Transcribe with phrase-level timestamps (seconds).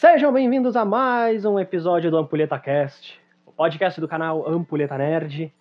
[0.00, 5.52] Sejam bem-vindos a mais um episódio do Ampulheta Cast, o podcast do canal Ampulheta Nerd.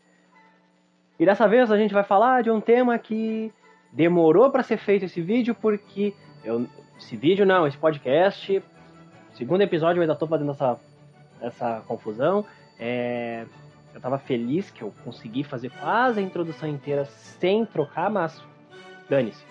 [1.19, 3.51] E dessa vez a gente vai falar de um tema que
[3.91, 6.13] demorou para ser feito esse vídeo porque
[6.43, 6.67] eu,
[6.99, 8.61] esse vídeo não, esse podcast,
[9.33, 10.79] segundo episódio eu ainda tô fazendo essa
[11.41, 12.45] essa confusão.
[12.79, 13.43] É,
[13.91, 18.39] eu tava feliz que eu consegui fazer quase a introdução inteira sem trocar, mas
[19.09, 19.43] dane-se.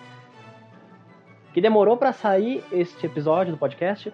[1.53, 4.13] Que demorou para sair este episódio do podcast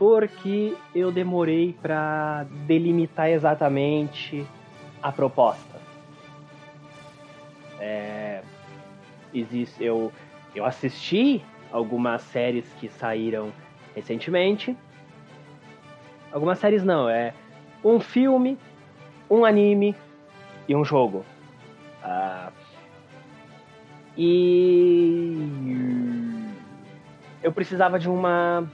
[0.00, 4.46] porque eu demorei para delimitar exatamente
[5.02, 5.78] a proposta.
[7.78, 8.40] É,
[9.34, 10.10] existe, eu,
[10.54, 13.52] eu assisti algumas séries que saíram
[13.94, 14.74] recentemente.
[16.32, 17.34] Algumas séries não, é
[17.84, 18.56] um filme,
[19.28, 19.94] um anime
[20.66, 21.26] e um jogo.
[22.02, 22.50] Uh,
[24.16, 25.36] e
[27.42, 28.66] eu precisava de uma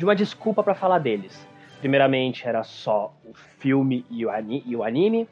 [0.00, 1.46] de uma desculpa para falar deles.
[1.78, 5.28] Primeiramente era só o filme e o, ani e o anime.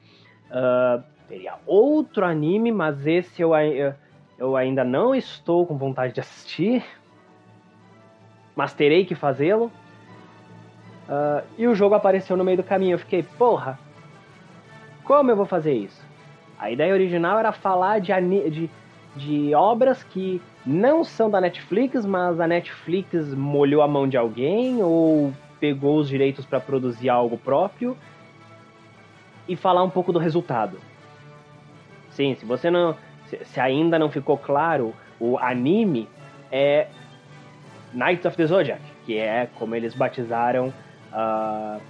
[0.50, 3.52] Uh, teria outro anime, mas esse eu,
[4.38, 6.84] eu ainda não estou com vontade de assistir.
[8.54, 9.72] Mas terei que fazê-lo.
[11.08, 12.92] Uh, e o jogo apareceu no meio do caminho.
[12.92, 13.78] Eu fiquei, porra,
[15.02, 16.06] como eu vou fazer isso?
[16.58, 18.12] A ideia original era falar de,
[18.50, 18.70] de,
[19.16, 24.82] de obras que não são da Netflix, mas a Netflix molhou a mão de alguém
[24.82, 27.96] ou pegou os direitos para produzir algo próprio
[29.48, 30.78] e falar um pouco do resultado.
[32.10, 36.08] Sim, se você não, se ainda não ficou claro, o anime
[36.50, 36.88] é
[37.92, 40.72] Knights of the Zodiac, que é como eles batizaram
[41.12, 41.80] uh,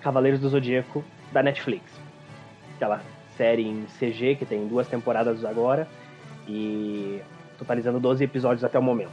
[0.00, 1.84] Cavaleiros do Zodíaco da Netflix.
[2.76, 3.02] Aquela
[3.36, 5.86] série em CG que tem duas temporadas agora
[6.46, 7.22] e
[7.58, 9.12] totalizando 12 episódios até o momento.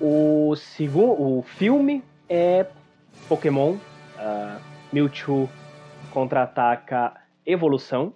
[0.00, 2.66] O segundo, o filme é
[3.28, 4.60] Pokémon uh,
[4.92, 5.48] Mewtwo
[6.10, 7.14] contra-ataca
[7.44, 8.14] Evolução.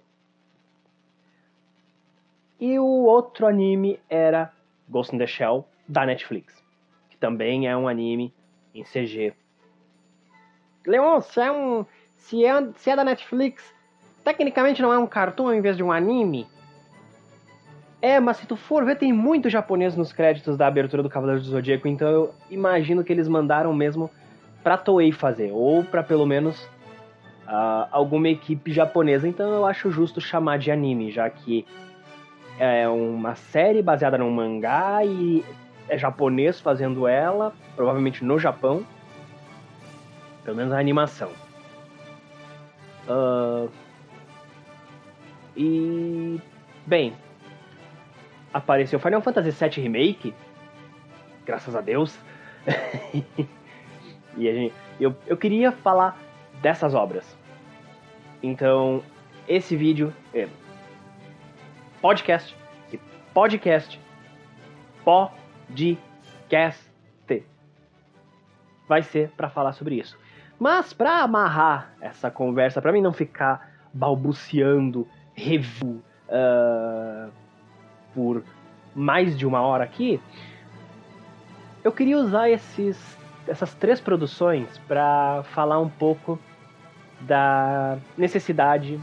[2.59, 4.51] E o outro anime era
[4.87, 6.63] Ghost in the Shell da Netflix,
[7.09, 8.33] que também é um anime
[8.73, 9.33] em CG.
[10.87, 13.74] Leon, se é um, se é, se é da Netflix,
[14.25, 16.47] tecnicamente não é um cartoon em vez de um anime?
[18.01, 21.41] É, mas se tu for ver, tem muito japonês nos créditos da abertura do Cavaleiro
[21.41, 24.09] do Zodíaco, então eu imagino que eles mandaram mesmo
[24.63, 26.61] pra Toei fazer, ou pra pelo menos
[27.47, 29.27] uh, alguma equipe japonesa.
[29.27, 31.65] Então eu acho justo chamar de anime, já que
[32.59, 35.43] é uma série baseada num mangá e
[35.87, 38.85] é japonês fazendo ela, provavelmente no Japão.
[40.43, 41.29] Pelo menos a animação.
[43.07, 43.69] Uh,
[45.55, 46.39] e.
[46.85, 47.13] Bem,
[48.53, 50.33] apareceu Final Fantasy VII Remake,
[51.45, 52.17] graças a Deus.
[54.37, 56.17] e a gente, eu, eu queria falar
[56.61, 57.37] dessas obras.
[58.43, 59.01] Então,
[59.47, 60.47] esse vídeo é
[62.01, 62.55] podcast
[63.33, 63.99] podcast
[65.03, 65.65] podcast
[68.87, 70.17] vai ser para falar sobre isso.
[70.59, 77.31] Mas para amarrar essa conversa, para mim não ficar balbuciando review uh,
[78.13, 78.43] por
[78.95, 80.19] mais de uma hora aqui,
[81.83, 86.39] eu queria usar esses, essas três produções para falar um pouco
[87.21, 88.99] da necessidade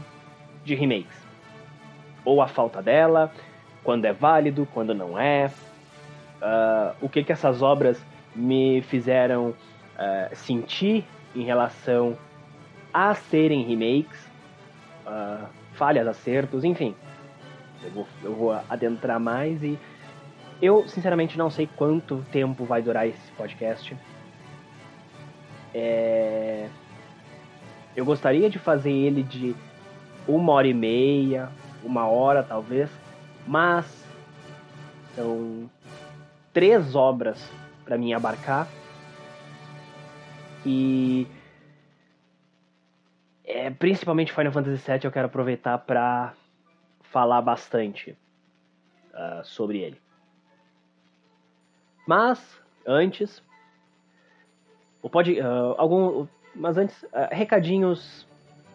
[0.65, 1.23] de remakes.
[2.25, 3.31] Ou a falta dela,
[3.83, 5.51] quando é válido, quando não é,
[6.41, 8.03] uh, o que, que essas obras
[8.35, 11.05] me fizeram uh, sentir
[11.35, 12.17] em relação
[12.93, 14.29] a serem remakes,
[15.05, 16.95] uh, falhas, acertos, enfim.
[17.83, 19.77] Eu vou, eu vou adentrar mais e
[20.61, 23.95] eu sinceramente não sei quanto tempo vai durar esse podcast.
[25.73, 26.69] É...
[27.95, 29.55] Eu gostaria de fazer ele de
[30.27, 31.49] uma hora e meia,
[31.83, 32.89] uma hora talvez,
[33.45, 33.85] mas
[35.15, 35.69] são
[36.53, 37.51] três obras
[37.83, 38.67] para mim abarcar
[40.65, 41.27] e
[43.53, 46.33] é, principalmente Final Fantasy VII eu quero aproveitar para
[47.01, 48.17] falar bastante
[49.13, 50.01] uh, sobre ele.
[52.07, 53.43] Mas antes,
[55.01, 58.27] o pode uh, algum, mas antes uh, recadinhos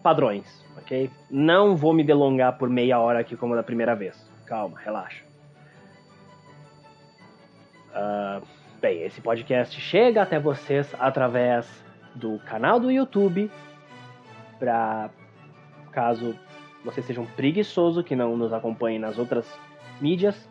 [0.02, 1.10] padrões, ok?
[1.28, 4.30] Não vou me delongar por meia hora aqui como da primeira vez.
[4.46, 5.24] Calma, relaxa.
[7.90, 8.46] Uh,
[8.80, 11.84] bem, esse podcast chega até vocês através
[12.14, 13.50] do canal do YouTube,
[14.58, 15.10] para
[15.92, 16.34] caso
[16.84, 19.46] você seja um preguiçoso que não nos acompanhe nas outras
[20.00, 20.48] mídias.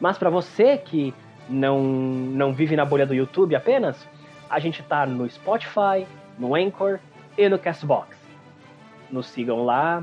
[0.00, 1.14] Mas para você que
[1.48, 4.08] não, não vive na bolha do YouTube apenas,
[4.48, 6.06] a gente tá no Spotify,
[6.38, 6.98] no Anchor
[7.36, 8.16] e no Castbox.
[9.10, 10.02] Nos sigam lá.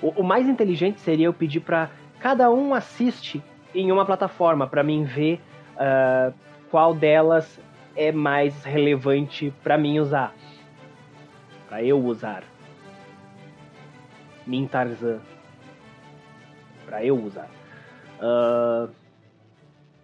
[0.00, 1.90] O, o mais inteligente seria eu pedir para
[2.20, 3.42] cada um assiste
[3.74, 5.40] em uma plataforma para mim ver
[5.76, 6.32] uh,
[6.70, 7.60] qual delas
[7.96, 10.34] é mais relevante para mim usar,
[11.72, 12.44] para eu usar.
[14.46, 15.20] Min Tarzan,
[16.84, 17.48] para eu usar.
[18.20, 18.92] Uh,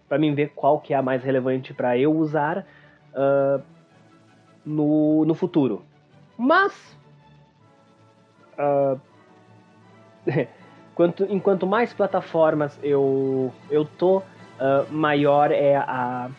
[0.07, 2.65] para mim ver qual que é a mais relevante para eu usar
[3.13, 3.61] uh,
[4.65, 5.85] no, no futuro.
[6.35, 6.97] Mas
[8.57, 8.99] uh,
[10.95, 14.23] quanto, enquanto mais plataformas eu, eu tô,
[14.89, 16.31] maior é a,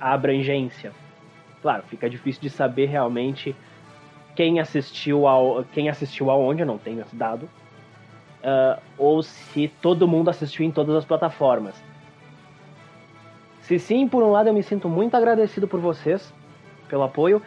[0.00, 0.90] a abrangência.
[1.62, 3.54] Claro, fica difícil de saber realmente
[4.34, 7.44] quem assistiu ao quem assistiu aonde, eu não tenho esse dado,
[8.42, 11.82] uh, ou se todo mundo assistiu em todas as plataformas.
[13.60, 16.32] Se sim, por um lado eu me sinto muito agradecido por vocês,
[16.88, 17.40] pelo apoio.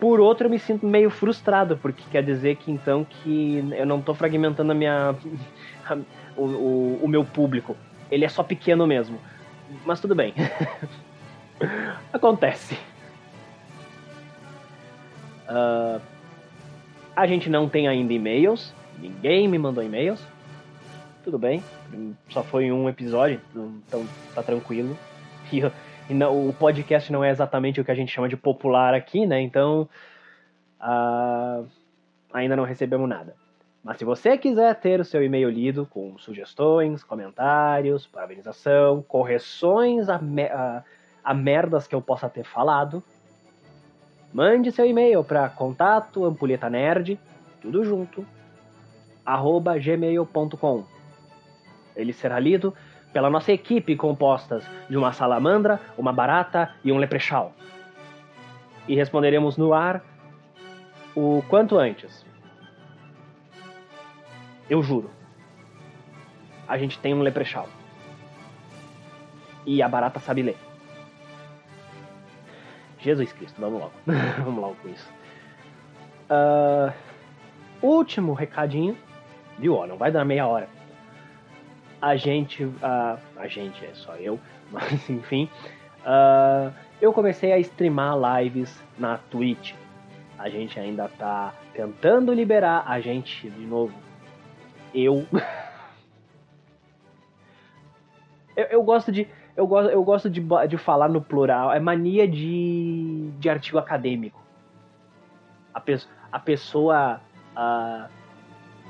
[0.00, 3.98] Por outro, eu me sinto meio frustrado, porque quer dizer que então que eu não
[3.98, 5.14] estou fragmentando a minha,
[6.36, 7.76] o, o, o, meu público.
[8.10, 9.18] Ele é só pequeno mesmo.
[9.84, 10.34] Mas tudo bem.
[12.12, 12.76] Acontece.
[15.48, 16.00] Uh,
[17.14, 18.74] a gente não tem ainda e-mails.
[18.98, 20.24] Ninguém me mandou e-mails.
[21.22, 21.62] Tudo bem.
[22.28, 24.96] Só foi um episódio, então tá tranquilo.
[25.52, 25.60] E
[26.08, 29.24] e não, o podcast não é exatamente o que a gente chama de popular aqui,
[29.24, 29.40] né?
[29.40, 29.88] Então,
[30.80, 31.66] uh,
[32.32, 33.34] ainda não recebemos nada.
[33.82, 40.16] Mas se você quiser ter o seu e-mail lido com sugestões, comentários, parabenização, correções a,
[40.16, 40.82] a,
[41.22, 43.02] a merdas que eu possa ter falado,
[44.34, 47.16] mande seu e-mail para contato ampulhetanerd,
[47.62, 48.26] tudo junto,
[49.24, 50.84] arroba gmail.com.
[51.94, 52.74] Ele será lido
[53.12, 54.60] pela nossa equipe composta
[54.90, 57.52] de uma salamandra, uma barata e um leprechal.
[58.88, 60.02] E responderemos no ar
[61.14, 62.26] o quanto antes.
[64.68, 65.10] Eu juro.
[66.66, 67.68] A gente tem um leprechal.
[69.64, 70.63] E a barata sabe ler.
[73.04, 73.92] Jesus Cristo, vamos logo.
[74.44, 75.12] vamos logo com isso.
[76.30, 76.92] Uh,
[77.82, 78.96] último recadinho.
[79.58, 79.76] Viu?
[79.76, 80.68] Ó, não vai dar meia hora
[82.04, 84.38] a gente, uh, a gente é só eu,
[84.70, 85.48] mas enfim,
[86.00, 86.70] uh,
[87.00, 89.72] eu comecei a streamar lives na Twitch.
[90.38, 93.94] A gente ainda tá tentando liberar a gente de novo.
[94.92, 95.26] Eu
[98.54, 101.72] eu, eu, gosto de eu gosto, eu gosto de, de falar no plural.
[101.72, 104.40] É mania de, de artigo acadêmico.
[105.72, 105.98] A, pe
[106.30, 107.20] a pessoa
[107.56, 108.08] uh,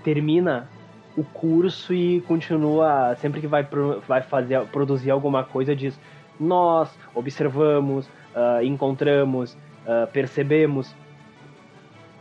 [0.03, 0.69] termina
[1.17, 3.67] o curso e continua, sempre que vai,
[4.07, 5.99] vai fazer, produzir alguma coisa, diz:
[6.41, 9.55] Nós observamos, uh, encontramos,
[9.87, 10.95] uh, percebemos.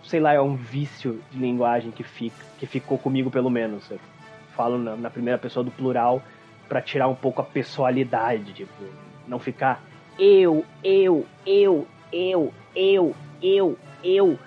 [0.03, 3.89] Sei lá, é um vício de linguagem que, fica, que ficou comigo, pelo menos.
[3.89, 3.99] Eu
[4.53, 6.21] falo na, na primeira pessoa do plural
[6.67, 8.83] para tirar um pouco a pessoalidade, tipo,
[9.27, 9.81] não ficar
[10.17, 14.39] eu, eu, eu, eu, eu, eu, eu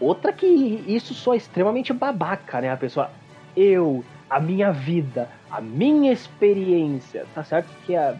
[0.00, 2.70] Outra que isso só é extremamente babaca, né?
[2.70, 3.10] A pessoa,
[3.56, 7.24] eu, a minha vida, a minha experiência.
[7.34, 8.14] Tá certo que a,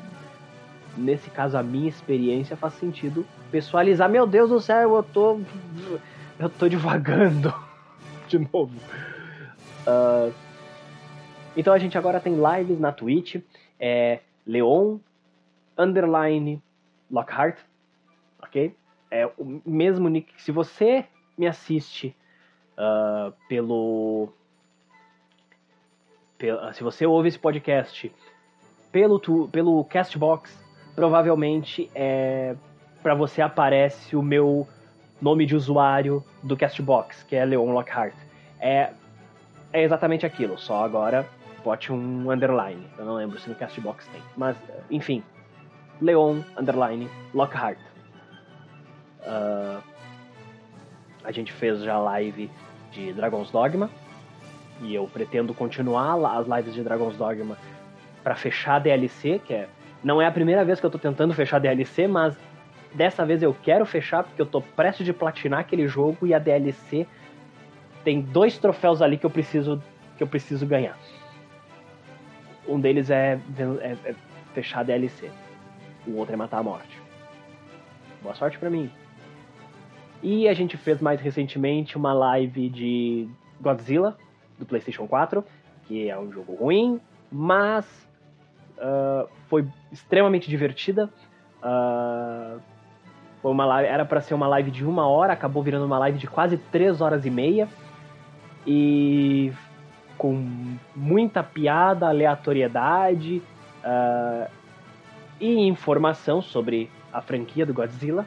[0.97, 4.09] nesse caso a minha experiência faz sentido pessoalizar.
[4.09, 5.41] Meu Deus do céu, eu tô.
[6.39, 7.53] Eu tô devagando.
[8.29, 8.73] De novo.
[9.87, 10.33] Uh,
[11.57, 13.37] então a gente agora tem lives na Twitch.
[13.79, 14.99] É Leon
[15.77, 16.63] underline
[17.11, 17.59] Lockhart.
[18.43, 18.75] Ok?
[19.11, 20.41] É o mesmo nick.
[20.43, 21.07] Se você
[21.37, 22.15] me assiste
[22.79, 24.29] uh, pelo,
[26.39, 28.13] pelo, se você ouve esse podcast
[28.91, 30.57] pelo tu, pelo Castbox,
[30.95, 32.55] provavelmente é
[33.03, 34.67] para você aparece o meu
[35.21, 38.15] nome de usuário do Castbox, que é Leon Lockhart.
[38.59, 38.93] É,
[39.73, 41.29] é exatamente aquilo, só agora
[41.65, 42.87] bote um underline.
[42.99, 44.57] Eu não lembro se no Castbox tem, mas
[44.91, 45.23] enfim,
[46.01, 47.79] Leon underline Lockhart.
[49.21, 49.83] Uh,
[51.25, 52.51] a gente fez já live
[52.93, 53.89] de Dragon's Dogma
[54.83, 57.57] e eu pretendo continuar as lives de Dragon's Dogma
[58.23, 59.69] para fechar a DLC, que é
[60.03, 62.37] não é a primeira vez que eu tô tentando fechar a DLC, mas
[62.93, 66.39] dessa vez eu quero fechar porque eu tô prestes de platinar aquele jogo e a
[66.39, 67.07] DLC
[68.05, 69.83] tem dois troféus ali que eu preciso
[70.17, 70.97] que eu preciso ganhar.
[72.69, 73.39] Um deles é,
[73.81, 74.15] é, é
[74.55, 75.31] fechar DLC.
[76.07, 77.01] O outro é matar a morte.
[78.23, 78.91] Boa sorte para mim.
[80.23, 83.29] E a gente fez mais recentemente uma live de
[83.61, 84.17] Godzilla,
[84.59, 85.45] do PlayStation 4,
[85.85, 88.05] que é um jogo ruim, mas
[88.77, 91.09] Uh, foi extremamente divertida.
[91.63, 92.61] Uh,
[93.41, 96.19] foi uma live, era para ser uma live de uma hora, acabou virando uma live
[96.19, 97.69] de quase três horas e meia.
[98.67, 99.53] E
[100.25, 103.43] com muita piada, aleatoriedade
[103.85, 104.51] uh,
[105.39, 108.25] e informação sobre a franquia do Godzilla.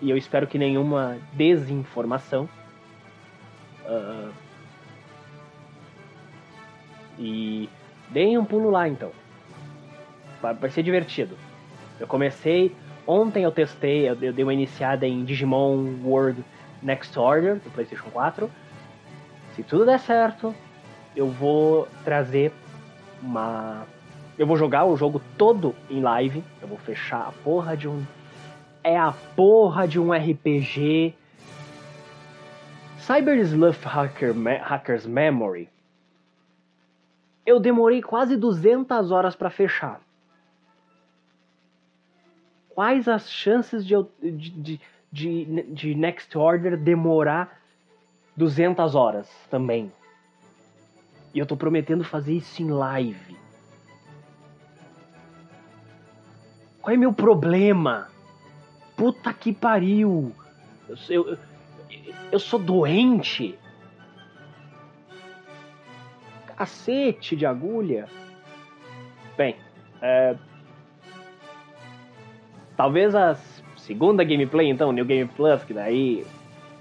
[0.00, 2.48] E eu espero que nenhuma desinformação.
[3.84, 4.32] Uh,
[7.18, 7.68] e
[8.08, 9.10] deem um pulo lá então.
[10.40, 11.36] Vai, ser divertido.
[12.00, 12.74] Eu comecei.
[13.06, 16.42] Ontem eu testei, eu dei uma iniciada em Digimon World
[16.82, 18.50] Next Order do PlayStation 4.
[19.54, 20.54] Se tudo der certo,
[21.14, 22.52] eu vou trazer
[23.22, 23.86] uma.
[24.36, 26.42] Eu vou jogar o jogo todo em live.
[26.60, 28.04] Eu vou fechar a porra de um.
[28.82, 31.14] É a porra de um RPG.
[32.98, 35.68] Cyber Sleuth Hacker, Hacker's Memory.
[37.46, 40.00] Eu demorei quase 200 horas para fechar.
[42.70, 44.80] Quais as chances de, de, de,
[45.12, 47.60] de, de Next Order demorar
[48.36, 49.92] 200 horas também?
[51.32, 53.36] E eu tô prometendo fazer isso em live.
[56.80, 58.08] Qual é meu problema?
[58.96, 60.32] Puta que pariu!
[60.88, 61.38] Eu, eu,
[62.30, 63.58] eu sou doente.
[66.56, 68.08] Cacete de agulha.
[69.36, 69.56] Bem,
[70.00, 70.36] é...
[72.76, 73.34] talvez a
[73.76, 76.24] segunda gameplay, então, New Game Plus, que daí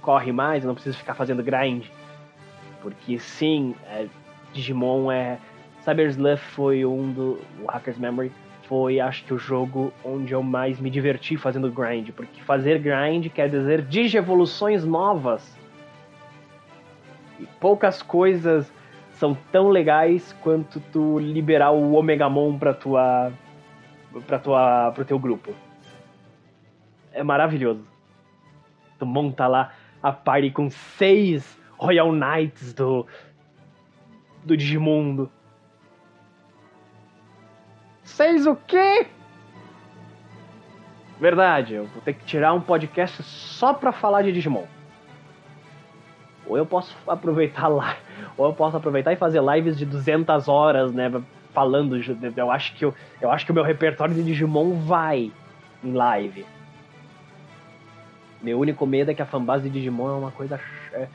[0.03, 1.85] corre mais, não precisa ficar fazendo grind.
[2.81, 4.05] Porque sim, é,
[4.53, 5.39] Digimon é.
[5.83, 7.41] Cyber Sleuth foi um do.
[7.61, 8.31] O Hacker's Memory
[8.67, 12.11] foi, acho que, o jogo onde eu mais me diverti fazendo grind.
[12.11, 15.57] Porque fazer grind quer dizer digievoluções novas.
[17.39, 18.71] E poucas coisas
[19.13, 23.31] são tão legais quanto tu liberar o Omegamon pra tua.
[24.27, 24.91] pra tua.
[24.93, 25.53] pro teu grupo.
[27.13, 27.85] É maravilhoso.
[28.99, 29.71] Tu monta lá
[30.03, 33.07] a party com seis Royal Knights do.
[34.43, 35.31] do Digimundo.
[38.03, 39.07] Seis o quê?
[41.19, 44.65] Verdade, eu vou ter que tirar um podcast só pra falar de Digimon.
[46.45, 47.95] Ou eu posso aproveitar lá,
[48.35, 51.09] ou eu posso aproveitar e fazer lives de 200 horas, né,
[51.53, 51.97] falando,
[52.35, 55.31] eu acho que eu, eu acho que o meu repertório de Digimon vai
[55.81, 56.45] em live.
[58.43, 60.59] Meu único medo é que a fanbase de Digimon é uma coisa
[60.91, 61.07] é,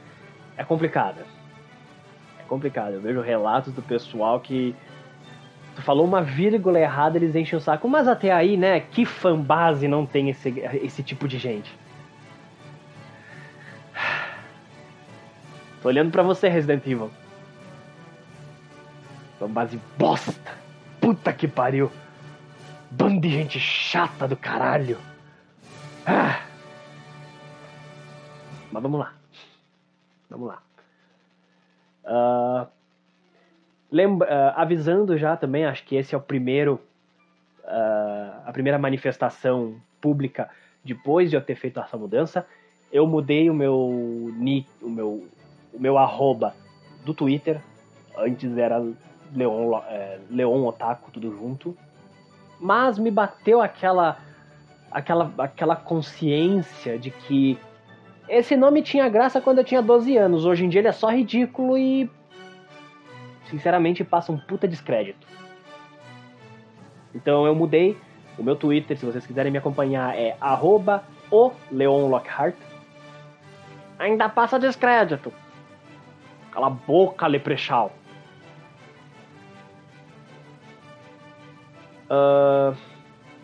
[0.56, 1.26] é complicada.
[2.40, 2.94] É complicado.
[2.94, 4.74] Eu vejo relatos do pessoal que
[5.76, 7.86] tu falou uma vírgula errada, eles enchem o saco.
[7.86, 10.48] Mas até aí, né, que fanbase não tem esse,
[10.82, 11.70] esse tipo de gente?
[15.82, 17.10] Tô olhando para você, Resident Evil.
[19.38, 20.56] Fanbase bosta.
[20.98, 21.92] Puta que pariu.
[22.90, 24.96] Bando de gente chata do caralho.
[26.06, 26.47] Ah.
[28.70, 29.14] Mas vamos lá.
[30.30, 30.62] Vamos lá.
[32.04, 32.66] Uh,
[33.90, 36.80] lembra, uh, avisando já também, acho que esse é o primeiro.
[37.64, 40.48] Uh, a primeira manifestação pública
[40.82, 42.46] depois de eu ter feito essa mudança.
[42.90, 45.26] Eu mudei o meu nick, o meu,
[45.72, 46.54] o meu arroba
[47.04, 47.60] do Twitter.
[48.16, 48.82] Antes era
[49.34, 51.76] Leon, é, Leon Otaku, tudo junto.
[52.58, 54.18] Mas me bateu aquela,
[54.90, 57.58] aquela, aquela consciência de que
[58.28, 60.44] esse nome tinha graça quando eu tinha 12 anos.
[60.44, 62.10] Hoje em dia ele é só ridículo e.
[63.46, 65.26] Sinceramente passa um puta descrédito.
[67.14, 67.96] Então eu mudei.
[68.38, 72.54] O meu Twitter, se vocês quiserem me acompanhar, é arroba o Leon Lockhart.
[73.98, 75.32] Ainda passa descrédito.
[76.52, 77.90] Cala a boca, Leprechal.
[82.08, 82.76] Uh,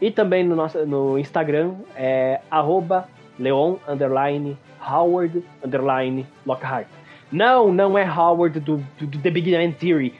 [0.00, 4.56] e também no, nosso, no Instagram é arroba Leon underline
[4.88, 6.88] Howard underline Lockhart.
[7.32, 10.14] Não, não é Howard do, do, do The Big Bang Theory.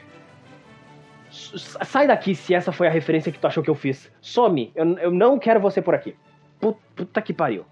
[1.29, 4.11] Sai daqui se essa foi a referência que tu achou que eu fiz.
[4.21, 6.15] Some, eu, eu não quero você por aqui.
[6.59, 7.65] Puta, puta que pariu.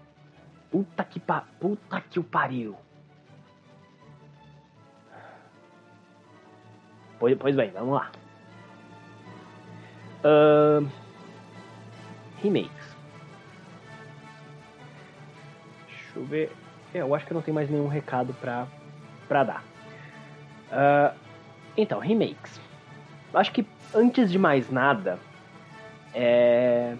[0.70, 1.44] Puta que pa...
[1.60, 2.76] Puta que o pariu.
[7.18, 8.10] Pois, pois bem, vamos lá.
[10.24, 10.88] Uh,
[12.42, 12.96] remakes.
[15.86, 16.63] Deixa eu ver.
[16.94, 18.68] É, eu acho que não tenho mais nenhum recado pra,
[19.26, 19.64] pra dar.
[20.70, 21.18] Uh,
[21.76, 22.60] então, remakes.
[23.34, 25.18] Acho que antes de mais nada,
[26.14, 26.94] é,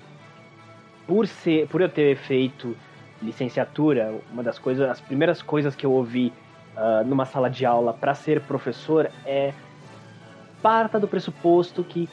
[1.07, 2.77] por ser, por eu ter feito
[3.23, 6.33] licenciatura, uma das coisas, as primeiras coisas que eu ouvi
[6.77, 9.53] uh, numa sala de aula para ser professor é
[10.61, 12.09] parta do pressuposto que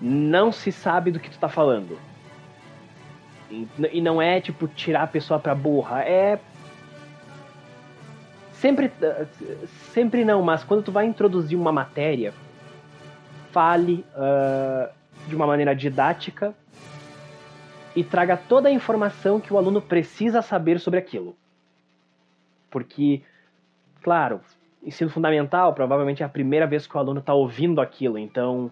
[0.00, 1.98] não se sabe do que tu tá falando.
[3.50, 6.38] E não é tipo tirar a pessoa pra burra, é
[8.60, 8.92] sempre
[9.92, 12.32] sempre não, mas quando tu vai introduzir uma matéria,
[13.50, 14.92] fale uh,
[15.26, 16.54] de uma maneira didática
[17.94, 21.36] e traga toda a informação que o aluno precisa saber sobre aquilo.
[22.70, 23.22] Porque,
[24.02, 24.40] claro,
[24.82, 28.70] ensino fundamental provavelmente é a primeira vez que o aluno está ouvindo aquilo, então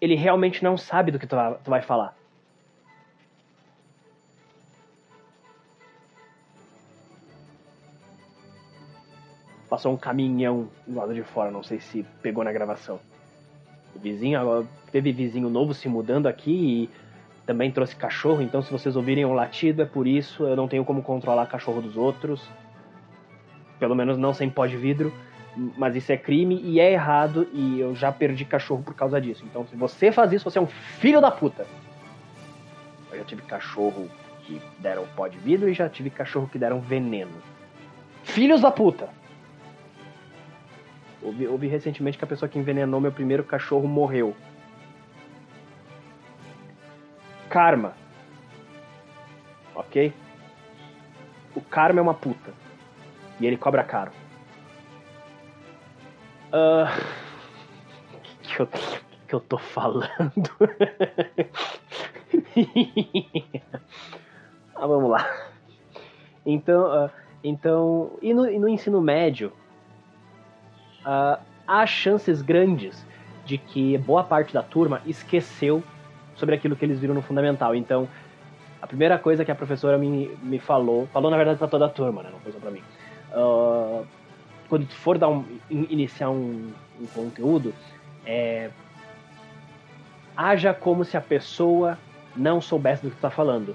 [0.00, 2.17] ele realmente não sabe do que tu vai falar.
[9.68, 12.98] Passou um caminhão do lado de fora, não sei se pegou na gravação.
[13.94, 16.90] O vizinho, teve vizinho novo se mudando aqui e
[17.46, 20.84] também trouxe cachorro, então se vocês ouvirem um latido é por isso, eu não tenho
[20.84, 22.48] como controlar cachorro dos outros.
[23.78, 25.12] Pelo menos não sem pó de vidro
[25.76, 29.44] mas isso é crime e é errado e eu já perdi cachorro por causa disso.
[29.44, 31.66] Então, se você faz isso, você é um filho da puta.
[33.10, 34.08] Eu já tive cachorro
[34.44, 37.32] que deram pó de vidro e já tive cachorro que deram veneno.
[38.22, 39.08] Filhos da puta!
[41.22, 44.36] Ouvi, ouvi recentemente que a pessoa que envenenou meu primeiro cachorro morreu.
[47.48, 47.94] Karma.
[49.74, 50.12] Ok?
[51.54, 52.52] O karma é uma puta.
[53.40, 54.12] E ele cobra caro.
[56.52, 56.86] Uh,
[58.42, 58.68] que, eu,
[59.26, 60.08] que eu tô falando?
[64.74, 65.26] ah, vamos lá.
[66.46, 67.10] Então, uh,
[67.42, 69.52] então e, no, e no ensino médio,
[71.08, 73.06] uh, há chances grandes
[73.46, 75.82] de que boa parte da turma esqueceu
[76.36, 77.74] sobre aquilo que eles viram no fundamental.
[77.74, 78.06] Então,
[78.80, 81.88] a primeira coisa que a professora me, me falou, falou na verdade para toda a
[81.88, 82.28] turma, né?
[82.30, 82.82] não foi só para mim.
[83.32, 84.06] Uh,
[84.68, 87.74] quando tu for dar um, iniciar um, um conteúdo,
[88.26, 88.70] é,
[90.36, 91.98] haja como se a pessoa
[92.36, 93.74] não soubesse do que está falando.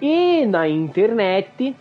[0.00, 1.76] E na internet,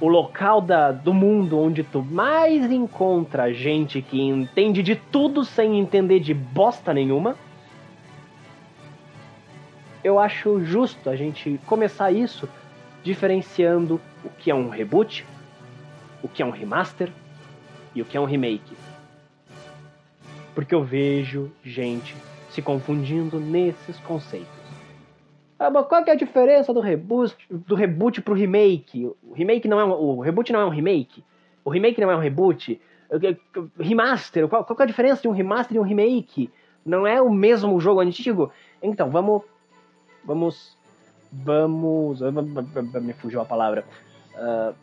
[0.00, 5.78] o local da, do mundo onde tu mais encontra gente que entende de tudo sem
[5.78, 7.36] entender de bosta nenhuma,
[10.04, 12.48] eu acho justo a gente começar isso
[13.02, 15.24] diferenciando o que é um reboot
[16.26, 17.10] o que é um remaster
[17.94, 18.76] e o que é um remake.
[20.54, 22.16] Porque eu vejo gente
[22.50, 24.55] se confundindo nesses conceitos.
[25.58, 29.06] Ah, mas qual que é a diferença do reboot, do reboot pro remake?
[29.22, 31.24] O remake não é um, o reboot não é um remake.
[31.64, 32.80] O remake não é um reboot.
[33.78, 36.50] Remaster, qual, qual é a diferença de um remaster e um remake?
[36.84, 38.52] Não é o mesmo jogo antigo?
[38.82, 39.42] Então, vamos
[40.24, 40.76] vamos
[41.32, 42.20] vamos
[43.02, 43.84] me fugiu a palavra.
[44.34, 44.74] Uh,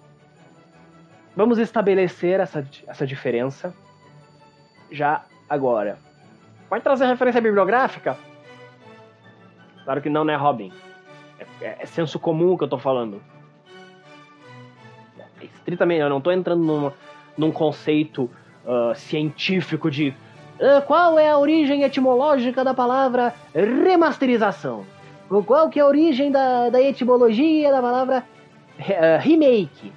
[1.36, 3.74] Vamos estabelecer essa, essa diferença
[4.92, 5.98] já agora.
[6.70, 8.18] Pode trazer referência bibliográfica?
[9.84, 10.72] Claro que não, né, Robin?
[11.40, 13.22] É, é, é senso comum que eu tô falando.
[15.18, 16.92] É estritamente, eu não tô entrando num,
[17.38, 18.30] num conceito
[18.66, 20.10] uh, científico de
[20.60, 24.86] uh, qual é a origem etimológica da palavra remasterização.
[25.46, 28.24] Qual que é a origem da, da etimologia da palavra
[28.80, 29.92] uh, remake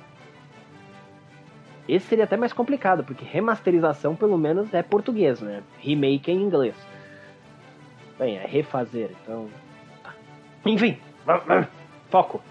[1.89, 5.63] esse seria até mais complicado, porque remasterização pelo menos é português, né?
[5.79, 6.75] Remake é em inglês.
[8.19, 9.49] Bem, é refazer, então.
[10.67, 10.99] Enfim,
[12.11, 12.43] foco.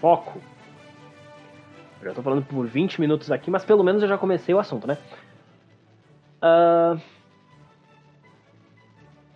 [0.00, 0.40] Foco.
[2.00, 4.58] Eu já tô falando por 20 minutos aqui, mas pelo menos eu já comecei o
[4.58, 4.96] assunto, né?
[6.42, 7.00] Uh...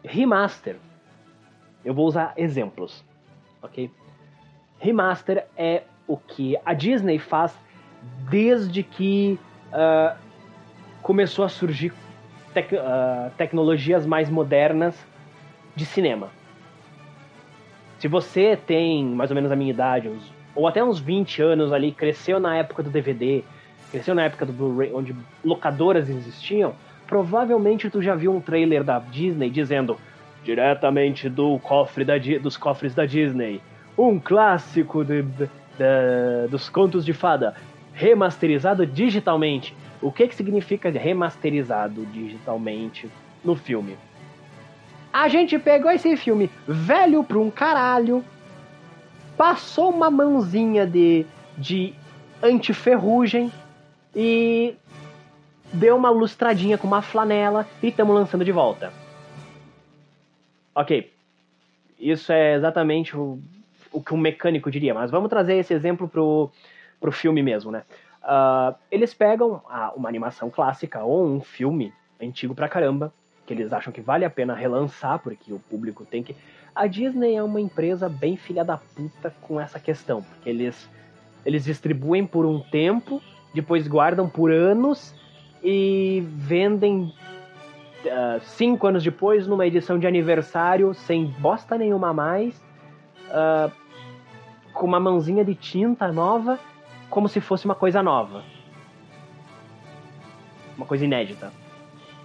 [0.05, 0.77] Remaster.
[1.85, 3.05] Eu vou usar exemplos,
[3.61, 3.91] ok?
[4.79, 7.57] Remaster é o que a Disney faz
[8.31, 10.17] desde que uh,
[11.03, 11.93] começou a surgir
[12.55, 14.95] tec uh, tecnologias mais modernas
[15.75, 16.31] de cinema.
[18.03, 20.11] Se você tem mais ou menos a minha idade,
[20.57, 23.45] ou até uns 20 anos ali, cresceu na época do DVD,
[23.93, 26.75] cresceu na época do Blu-ray, onde locadoras existiam,
[27.07, 29.97] provavelmente tu já viu um trailer da Disney dizendo
[30.43, 33.61] diretamente do cofre da, dos cofres da Disney,
[33.97, 35.47] um clássico de, de,
[35.79, 37.55] de, dos contos de fada
[37.95, 39.77] remasterizado digitalmente.
[40.01, 43.09] O que, que significa remasterizado digitalmente
[43.45, 43.97] no filme?
[45.13, 48.25] A gente pegou esse filme velho pra um caralho,
[49.37, 51.27] passou uma mãozinha de,
[51.59, 51.93] de
[52.43, 53.53] antiferrugem
[54.17, 54.75] e
[55.71, 58.91] deu uma lustradinha com uma flanela e estamos lançando de volta.
[60.75, 61.13] Ok,
[62.01, 63.39] isso é exatamente o,
[63.93, 66.51] o que um mecânico diria, mas vamos trazer esse exemplo pro,
[66.99, 67.83] pro filme mesmo, né?
[68.23, 69.61] Uh, eles pegam
[69.95, 73.13] uma animação clássica ou um filme antigo pra caramba
[73.47, 76.37] que eles acham que vale a pena relançar, porque o público tem que.
[76.75, 80.89] A Disney é uma empresa bem filha da puta com essa questão, porque eles,
[81.45, 83.21] eles distribuem por um tempo,
[83.55, 85.15] depois guardam por anos
[85.63, 87.13] e vendem
[88.07, 92.57] uh, cinco anos depois numa edição de aniversário sem bosta nenhuma mais,
[93.29, 93.71] uh,
[94.73, 96.59] com uma mãozinha de tinta nova,
[97.11, 98.43] como se fosse uma coisa nova.
[100.77, 101.53] Uma coisa inédita.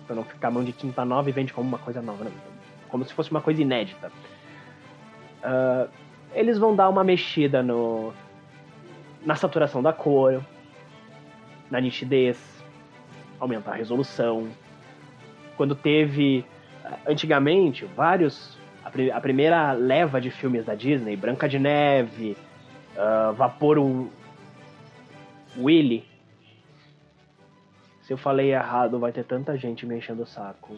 [0.07, 2.23] Pra não ficar mão de tinta nova e vende como uma coisa nova.
[2.23, 2.31] Né?
[2.89, 4.11] Como se fosse uma coisa inédita.
[5.43, 5.89] Uh,
[6.33, 8.13] eles vão dar uma mexida no
[9.25, 10.41] na saturação da cor,
[11.69, 12.39] na nitidez,
[13.39, 14.47] aumentar a resolução.
[15.57, 16.45] Quando teve
[17.05, 22.37] antigamente vários a, a primeira leva de filmes da Disney, Branca de Neve,
[22.95, 23.77] uh, Vapor
[25.57, 26.05] Willy.
[28.07, 30.75] Se eu falei errado, vai ter tanta gente me enchendo o saco.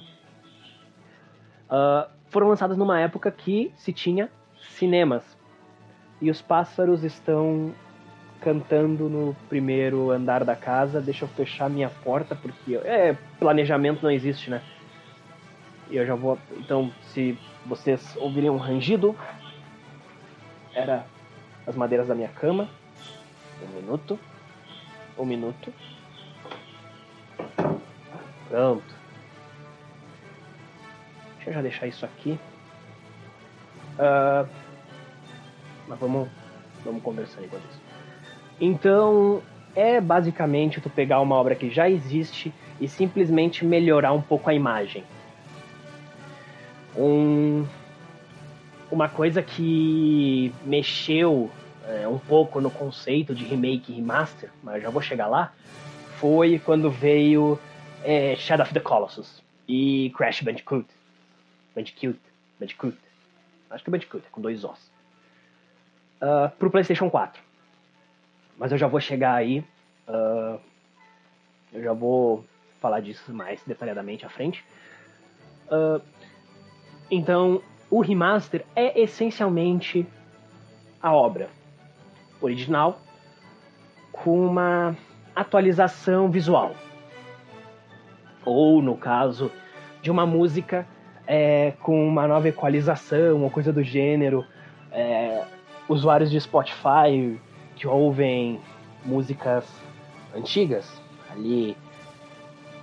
[1.70, 4.32] Uh, foram lançadas numa época que se tinha
[4.72, 5.38] cinemas.
[6.20, 7.72] E os pássaros estão
[8.42, 11.00] cantando no primeiro andar da casa.
[11.00, 14.63] Deixa eu fechar minha porta, porque é, planejamento não existe, né?
[15.92, 16.36] E eu já vou.
[16.58, 19.15] Então, se vocês ouvirem um rangido,
[20.74, 21.06] era
[21.68, 22.68] as madeiras da minha cama.
[23.62, 24.20] Um minuto.
[25.15, 25.72] Um minuto.
[28.50, 28.96] Pronto.
[31.36, 32.40] Deixa eu já deixar isso aqui.
[33.98, 34.48] Uh,
[35.88, 36.28] mas vamos,
[36.84, 37.82] vamos conversar enquanto isso.
[38.60, 39.42] Então,
[39.76, 44.54] é basicamente tu pegar uma obra que já existe e simplesmente melhorar um pouco a
[44.54, 45.04] imagem.
[46.98, 47.66] Um,
[48.92, 51.50] uma coisa que mexeu
[51.88, 55.54] é, um pouco no conceito de remake e remaster, mas já vou chegar lá,
[56.20, 57.60] foi quando veio
[58.04, 60.88] é, Shadow of the Colossus e Crash Bandicoot.
[61.76, 62.20] Bandicoot.
[62.60, 62.98] Bandicoot.
[63.70, 64.92] Acho que é Bandicoot, é com dois Os.
[66.22, 67.42] Uh, pro PlayStation 4.
[68.58, 69.60] Mas eu já vou chegar aí.
[70.08, 70.60] Uh,
[71.72, 72.46] eu já vou
[72.82, 74.64] falar disso mais detalhadamente à frente.
[75.68, 76.02] Uh,
[77.10, 80.06] então, o remaster é essencialmente
[81.02, 81.50] a obra
[82.42, 83.00] original
[84.12, 84.96] com uma
[85.36, 86.76] atualização visual.
[88.45, 89.52] Ou, no caso
[90.02, 90.88] de uma música
[91.30, 94.43] é, com uma nova equalização ou coisa do gênero.
[94.91, 95.43] É,
[95.88, 97.39] usuários de Spotify
[97.75, 98.60] que ouvem
[99.06, 99.65] músicas
[100.36, 101.78] antigas, ali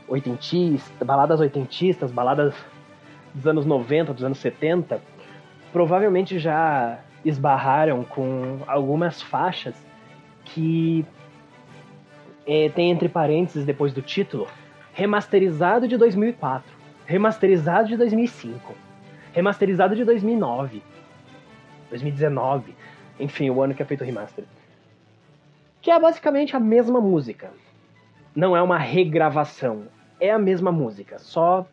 [0.09, 2.55] oitentistas, baladas oitentistas, baladas
[3.35, 5.01] dos anos 90, dos anos 70,
[5.73, 9.75] provavelmente já esbarraram com algumas faixas
[10.45, 11.05] que
[12.47, 14.47] é, tem entre parênteses depois do título
[14.97, 18.75] remasterizado de 2004 remasterizado de 2005,
[19.33, 20.83] remasterizado de 2009,
[21.89, 22.75] 2019,
[23.21, 24.45] enfim, o ano que é feito o remaster.
[25.81, 27.51] Que é basicamente a mesma música.
[28.35, 29.85] Não é uma regravação,
[30.21, 31.65] é a mesma música, só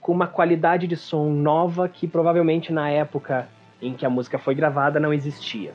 [0.00, 3.48] com uma qualidade de som nova que provavelmente na época
[3.80, 5.72] em que a música foi gravada não existia.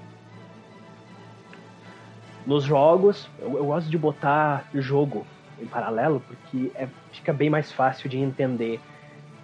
[2.45, 5.25] Nos jogos, eu, eu gosto de botar jogo
[5.61, 8.79] em paralelo, porque é, fica bem mais fácil de entender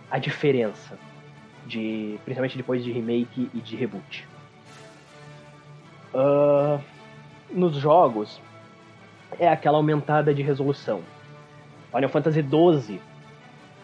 [0.10, 0.98] a diferença,
[1.66, 4.28] de, principalmente depois de remake e de reboot.
[6.14, 6.82] Uh,
[7.52, 8.42] nos jogos,
[9.40, 11.02] é aquela aumentada de resolução.
[11.92, 13.00] Final Fantasy XII,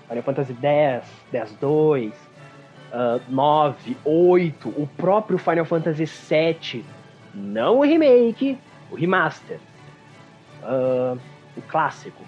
[0.08, 6.86] Final Fantasy X, X-2, uh, 9, 8, o próprio Final Fantasy VII,
[7.34, 8.58] não o remake,
[8.92, 9.60] o remaster.
[10.64, 11.20] Uh,
[11.58, 12.24] o clássico.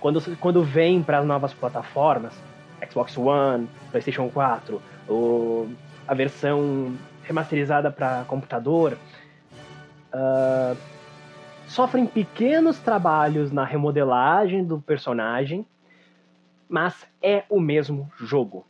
[0.00, 2.32] Quando, quando vem para as novas plataformas,
[2.88, 5.68] Xbox One, PlayStation 4, o,
[6.06, 8.96] a versão remasterizada para computador,
[10.14, 10.76] uh,
[11.66, 15.66] sofrem pequenos trabalhos na remodelagem do personagem,
[16.68, 18.64] mas é o mesmo jogo.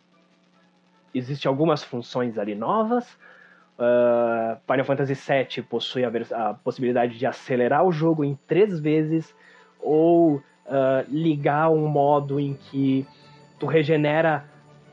[1.15, 3.09] Existem algumas funções ali novas.
[3.79, 9.35] Uh, Final Fantasy VII possui a, a possibilidade de acelerar o jogo em três vezes
[9.81, 10.43] ou uh,
[11.09, 13.07] ligar um modo em que
[13.59, 14.45] tu regenera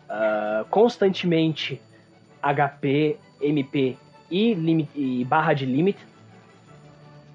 [0.10, 1.82] uh, constantemente
[2.42, 3.98] HP, MP
[4.30, 5.98] e, limit, e barra de limit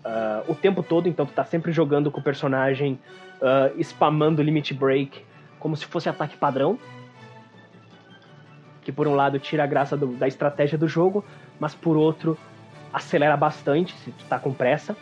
[0.05, 2.99] uh, o tempo todo, então tu tá sempre jogando com o personagem
[3.79, 5.25] spamando limit break
[5.59, 6.79] como se fosse ataque padrão.
[8.83, 11.25] Que por um lado tira a graça do, da estratégia do jogo,
[11.59, 12.37] mas por outro
[12.93, 14.97] acelera bastante se tu tá com pressa.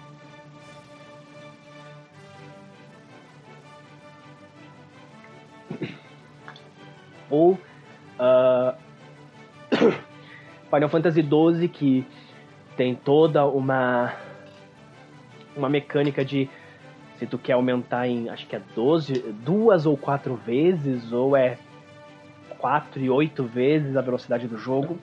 [7.31, 8.77] Ou uh,
[10.71, 12.07] Final Fantasy XII, que
[12.77, 14.15] tem toda uma
[15.57, 16.49] uma mecânica de
[17.17, 19.13] se tu quer aumentar em acho que é 12,
[19.45, 21.59] duas ou quatro vezes, ou é
[22.59, 24.99] quatro e oito vezes a velocidade do jogo.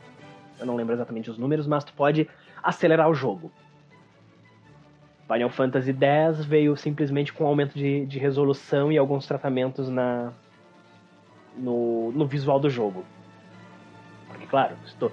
[0.57, 2.29] Eu não lembro exatamente os números, mas tu pode
[2.63, 3.51] acelerar o jogo.
[5.27, 10.31] Final Fantasy X veio simplesmente com aumento de, de resolução e alguns tratamentos na,
[11.57, 13.03] no, no visual do jogo.
[14.27, 15.11] Porque, claro, se tu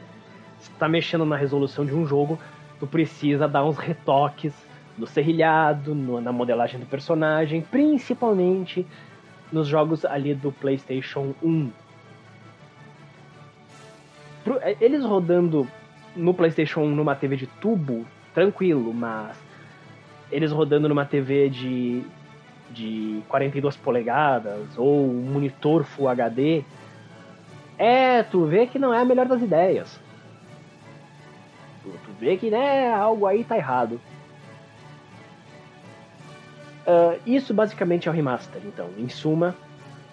[0.60, 2.38] está mexendo na resolução de um jogo,
[2.78, 4.52] tu precisa dar uns retoques
[4.96, 8.86] no serrilhado, no, na modelagem do personagem, principalmente
[9.50, 11.70] nos jogos ali do PlayStation 1.
[14.60, 15.68] É, eles rodando
[16.16, 19.36] no PlayStation 1 numa TV de tubo, tranquilo, mas
[20.30, 22.02] eles rodando numa TV de,
[22.72, 26.64] de 42 polegadas ou um monitor Full HD,
[27.78, 30.00] é, tu vê que não é a melhor das ideias.
[31.82, 34.00] Tu, vê que né, algo aí tá errado.
[36.86, 38.88] Uh, isso basicamente é o remaster, então.
[38.96, 39.54] Em suma,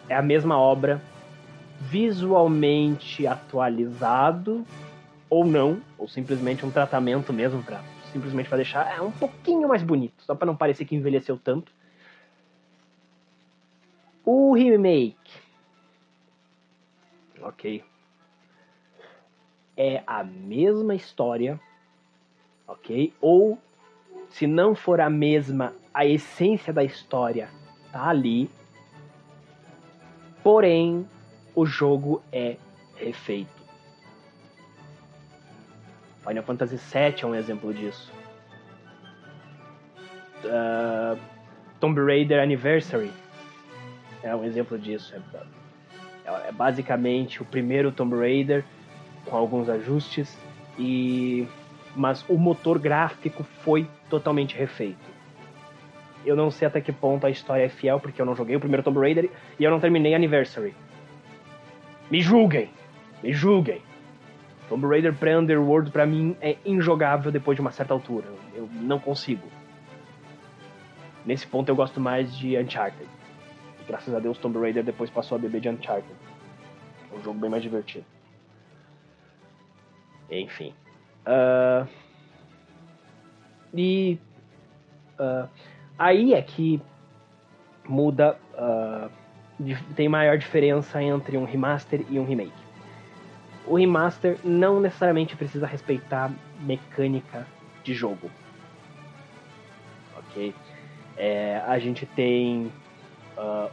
[0.07, 1.01] é a mesma obra,
[1.79, 4.65] visualmente atualizado,
[5.29, 9.83] ou não, ou simplesmente um tratamento mesmo para simplesmente para deixar é, um pouquinho mais
[9.83, 11.71] bonito, só para não parecer que envelheceu tanto.
[14.31, 15.31] O remake,
[17.41, 17.83] ok,
[19.75, 21.59] é a mesma história,
[22.67, 23.57] ok, ou
[24.29, 27.49] se não for a mesma, a essência da história
[27.91, 28.51] tá ali.
[30.43, 31.09] Porém,
[31.55, 32.57] o jogo é
[32.97, 33.63] refeito.
[36.21, 38.13] Final Fantasy VII é um exemplo disso.
[40.45, 41.19] Uh,
[41.79, 43.11] Tomb Raider Anniversary
[44.23, 45.13] é um exemplo disso.
[45.15, 48.63] É, é, é basicamente o primeiro Tomb Raider
[49.25, 50.37] com alguns ajustes
[50.77, 51.47] e
[51.95, 55.09] mas o motor gráfico foi totalmente refeito.
[56.25, 58.59] Eu não sei até que ponto a história é fiel, porque eu não joguei o
[58.59, 59.29] primeiro Tomb Raider
[59.59, 60.75] e eu não terminei Anniversary.
[62.09, 62.69] Me julguem!
[63.23, 63.81] Me julguem!
[64.67, 68.27] Tomb Raider pré-Underworld pra mim é injogável depois de uma certa altura.
[68.53, 69.47] Eu não consigo.
[71.25, 73.18] Nesse ponto eu gosto mais de Uncharted.
[73.89, 76.13] Graças a Deus Tomb Raider depois passou a beber de Uncharted.
[77.11, 78.05] É um jogo bem mais divertido.
[80.29, 80.75] Enfim.
[81.25, 81.89] Uh,
[83.73, 84.19] e
[85.19, 85.49] uh,
[85.97, 86.79] aí é que
[87.87, 89.09] muda, uh,
[89.95, 92.53] tem maior diferença entre um remaster e um remake.
[93.65, 97.47] O remaster não necessariamente precisa respeitar mecânica
[97.83, 98.29] de jogo.
[100.15, 100.53] Ok?
[101.17, 102.71] É, a gente tem
[103.39, 103.71] uh,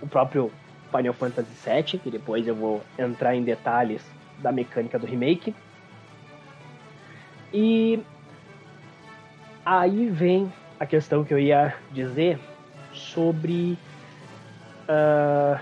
[0.00, 0.50] o próprio
[0.90, 4.02] Final Fantasy VII, que depois eu vou entrar em detalhes
[4.38, 5.54] da mecânica do remake.
[7.52, 8.02] E
[9.64, 12.38] aí vem a questão que eu ia dizer
[12.92, 13.78] sobre
[14.88, 15.58] uh,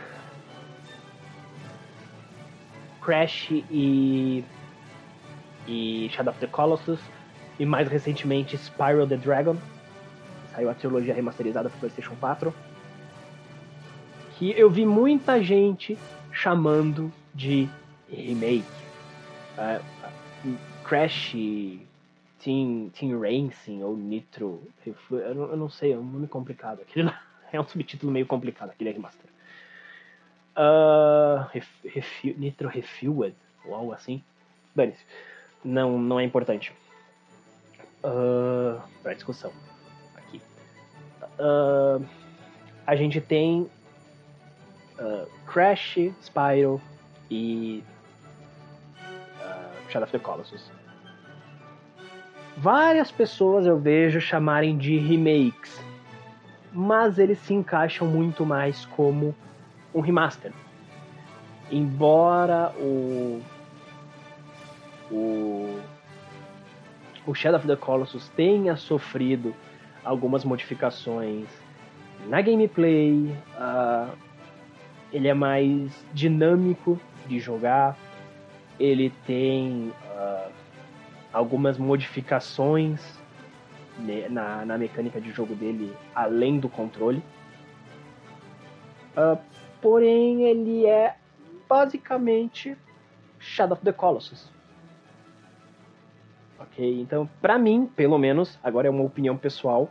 [3.02, 4.44] Crash e,
[5.66, 7.00] e Shadow of the Colossus
[7.58, 9.56] e mais recentemente Spyro the Dragon.
[10.54, 12.54] Saiu a trilogia remasterizada para PlayStation 4.
[14.40, 15.98] Que eu vi muita gente
[16.32, 17.68] chamando de
[18.08, 18.64] remake.
[19.58, 21.32] Uh, Crash
[22.42, 24.62] Team, Team Racing ou Nitro.
[25.10, 26.80] Eu não, eu não sei, é um nome complicado.
[26.80, 27.12] Aquele
[27.52, 29.26] é um subtítulo meio complicado, aquele remaster.
[30.56, 34.24] Uh, ref, Nitro Refueled ou algo assim.
[34.74, 35.04] Dane-se.
[35.62, 36.72] Não, não é importante.
[38.02, 39.52] Uh, para discussão.
[40.16, 40.40] Aqui.
[41.38, 42.02] Uh,
[42.86, 43.68] a gente tem
[45.00, 46.80] uh, Crash, Spyro
[47.30, 47.82] e
[49.40, 50.70] uh, Shadow of the Colossus
[52.60, 55.82] várias pessoas eu vejo chamarem de remakes,
[56.72, 59.34] mas eles se encaixam muito mais como
[59.94, 60.52] um remaster.
[61.70, 63.40] Embora o
[65.10, 65.80] o
[67.26, 69.54] o Shadow of the Colossus tenha sofrido
[70.04, 71.48] algumas modificações
[72.28, 74.10] na gameplay, uh,
[75.12, 77.96] ele é mais dinâmico de jogar,
[78.78, 80.50] ele tem uh,
[81.32, 83.18] algumas modificações
[84.30, 87.22] na, na mecânica de jogo dele além do controle.
[89.16, 89.38] Uh,
[89.80, 91.16] porém, ele é
[91.68, 92.76] basicamente
[93.38, 94.50] Shadow of the Colossus.
[96.58, 97.00] Ok?
[97.00, 99.90] Então, pra mim, pelo menos, agora é uma opinião pessoal,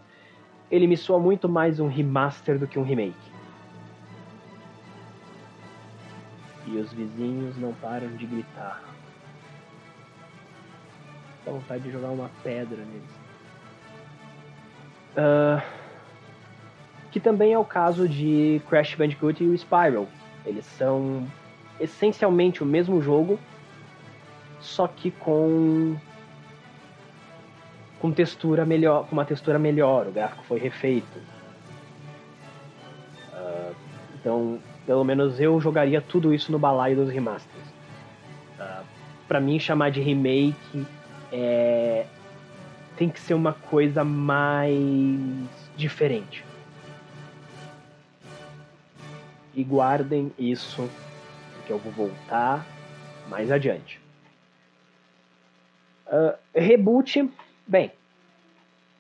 [0.72, 3.39] ele me soa muito mais um remaster do que um remake.
[6.80, 8.82] Os vizinhos não param de gritar.
[11.46, 13.20] Dá vontade de jogar uma pedra neles.
[15.18, 15.62] Uh,
[17.12, 20.08] que também é o caso de Crash Bandicoot e o Spiral.
[20.46, 21.28] Eles são
[21.80, 23.40] essencialmente o mesmo jogo,
[24.60, 25.98] só que com
[28.00, 31.20] com textura melhor, com uma textura melhor, o gráfico foi refeito.
[33.34, 33.76] Uh,
[34.16, 34.60] então,
[34.90, 37.64] pelo menos eu jogaria tudo isso no balaio dos remasters.
[38.60, 38.84] Uh,
[39.28, 40.88] para mim, chamar de remake
[41.32, 42.08] é
[42.98, 44.90] tem que ser uma coisa mais
[45.78, 46.44] diferente.
[49.54, 50.90] E guardem isso,
[51.68, 52.66] que eu vou voltar
[53.30, 54.02] mais adiante.
[56.08, 57.30] Uh, reboot
[57.68, 57.92] Bem,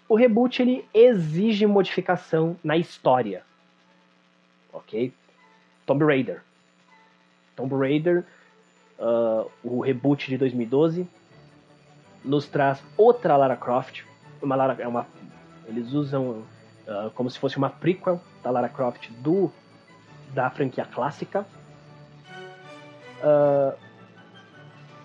[0.07, 3.41] o reboot ele exige modificação na história.
[4.71, 5.11] Ok?
[5.89, 6.43] Tomb Raider.
[7.55, 8.23] Tomb Raider,
[8.99, 11.09] uh, o reboot de 2012,
[12.23, 14.03] nos traz outra Lara Croft.
[14.39, 15.07] Uma Lara, é uma,
[15.65, 16.43] eles usam
[16.85, 19.51] uh, como se fosse uma prequel da Lara Croft do
[20.31, 21.43] da franquia clássica.
[23.23, 23.75] Uh,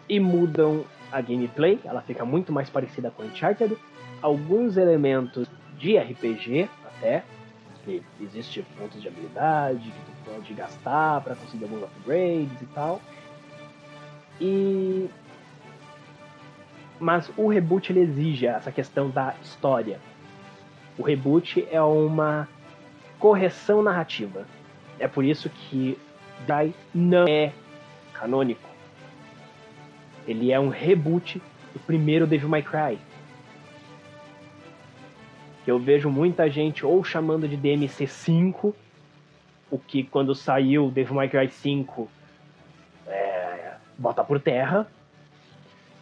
[0.07, 3.75] e mudam a gameplay, ela fica muito mais parecida com Uncharted.
[4.21, 7.25] Alguns elementos de RPG, até,
[7.85, 13.01] que existe pontos de habilidade que tu pode gastar para conseguir alguns upgrades e tal.
[14.41, 15.09] E
[16.99, 20.01] mas o reboot ele exige essa questão da história.
[20.97, 22.49] O reboot é uma
[23.19, 24.47] correção narrativa.
[24.99, 25.99] É por isso que
[26.47, 27.53] Dai não é
[28.13, 28.75] canônico
[30.27, 31.41] ele é um reboot
[31.73, 32.99] do primeiro Devil May Cry.
[35.67, 38.75] Eu vejo muita gente ou chamando de DMC5,
[39.71, 42.09] o que quando saiu Devil May Cry 5
[43.07, 44.87] é, bota por terra,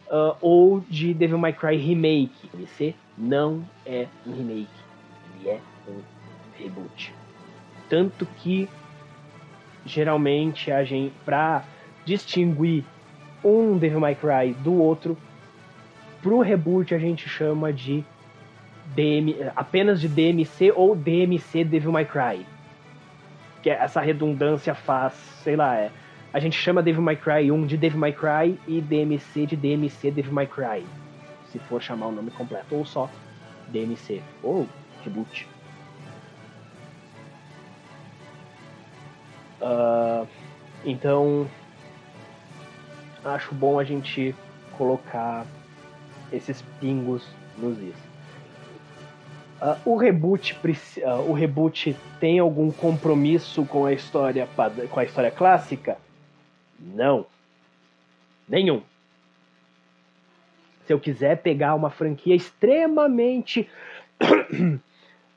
[0.08, 2.48] uh, ou de Devil May Cry Remake.
[2.52, 4.68] DMC não é um remake,
[5.38, 6.00] ele é um
[6.58, 7.14] reboot.
[7.88, 8.68] Tanto que
[9.84, 11.64] geralmente a gente, pra
[12.04, 12.84] distinguir
[13.44, 15.16] um Devil May Cry do outro.
[16.20, 18.04] Pro reboot a gente chama de
[18.94, 22.46] DM, apenas de DMC ou DMC Devil May Cry.
[23.62, 25.90] Que é essa redundância faz, sei lá, é,
[26.32, 30.10] a gente chama Devil May Cry 1 de Devil May Cry e DMC de DMC
[30.10, 30.84] Devil May Cry.
[31.50, 33.08] Se for chamar o nome completo, ou só
[33.68, 34.66] DMC, ou
[35.04, 35.46] reboot.
[39.60, 40.26] Uh,
[40.84, 41.46] então,
[43.24, 44.34] acho bom a gente
[44.76, 45.46] colocar
[46.32, 47.26] esses pingos
[47.58, 48.11] nos is.
[49.62, 54.48] Uh, o reboot uh, o reboot tem algum compromisso com a história
[54.90, 55.96] com a história clássica?
[56.80, 57.24] Não.
[58.48, 58.82] Nenhum.
[60.84, 63.70] Se eu quiser pegar uma franquia extremamente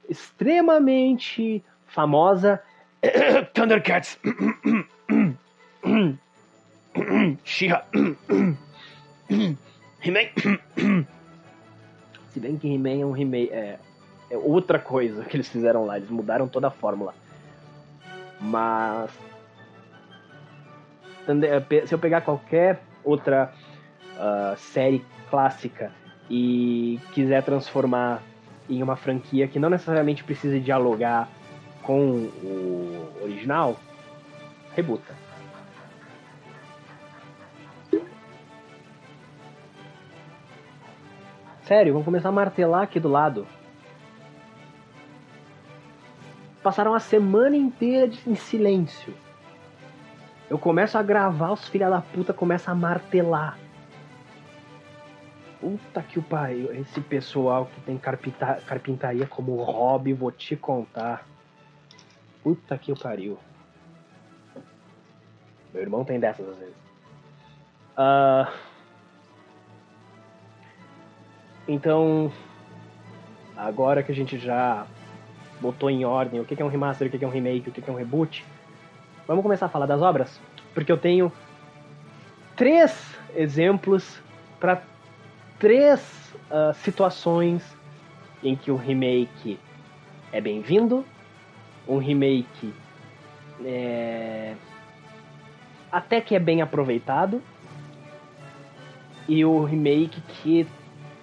[0.09, 2.59] extremamente famosa
[3.53, 4.17] Thundercats
[7.43, 7.85] She-Ra.
[10.01, 10.29] He-Man.
[12.29, 13.53] Se bem que He-Man é um remake.
[13.53, 13.77] É,
[14.29, 15.97] é outra coisa que eles fizeram lá.
[15.97, 17.13] Eles mudaram toda a fórmula.
[18.39, 19.11] Mas.
[21.87, 23.51] Se eu pegar qualquer outra
[24.15, 25.91] uh, série clássica
[26.29, 28.21] e quiser transformar
[28.69, 31.27] em uma franquia que não necessariamente precisa dialogar
[31.81, 33.75] com o original,
[34.75, 35.13] rebuta.
[41.63, 43.47] Sério, vamos começar a martelar aqui do lado.
[46.65, 49.13] Passaram a semana inteira em silêncio.
[50.49, 53.55] Eu começo a gravar, os filha da puta começam a martelar.
[55.61, 56.73] Puta que o pariu.
[56.73, 61.27] Esse pessoal que tem carpinta, carpintaria como hobby, vou te contar.
[62.41, 63.37] Puta que o pariu.
[65.71, 66.75] Meu irmão tem dessas às vezes.
[67.95, 68.51] Uh,
[71.67, 72.33] então,
[73.55, 74.87] agora que a gente já
[75.59, 77.89] botou em ordem o que é um remaster, o que é um remake, o que
[77.89, 78.45] é um reboot,
[79.27, 80.39] vamos começar a falar das obras?
[80.73, 81.31] Porque eu tenho
[82.55, 84.21] três exemplos
[84.59, 84.81] para
[85.59, 87.63] três uh, situações
[88.43, 89.59] em que o remake
[90.31, 91.05] é bem-vindo,
[91.87, 92.73] um remake
[93.63, 94.55] é,
[95.91, 97.41] até que é bem aproveitado
[99.27, 100.67] e o remake que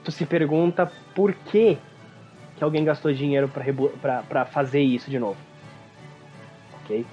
[0.03, 1.78] tu se pergunta por que,
[2.62, 5.36] que alguém gastou dinheiro para fazer isso de novo.
[6.76, 7.04] Ok?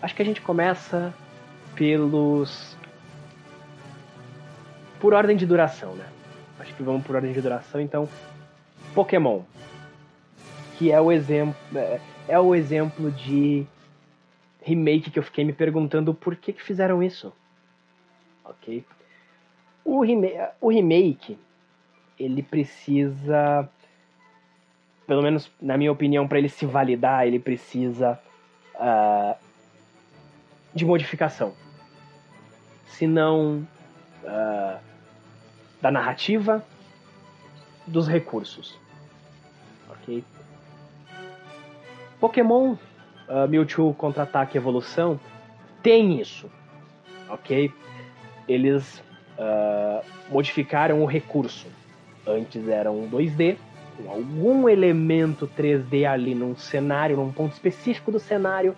[0.00, 1.12] Acho que a gente começa
[1.74, 2.76] pelos.
[5.00, 6.06] Por ordem de duração, né?
[6.60, 8.08] Acho que vamos por ordem de duração, então.
[8.94, 9.40] Pokémon.
[10.78, 11.56] Que é o exemplo.
[11.74, 13.66] É, é o exemplo de
[14.62, 17.32] remake que eu fiquei me perguntando por que, que fizeram isso.
[18.44, 18.84] Ok?
[19.84, 20.22] O, rem
[20.60, 21.36] o remake,
[22.16, 23.68] ele precisa,
[25.10, 28.16] pelo menos na minha opinião, para ele se validar, ele precisa
[28.76, 29.34] uh,
[30.72, 31.52] de modificação.
[32.86, 33.66] Se não
[34.22, 34.78] uh,
[35.82, 36.64] da narrativa,
[37.88, 38.78] dos recursos.
[39.88, 40.22] Ok?
[42.20, 42.74] Pokémon
[43.28, 45.18] uh, Mewtwo Contra-Ataque Evolução
[45.82, 46.48] tem isso.
[47.28, 47.68] Ok?
[48.46, 49.02] Eles
[49.36, 51.66] uh, modificaram o recurso.
[52.24, 53.58] Antes era um 2D,
[54.00, 58.74] com algum elemento 3D ali num cenário, num ponto específico do cenário.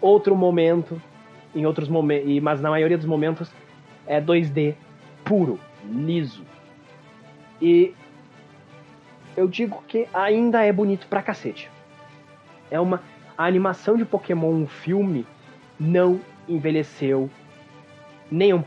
[0.00, 1.00] Outro momento,
[1.54, 3.50] em outros momentos, mas na maioria dos momentos
[4.06, 4.74] é 2D
[5.24, 6.44] puro, liso.
[7.60, 7.94] E
[9.36, 11.70] eu digo que ainda é bonito pra cacete.
[12.70, 13.02] É uma
[13.36, 15.24] a animação de Pokémon um filme
[15.78, 17.30] não envelheceu
[18.30, 18.62] nem um,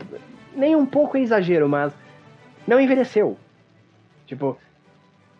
[0.54, 1.92] nem um pouco é exagero, mas
[2.66, 3.36] não envelheceu.
[4.26, 4.56] Tipo,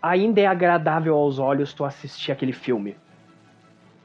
[0.02, 2.96] ainda é agradável aos olhos tu assistir aquele filme.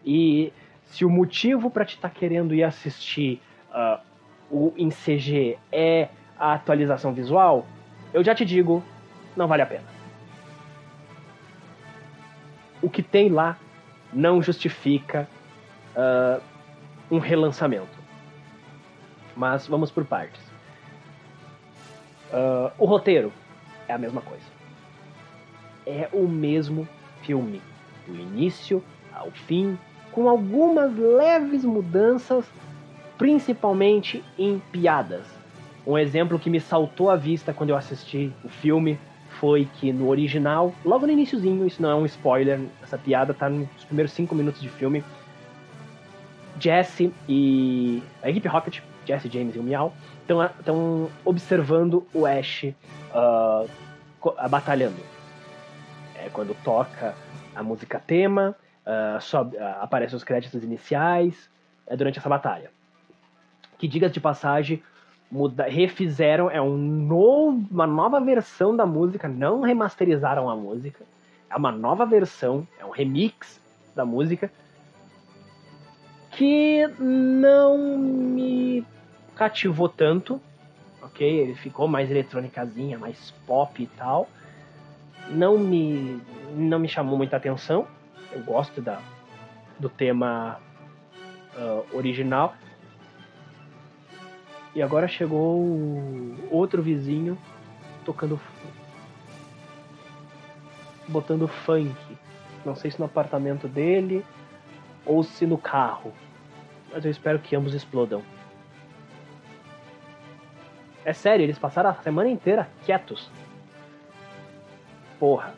[0.05, 0.53] E
[0.85, 3.41] se o motivo para te estar tá querendo ir assistir
[3.71, 3.99] uh,
[4.49, 7.65] o em CG é a atualização visual,
[8.13, 8.83] eu já te digo,
[9.35, 9.85] não vale a pena.
[12.81, 13.57] O que tem lá
[14.13, 15.27] não justifica
[15.95, 16.41] uh,
[17.09, 17.97] um relançamento.
[19.35, 20.41] Mas vamos por partes.
[22.31, 23.33] Uh, o roteiro
[23.87, 24.56] é a mesma coisa.
[25.89, 26.85] É o mesmo
[27.21, 27.61] filme,
[28.05, 28.83] do início
[29.13, 29.79] ao fim,
[30.11, 32.43] com algumas leves mudanças,
[33.17, 35.25] principalmente em piadas.
[35.85, 38.99] Um exemplo que me saltou à vista quando eu assisti o filme
[39.39, 43.49] foi que no original, logo no iníciozinho, isso não é um spoiler, essa piada tá
[43.49, 45.03] nos primeiros cinco minutos de filme.
[46.59, 49.93] Jesse e a equipe Rocket, Jesse, James e o Meow,
[50.59, 52.63] estão observando o Ash
[53.13, 53.69] uh,
[54.49, 55.16] batalhando.
[56.27, 57.15] É quando toca
[57.55, 58.53] a música tema,
[58.85, 61.49] uh, sobe, uh, aparecem os créditos iniciais
[61.87, 62.69] é durante essa batalha.
[63.77, 64.83] Que, diga de passagem,
[65.31, 71.05] muda, refizeram, é um novo, uma nova versão da música, não remasterizaram a música,
[71.49, 73.61] é uma nova versão, é um remix
[73.95, 74.51] da música,
[76.31, 78.85] que não me
[79.33, 80.41] cativou tanto,
[81.01, 81.25] ok?
[81.25, 84.27] Ele ficou mais eletrônicazinha, mais pop e tal.
[85.29, 86.21] Não me,
[86.53, 87.87] não me chamou muita atenção.
[88.31, 89.01] Eu gosto da,
[89.79, 90.59] do tema
[91.55, 92.55] uh, original,
[94.77, 95.65] e agora chegou
[96.51, 97.35] outro vizinho
[98.05, 98.39] tocando.
[101.07, 101.95] botando funk.
[102.63, 104.23] Não sei se no apartamento dele
[105.03, 106.13] ou se no carro.
[106.91, 108.21] Mas eu espero que ambos explodam.
[111.03, 113.31] É sério, eles passaram a semana inteira quietos.
[115.19, 115.53] Porra.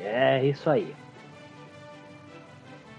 [0.00, 0.94] É isso aí.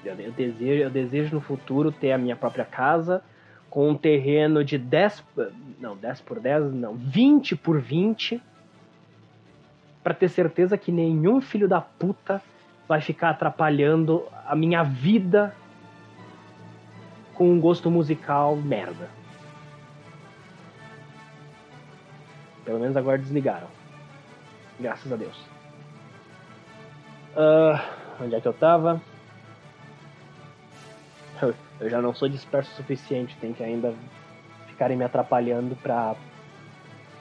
[0.03, 3.23] Eu, eu, desejo, eu desejo no futuro ter a minha própria casa
[3.69, 5.23] com um terreno de 10,
[5.79, 8.41] não, 10 por 10, não, 20 por 20,
[10.03, 12.41] para ter certeza que nenhum filho da puta
[12.87, 15.55] vai ficar atrapalhando a minha vida
[17.33, 19.09] com um gosto musical merda.
[22.65, 23.67] Pelo menos agora desligaram.
[24.79, 25.37] Graças a Deus.
[27.35, 29.01] Uh, onde é que eu tava?
[31.79, 33.93] eu já não sou disperso o suficiente, tem que ainda
[34.67, 36.15] ficarem me atrapalhando pra,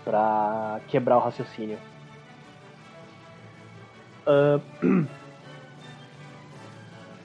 [0.05, 1.79] pra quebrar o raciocínio.
[4.27, 5.07] Uh,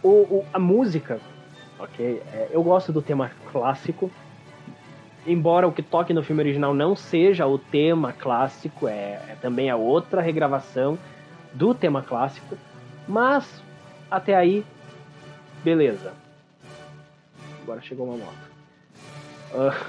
[0.02, 1.20] o, o, a música,
[1.78, 2.24] ok?
[2.32, 4.12] É, eu gosto do tema clássico,
[5.28, 9.70] embora o que toque no filme original não seja o tema clássico, é, é também
[9.70, 10.98] a outra regravação
[11.54, 12.58] do tema clássico,
[13.08, 13.62] mas
[14.10, 14.66] até aí,
[15.64, 16.14] beleza
[17.68, 18.48] agora chegou uma moto.
[19.54, 19.86] Uh,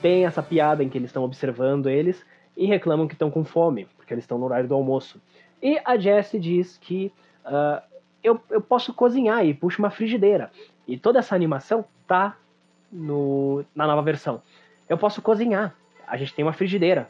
[0.00, 2.24] tem essa piada em que eles estão observando eles
[2.56, 5.20] e reclamam que estão com fome, porque eles estão no horário do almoço.
[5.62, 7.12] E a Jessie diz que
[7.44, 7.82] uh,
[8.24, 10.50] eu, eu posso cozinhar e puxa uma frigideira.
[10.88, 12.36] E toda essa animação tá
[12.92, 14.42] no, na nova versão.
[14.88, 15.74] Eu posso cozinhar.
[16.06, 17.08] A gente tem uma frigideira.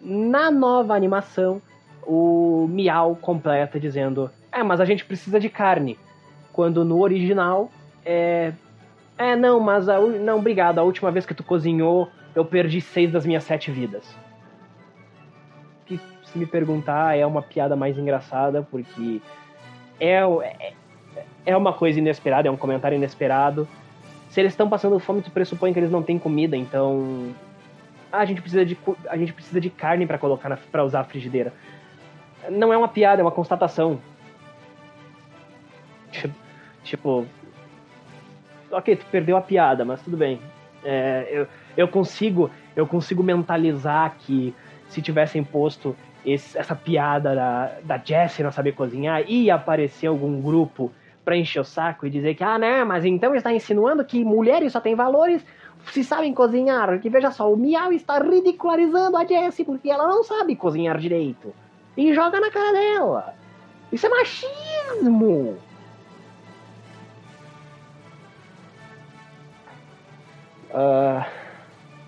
[0.00, 1.62] Na nova animação,
[2.04, 5.98] o Miau completa dizendo: É, mas a gente precisa de carne.
[6.52, 7.70] quando no original
[8.04, 8.52] é.
[9.16, 9.88] É, não, mas.
[9.88, 10.78] A, não, obrigado.
[10.78, 14.04] A última vez que tu cozinhou, eu perdi seis das minhas sete vidas.
[15.86, 19.20] Que, se me perguntar, é uma piada mais engraçada, porque
[20.00, 20.72] é, é,
[21.46, 23.68] é uma coisa inesperada, é um comentário inesperado.
[24.32, 27.34] Se eles estão passando fome, tu pressupõe que eles não têm comida, então.
[28.10, 31.04] Ah, a gente precisa de, a gente precisa de carne para colocar para usar a
[31.04, 31.52] frigideira.
[32.48, 34.00] Não é uma piada, é uma constatação.
[36.82, 37.26] Tipo,
[38.72, 40.40] ok, tu perdeu a piada, mas tudo bem.
[40.82, 44.52] É, eu, eu consigo eu consigo mentalizar que
[44.88, 50.40] se tivessem posto esse, essa piada da, da Jessie não saber cozinhar, ia aparecer algum
[50.40, 50.90] grupo
[51.24, 54.72] para encher o saco e dizer que, ah, né, mas então está insinuando que mulheres
[54.72, 55.44] só têm valores
[55.86, 57.00] se sabem cozinhar.
[57.00, 61.52] Que veja só, o Miau está ridicularizando a Jessie porque ela não sabe cozinhar direito.
[61.96, 63.34] E joga na cara dela.
[63.90, 65.58] Isso é machismo!
[70.70, 71.22] Uh,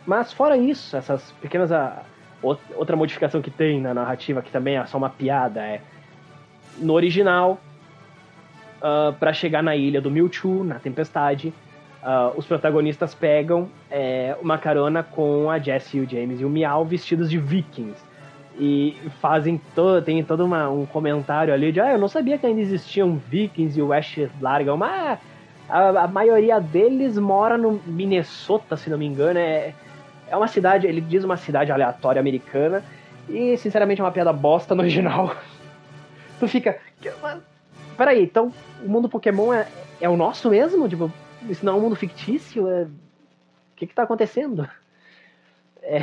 [0.07, 1.71] mas fora isso, essas pequenas.
[1.71, 5.81] Uh, outra modificação que tem na narrativa, que também é só uma piada, é.
[6.79, 7.61] No original,
[8.85, 11.53] uh, ah, para chegar na ilha do Mewtwo, na tempestade,
[12.03, 16.85] uh, os protagonistas pegam é, uma carona com a Jessie, o James e o Meow
[16.85, 18.01] vestidos de vikings.
[18.57, 22.47] E fazem todo, tem todo uma, um comentário ali de ah, eu não sabia que
[22.47, 25.19] ainda existiam vikings e o Ash larga uma
[25.69, 29.39] a, a, maioria deles mora no Minnesota, se não me engano.
[29.39, 29.75] É,
[30.29, 32.85] é uma cidade, ele diz uma cidade aleatória americana.
[33.29, 35.35] E, sinceramente, é uma piada bosta no original.
[36.39, 36.79] tu fica.
[37.97, 39.69] Peraí, então o mundo Pokémon é,
[40.01, 40.89] é o nosso mesmo?
[40.89, 41.11] Tipo,
[41.49, 42.69] isso não é um mundo fictício?
[42.69, 42.85] É...
[42.85, 44.69] O que que tá acontecendo?
[45.87, 46.03] É...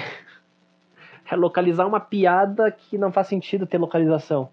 [1.32, 4.48] é localizar uma piada que não faz sentido ter localização.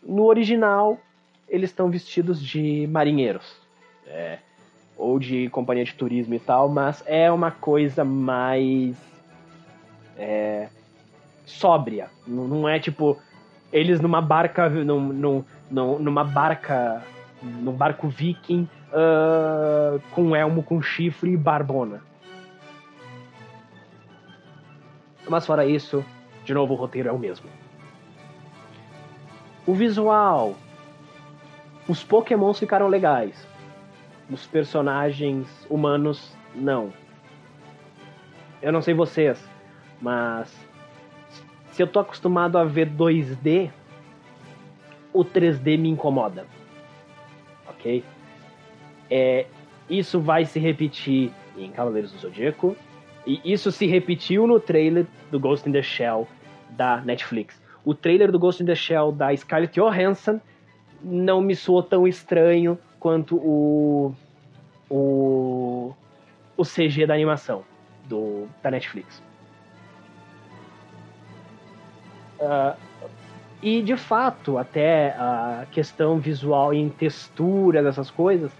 [0.00, 1.00] No original,
[1.48, 3.56] eles estão vestidos de marinheiros.
[4.06, 4.38] É,
[4.96, 8.96] ou de companhia de turismo e tal, mas é uma coisa mais.
[10.16, 10.68] É,
[11.44, 12.08] sóbria.
[12.26, 13.18] Não, não é tipo.
[13.76, 14.70] Eles numa barca.
[14.70, 17.02] Num, num, numa barca.
[17.42, 18.66] Num barco viking.
[18.88, 22.00] Uh, com elmo, com chifre e barbona.
[25.28, 26.04] Mas fora isso,
[26.44, 27.50] de novo o roteiro é o mesmo.
[29.66, 30.54] O visual,
[31.88, 33.46] os Pokémons ficaram legais.
[34.30, 36.92] Os personagens humanos, não.
[38.62, 39.44] Eu não sei vocês,
[40.00, 40.56] mas
[41.76, 43.70] se eu tô acostumado a ver 2D,
[45.12, 46.46] o 3D me incomoda.
[47.68, 48.02] Ok?
[49.10, 49.44] É,
[49.86, 52.74] isso vai se repetir em Cavaleiros do Zodíaco.
[53.26, 56.26] E isso se repetiu no trailer do Ghost in the Shell
[56.70, 57.60] da Netflix.
[57.84, 60.40] O trailer do Ghost in the Shell da Scarlett Johansson
[61.02, 64.14] não me soou tão estranho quanto o,
[64.88, 65.92] o,
[66.56, 67.64] o CG da animação
[68.08, 69.25] do, da Netflix.
[72.40, 72.76] Uh,
[73.62, 78.50] e de fato, até a questão visual em textura dessas coisas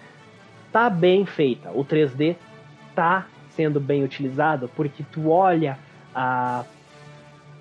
[0.73, 1.71] tá bem feita.
[1.71, 2.37] O 3D
[2.95, 5.79] tá sendo bem utilizado porque tu olha
[6.15, 6.65] a,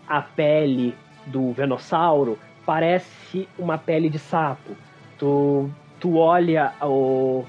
[0.07, 0.95] a pele
[1.25, 4.75] do Venossauro parece uma pele de sapo.
[5.17, 7.45] Tu, tu olha o,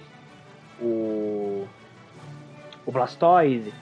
[0.80, 1.66] o,
[2.84, 3.72] o Blastoise,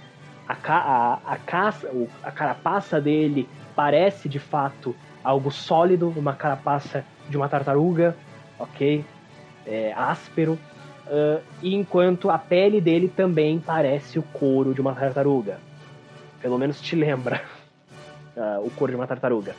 [0.48, 1.90] a, a, a, caça,
[2.22, 8.16] a carapaça dele parece de fato algo sólido, uma carapaça de uma tartaruga,
[8.58, 9.04] ok?
[9.66, 10.58] É, áspero.
[11.06, 15.58] Uh, enquanto a pele dele também parece o couro de uma tartaruga.
[16.40, 17.42] Pelo menos te lembra
[18.36, 19.54] uh, o couro de uma tartaruga.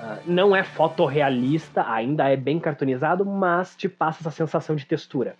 [0.00, 5.36] Uh, não é fotorrealista, ainda é bem cartoonizado, mas te passa essa sensação de textura.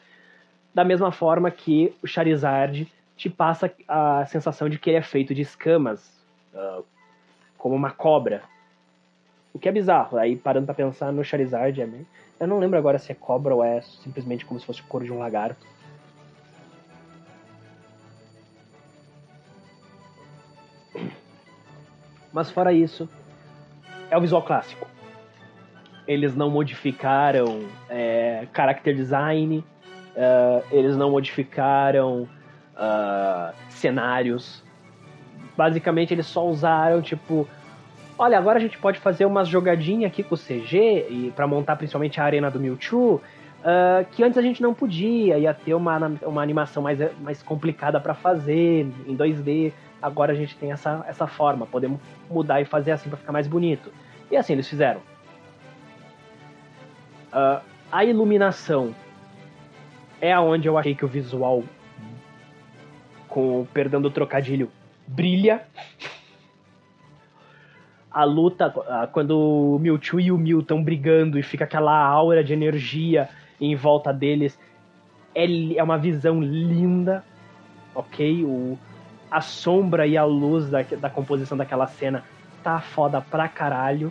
[0.75, 5.35] Da mesma forma que o Charizard te passa a sensação de que ele é feito
[5.35, 6.16] de escamas,
[7.59, 8.43] como uma cobra.
[9.53, 10.19] O que é bizarro.
[10.19, 12.07] Aí parando pra pensar no Charizard, é bem...
[12.39, 15.05] eu não lembro agora se é cobra ou é simplesmente como se fosse o couro
[15.05, 15.67] de um lagarto.
[22.33, 23.09] Mas fora isso,
[24.11, 24.87] é o visual clássico.
[26.07, 29.65] Eles não modificaram é, character design,
[30.17, 32.29] uh, eles não modificaram
[32.75, 34.63] uh, cenários.
[35.57, 37.49] Basicamente, eles só usaram, tipo,
[38.19, 41.77] olha, agora a gente pode fazer umas jogadinhas aqui com o CG e para montar
[41.77, 45.99] principalmente a arena do Mewtwo, uh, que antes a gente não podia, ia ter uma,
[46.23, 51.27] uma animação mais, mais complicada para fazer em 2D agora a gente tem essa, essa
[51.27, 52.01] forma, podemos
[52.31, 53.93] mudar e fazer assim para ficar mais bonito.
[54.31, 55.01] E assim eles fizeram.
[57.33, 58.95] Uh, a iluminação
[60.21, 61.63] é aonde eu achei que o visual,
[63.29, 64.71] com perdão do trocadilho,
[65.07, 65.63] brilha.
[68.11, 68.73] A luta,
[69.13, 73.29] quando o Mewtwo e o Mew estão brigando e fica aquela aura de energia
[73.61, 74.59] em volta deles,
[75.35, 75.45] é,
[75.77, 77.23] é uma visão linda,
[77.95, 78.43] ok?
[78.45, 78.79] O,
[79.31, 82.25] a sombra e a luz da, da composição daquela cena
[82.63, 84.11] tá foda pra caralho.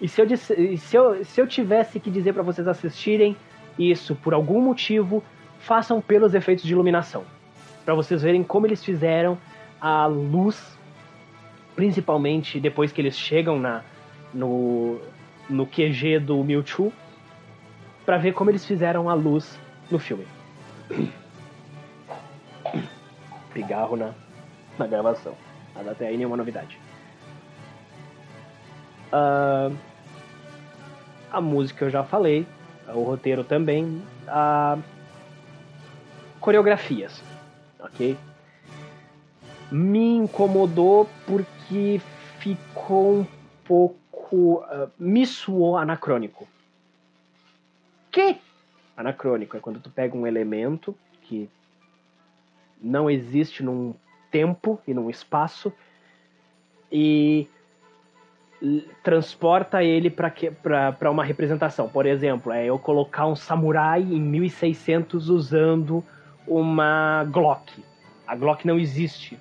[0.00, 3.36] E se eu, disse, se eu, se eu tivesse que dizer para vocês assistirem
[3.78, 5.22] isso por algum motivo,
[5.60, 7.24] façam pelos efeitos de iluminação.
[7.84, 9.38] para vocês verem como eles fizeram
[9.80, 10.78] a luz,
[11.74, 13.82] principalmente depois que eles chegam na,
[14.32, 15.00] no,
[15.48, 16.92] no QG do Mewtwo,
[18.04, 19.58] para ver como eles fizeram a luz
[19.90, 20.26] no filme.
[23.52, 24.12] Pigarro na,
[24.78, 25.34] na gravação.
[25.74, 26.78] Mas até aí nenhuma novidade.
[29.12, 29.76] Uh,
[31.30, 32.46] a música eu já falei,
[32.88, 34.78] o roteiro também, a
[36.40, 37.22] coreografias,
[37.80, 38.16] ok?
[39.70, 42.00] Me incomodou porque
[42.38, 43.26] ficou um
[43.64, 43.96] pouco.
[44.64, 46.46] Uh, me suou anacrônico.
[48.10, 48.38] Que?
[48.96, 51.48] Anacrônico é quando tu pega um elemento que
[52.80, 53.94] não existe num
[54.30, 55.72] tempo e num espaço
[56.90, 57.48] e
[59.02, 61.88] transporta ele para uma representação.
[61.88, 66.04] Por exemplo, é eu colocar um samurai em 1600 usando
[66.46, 67.84] uma Glock.
[68.26, 69.38] A Glock não existe.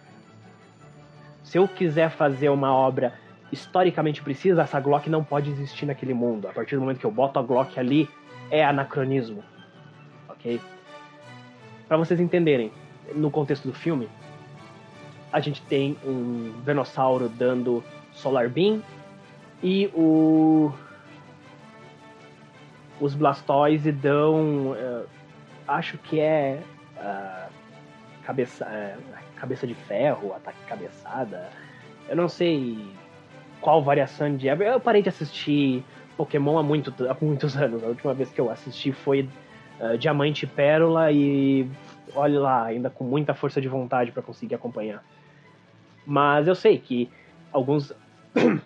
[1.45, 3.13] Se eu quiser fazer uma obra
[3.51, 6.47] historicamente precisa, essa Glock não pode existir naquele mundo.
[6.47, 8.09] A partir do momento que eu boto a Glock ali,
[8.49, 9.43] é anacronismo.
[10.27, 10.59] Ok?
[11.87, 12.71] Para vocês entenderem,
[13.13, 14.09] no contexto do filme,
[15.31, 18.81] a gente tem um Venossauro dando Solar Beam
[19.61, 20.73] e o
[22.99, 25.05] os Blastoise dão uh,
[25.67, 26.59] acho que é
[26.97, 27.51] uh,
[28.25, 29.01] cabeça uh,
[29.35, 31.49] cabeça de ferro, ataque cabeçada.
[32.09, 32.77] Eu não sei
[33.61, 35.83] qual variação de eu parei de assistir
[36.17, 37.83] Pokémon há, muito, há muitos anos.
[37.83, 39.29] A última vez que eu assisti foi
[39.79, 41.69] uh, Diamante e Pérola e
[42.15, 45.03] olha lá, ainda com muita força de vontade para conseguir acompanhar.
[46.05, 47.09] Mas eu sei que
[47.51, 47.91] alguns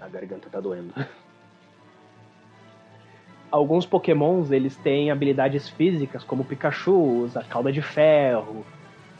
[0.00, 0.92] a garganta tá doendo.
[3.52, 8.64] Alguns pokémons, eles têm habilidades físicas, como o Pikachu usa cauda de ferro,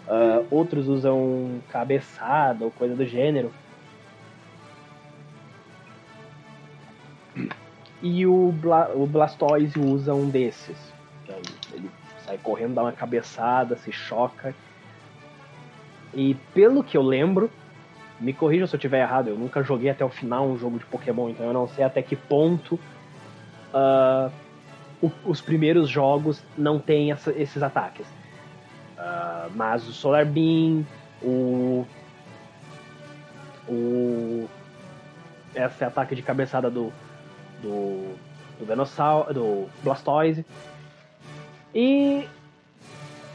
[0.08, 3.52] uh, outros usam cabeçada ou coisa do gênero.
[8.00, 10.78] E o, Bla o Blastoise usa um desses.
[11.22, 11.36] Então,
[11.74, 11.90] ele
[12.24, 14.54] sai correndo, dá uma cabeçada, se choca.
[16.14, 17.50] E pelo que eu lembro,
[18.18, 20.86] me corrija se eu estiver errado, eu nunca joguei até o final um jogo de
[20.86, 22.80] Pokémon, então eu não sei até que ponto
[23.72, 24.32] uh,
[25.00, 28.06] o, os primeiros jogos não têm essa, esses ataques.
[28.98, 30.86] Uh, mas o Solar Beam,
[31.22, 31.86] o.
[33.68, 34.48] O.
[35.54, 36.92] Esse ataque de cabeçada do.
[37.60, 38.14] Do.
[38.58, 39.32] Do.
[39.34, 40.46] Do Blastoise.
[41.74, 42.28] E.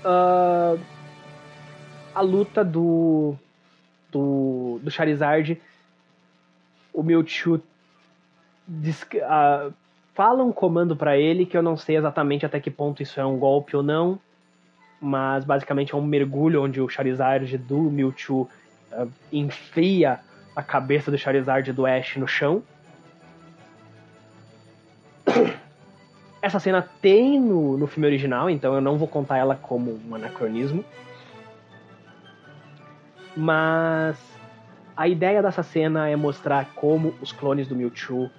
[0.05, 0.79] Uh,
[2.15, 3.37] a luta do
[4.11, 5.61] do, do Charizard,
[6.93, 7.61] o Mewtwo
[8.67, 9.73] diz, uh,
[10.17, 13.25] fala um comando para ele que eu não sei exatamente até que ponto isso é
[13.25, 14.17] um golpe ou não,
[14.99, 18.49] mas basicamente é um mergulho onde o Charizard do Mewtwo
[18.91, 20.19] uh, enfia
[20.55, 22.63] a cabeça do Charizard do Ash no chão.
[26.41, 30.15] Essa cena tem no, no filme original, então eu não vou contar ela como um
[30.15, 30.83] anacronismo.
[33.35, 34.17] Mas
[34.95, 38.31] a ideia dessa cena é mostrar como os clones do Mewtwo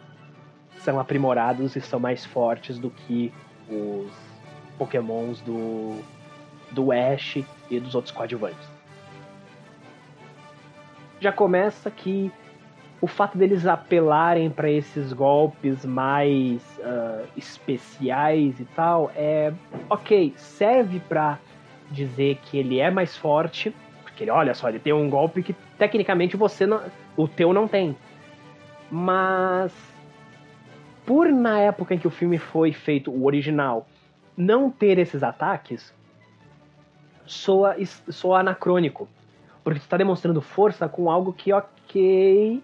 [0.78, 3.32] são aprimorados e são mais fortes do que
[3.68, 4.12] os
[4.78, 6.00] pokémons do,
[6.70, 7.38] do Ash
[7.70, 8.68] e dos outros coadjuvantes.
[11.20, 12.32] Já começa que
[13.00, 19.52] o fato deles apelarem para esses golpes mais uh, especiais e tal é
[19.88, 21.38] ok, serve para
[21.90, 23.74] dizer que ele é mais forte,
[24.18, 26.82] que ele, olha só, ele tem um golpe que tecnicamente você não,
[27.16, 27.96] o teu não tem.
[28.90, 29.72] Mas
[31.08, 33.88] por na época em que o filme foi feito, o original,
[34.36, 35.90] não ter esses ataques,
[37.24, 37.74] soa,
[38.10, 39.08] soa anacrônico.
[39.64, 42.62] Porque está demonstrando força com algo que, ok,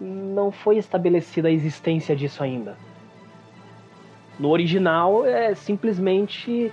[0.00, 2.76] não foi estabelecida a existência disso ainda.
[4.36, 6.72] No original, é simplesmente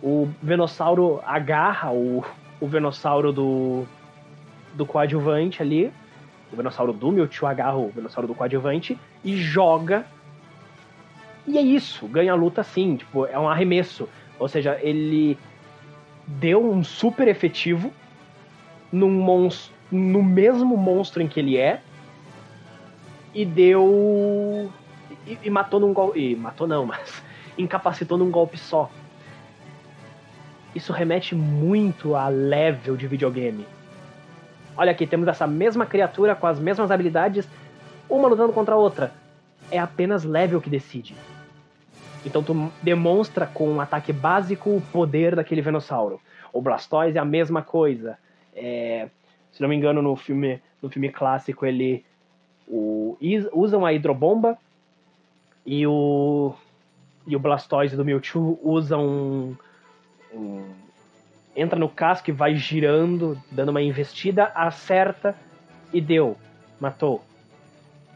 [0.00, 2.24] o Venossauro agarra o,
[2.60, 3.84] o Venossauro do,
[4.72, 5.92] do coadjuvante ali
[6.54, 10.06] o Venossauro do Mewtwo agarra o Venossauro do coadjuvante e joga.
[11.46, 14.08] E é isso, ganha a luta sim, tipo, é um arremesso.
[14.38, 15.36] Ou seja, ele
[16.26, 17.92] deu um super efetivo
[18.90, 21.82] num monstro, no mesmo monstro em que ele é
[23.34, 24.70] e deu
[25.26, 27.22] e, e matou num golpe, matou não, mas
[27.58, 28.90] incapacitou num golpe só.
[30.74, 33.66] Isso remete muito a level de videogame.
[34.76, 37.48] Olha aqui, temos essa mesma criatura com as mesmas habilidades,
[38.08, 39.12] uma lutando contra a outra.
[39.70, 41.14] É apenas level que decide.
[42.24, 46.20] Então tu demonstra com um ataque básico o poder daquele Venossauro.
[46.52, 48.18] O Blastoise é a mesma coisa.
[48.54, 49.08] É,
[49.52, 52.04] se não me engano, no filme, no filme clássico ele
[52.66, 53.16] o,
[53.52, 54.56] usam a hidrobomba
[55.66, 56.54] e o
[57.26, 59.56] e o Blastoise do Mewtwo usam um,
[60.34, 60.64] um,
[61.56, 65.34] entra no casco e vai girando, dando uma investida, acerta
[65.92, 66.36] e deu,
[66.80, 67.22] matou.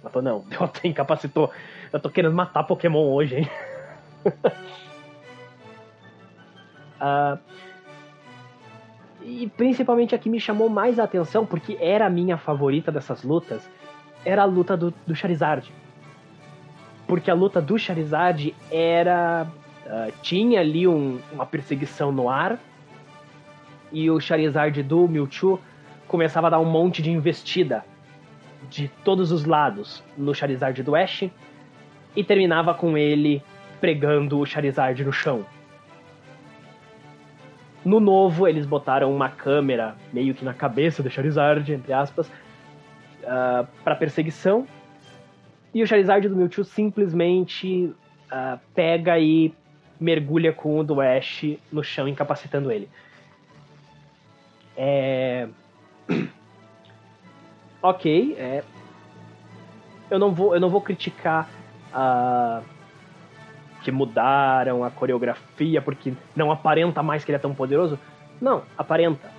[0.02, 1.50] Matou não, deu até incapacitou.
[1.92, 3.48] Eu tô querendo matar Pokémon hoje, hein?
[7.00, 7.38] uh,
[9.22, 13.22] e principalmente a que me chamou mais a atenção, porque era a minha favorita dessas
[13.22, 13.68] lutas,
[14.24, 15.72] era a luta do, do Charizard.
[17.06, 19.46] Porque a luta do Charizard era.
[19.86, 22.58] Uh, tinha ali um, uma perseguição no ar,
[23.92, 25.60] e o Charizard do Mewtwo
[26.06, 27.84] começava a dar um monte de investida
[28.68, 31.30] de todos os lados no Charizard do Ash,
[32.16, 33.42] e terminava com ele
[33.80, 35.46] pregando o Charizard no chão.
[37.84, 42.32] No novo, eles botaram uma câmera meio que na cabeça do Charizard, entre aspas, uh,
[43.24, 44.66] ah, para perseguição.
[45.72, 47.94] E o Charizard do Mewtwo simplesmente
[48.32, 49.54] uh, pega e
[50.00, 52.88] mergulha com o do Ash no chão, incapacitando ele.
[54.80, 55.48] É...
[57.82, 58.62] ok, é...
[60.08, 61.50] eu não vou, eu não vou criticar
[61.92, 62.62] a
[63.82, 67.98] que mudaram a coreografia porque não aparenta mais que ele é tão poderoso.
[68.40, 69.30] Não, aparenta.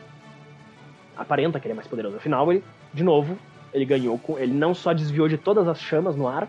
[1.15, 2.17] Aparenta que ele é mais poderoso.
[2.17, 2.63] Afinal, ele,
[2.93, 3.37] de novo,
[3.73, 4.19] ele ganhou.
[4.37, 6.47] Ele não só desviou de todas as chamas no ar,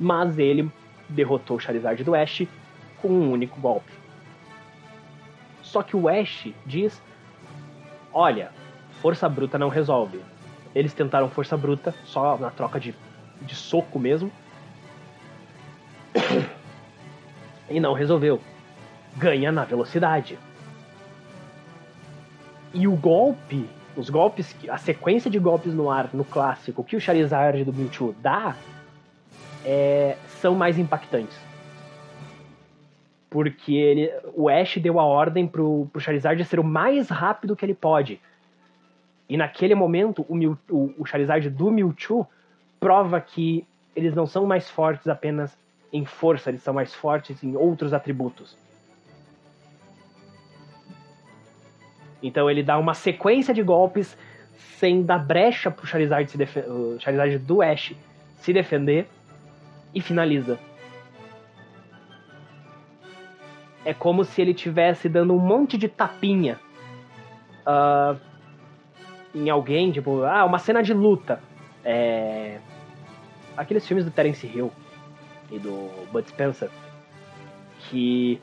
[0.00, 0.70] mas ele
[1.08, 2.46] derrotou o Charizard do Ash
[3.00, 3.92] com um único golpe.
[5.62, 7.00] Só que o Ash diz:
[8.12, 8.50] Olha,
[9.00, 10.20] força bruta não resolve.
[10.74, 12.94] Eles tentaram força bruta só na troca de,
[13.40, 14.30] de soco mesmo.
[17.70, 18.38] E não resolveu.
[19.16, 20.38] Ganha na velocidade.
[22.74, 27.00] E o golpe, os golpes, a sequência de golpes no ar no clássico que o
[27.00, 28.54] Charizard do Mewtwo dá
[29.64, 31.38] é, são mais impactantes.
[33.32, 37.64] Porque ele, o Ash deu a ordem pro, pro Charizard ser o mais rápido que
[37.64, 38.20] ele pode.
[39.26, 42.28] E naquele momento, o, Mew, o, o Charizard do Mewtwo
[42.78, 43.66] prova que
[43.96, 45.56] eles não são mais fortes apenas
[45.90, 48.54] em força, eles são mais fortes em outros atributos.
[52.22, 54.14] Então ele dá uma sequência de golpes
[54.78, 56.38] sem dar brecha pro Charizard, se
[56.98, 57.94] Charizard do Ash
[58.36, 59.08] se defender
[59.94, 60.58] e finaliza.
[63.84, 66.58] É como se ele tivesse dando um monte de tapinha
[67.66, 68.18] uh,
[69.34, 71.40] em alguém, tipo, ah, uma cena de luta.
[71.84, 72.58] É...
[73.56, 74.70] Aqueles filmes do Terence Hill
[75.50, 76.70] e do Bud Spencer,
[77.80, 78.40] que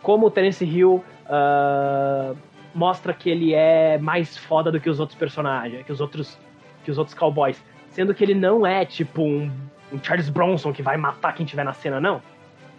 [0.00, 2.36] como o Terence Hill uh,
[2.74, 6.38] mostra que ele é mais foda do que os outros personagens, que os outros
[6.84, 9.50] que os outros cowboys, sendo que ele não é tipo um,
[9.92, 12.20] um Charles Bronson que vai matar quem tiver na cena, não.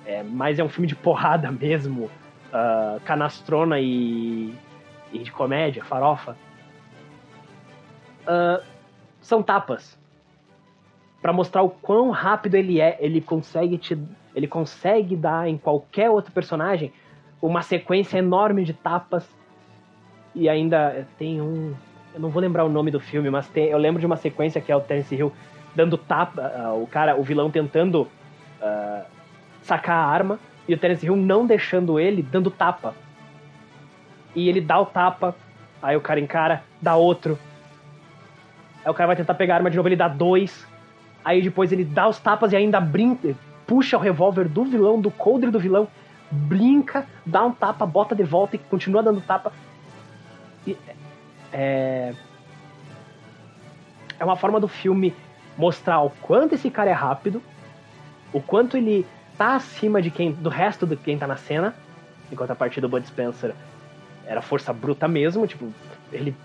[0.05, 4.53] É, mas é um filme de porrada mesmo, uh, canastrona e,
[5.11, 6.35] e, de comédia, farofa.
[8.23, 8.63] Uh,
[9.21, 9.97] são tapas
[11.21, 12.97] para mostrar o quão rápido ele é.
[12.99, 13.97] Ele consegue te,
[14.35, 16.91] ele consegue dar em qualquer outro personagem
[17.41, 19.27] uma sequência enorme de tapas
[20.35, 21.73] e ainda tem um,
[22.13, 24.61] eu não vou lembrar o nome do filme, mas tem, eu lembro de uma sequência
[24.61, 25.31] que é o Terence Hill
[25.75, 28.03] dando tapa, uh, o cara, o vilão tentando
[28.61, 29.05] uh,
[29.63, 32.93] sacar a arma e o Terence Hill não deixando ele, dando tapa.
[34.35, 35.35] E ele dá o tapa,
[35.81, 37.37] aí o cara encara, dá outro.
[38.83, 40.67] Aí o cara vai tentar pegar a arma de novo, ele dá dois.
[41.23, 43.35] Aí depois ele dá os tapas e ainda brinca,
[43.65, 45.87] puxa o revólver do vilão, do coldre do vilão,
[46.29, 49.53] brinca, dá um tapa, bota de volta e continua dando tapa.
[50.67, 50.77] E,
[51.51, 52.13] é...
[54.19, 55.13] é uma forma do filme
[55.57, 57.41] mostrar o quanto esse cara é rápido,
[58.33, 59.05] o quanto ele
[59.37, 61.73] tá acima de quem do resto de quem tá na cena,
[62.31, 63.53] enquanto a partida do Bud Spencer
[64.25, 65.71] era força bruta mesmo, tipo,
[66.11, 66.35] ele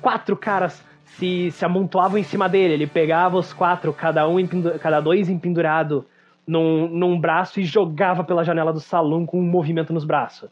[0.00, 2.74] quatro caras se, se amontoavam em cima dele.
[2.74, 4.36] Ele pegava os quatro, cada um
[4.80, 6.06] cada dois empendurado
[6.46, 10.50] num, num braço e jogava pela janela do salão com um movimento nos braços.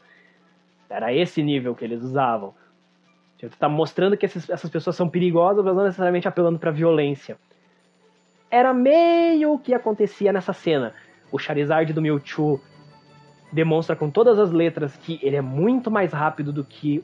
[0.89, 2.53] Era esse nível que eles usavam.
[3.37, 7.37] Tipo, tá mostrando que esses, essas pessoas são perigosas, mas não necessariamente apelando para violência.
[8.49, 10.93] Era meio o que acontecia nessa cena.
[11.31, 12.61] O Charizard do Mewtwo
[13.51, 17.03] demonstra com todas as letras que ele é muito mais rápido do que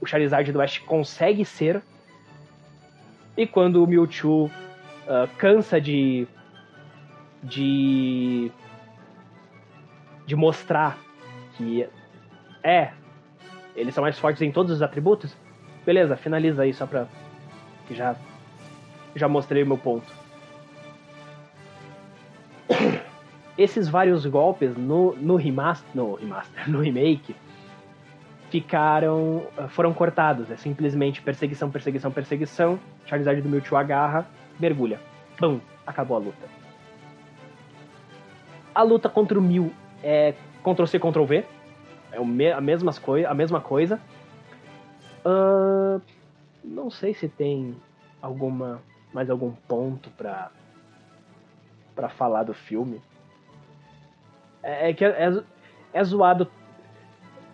[0.00, 1.82] o Charizard do Ash consegue ser.
[3.36, 6.26] E quando o Mewtwo uh, cansa de
[7.42, 8.50] de
[10.26, 10.98] de mostrar
[11.56, 11.86] que
[12.62, 12.90] é
[13.76, 15.36] eles são mais fortes em todos os atributos,
[15.84, 17.06] beleza, finaliza aí só pra
[17.86, 18.16] que já
[19.14, 20.25] já mostrei o meu ponto.
[23.56, 27.34] Esses vários golpes no, no remaster, no remaster, no remake,
[28.50, 29.46] ficaram.
[29.68, 30.50] foram cortados.
[30.50, 32.78] É simplesmente perseguição, perseguição, perseguição.
[33.06, 34.26] Charizard do Mewtwo agarra,
[34.58, 35.00] mergulha.
[35.38, 36.46] Pum, acabou a luta.
[38.74, 41.44] A luta contra o Mew é Ctrl-C, Ctrl-V.
[42.12, 44.00] É a, mesma coi a mesma coisa.
[45.24, 46.00] Uh,
[46.62, 47.74] não sei se tem
[48.20, 48.80] alguma
[49.12, 50.50] mais algum ponto pra,
[51.94, 53.00] pra falar do filme.
[54.66, 55.42] É, é que é, é,
[55.92, 56.50] é zoado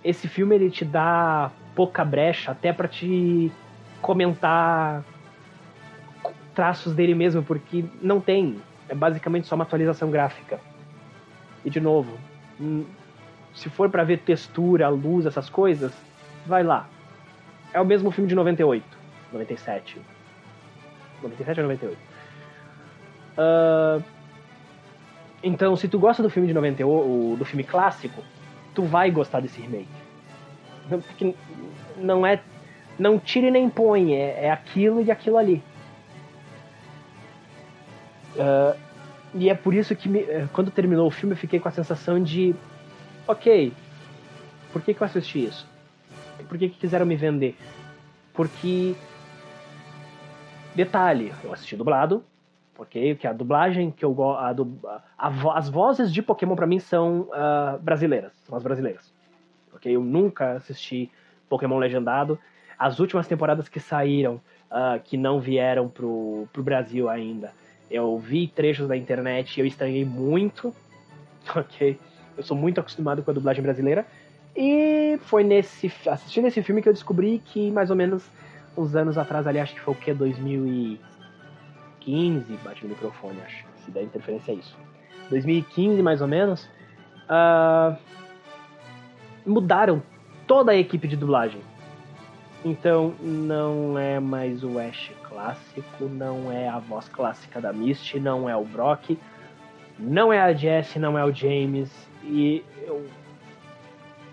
[0.03, 3.53] esse filme ele te dá pouca brecha até para te
[4.01, 5.05] comentar
[6.55, 8.61] traços dele mesmo, porque não tem.
[8.89, 10.59] É basicamente só uma atualização gráfica.
[11.65, 12.19] E de novo,
[13.55, 15.93] se for para ver textura, luz, essas coisas,
[16.45, 16.89] vai lá.
[17.73, 18.85] É o mesmo filme de 98,
[19.33, 20.01] 97.
[21.23, 21.99] 97 ou 98?
[23.33, 24.03] Uh,
[25.43, 28.23] então, se tu gosta do filme de 98, do filme clássico,
[28.75, 29.89] tu vai gostar desse remake.
[30.89, 31.35] Porque
[31.97, 32.41] não é.
[32.99, 35.63] Não tire nem põe, é, é aquilo e aquilo ali.
[38.37, 38.79] Uh,
[39.35, 41.73] e é por isso que me, eh, quando terminou o filme eu fiquei com a
[41.73, 42.55] sensação de.
[43.27, 43.73] Ok,
[44.73, 45.67] por que, que eu assisti isso?
[46.49, 47.57] Por que, que quiseram me vender?
[48.35, 48.95] Porque.
[50.75, 52.25] Detalhe, eu assisti dublado,
[52.83, 53.17] ok?
[53.17, 54.79] Que a dublagem que eu gosto.
[55.19, 59.13] As vozes de Pokémon para mim são uh, brasileiras, são as brasileiras
[59.83, 61.11] porque eu nunca assisti
[61.49, 62.39] Pokémon Legendado.
[62.79, 64.35] As últimas temporadas que saíram,
[64.71, 67.53] uh, que não vieram pro, pro Brasil ainda,
[67.91, 70.73] eu vi trechos da internet e eu estranhei muito,
[71.57, 71.99] ok?
[72.37, 74.07] Eu sou muito acostumado com a dublagem brasileira.
[74.55, 78.31] E foi nesse assistindo esse filme que eu descobri que mais ou menos
[78.77, 80.11] uns anos atrás ali, acho que foi o que
[82.05, 83.65] 2015, bate no microfone, acho.
[83.85, 84.77] Se der interferência é isso.
[85.31, 86.69] 2015 mais ou menos.
[87.25, 87.97] Uh,
[89.47, 90.03] mudaram
[90.47, 91.61] toda a equipe de dublagem.
[92.65, 98.49] Então não é mais o Ash clássico, não é a voz clássica da Misty, não
[98.49, 99.19] é o Brock,
[99.99, 101.91] não é a Jess, não é o James.
[102.23, 103.05] E eu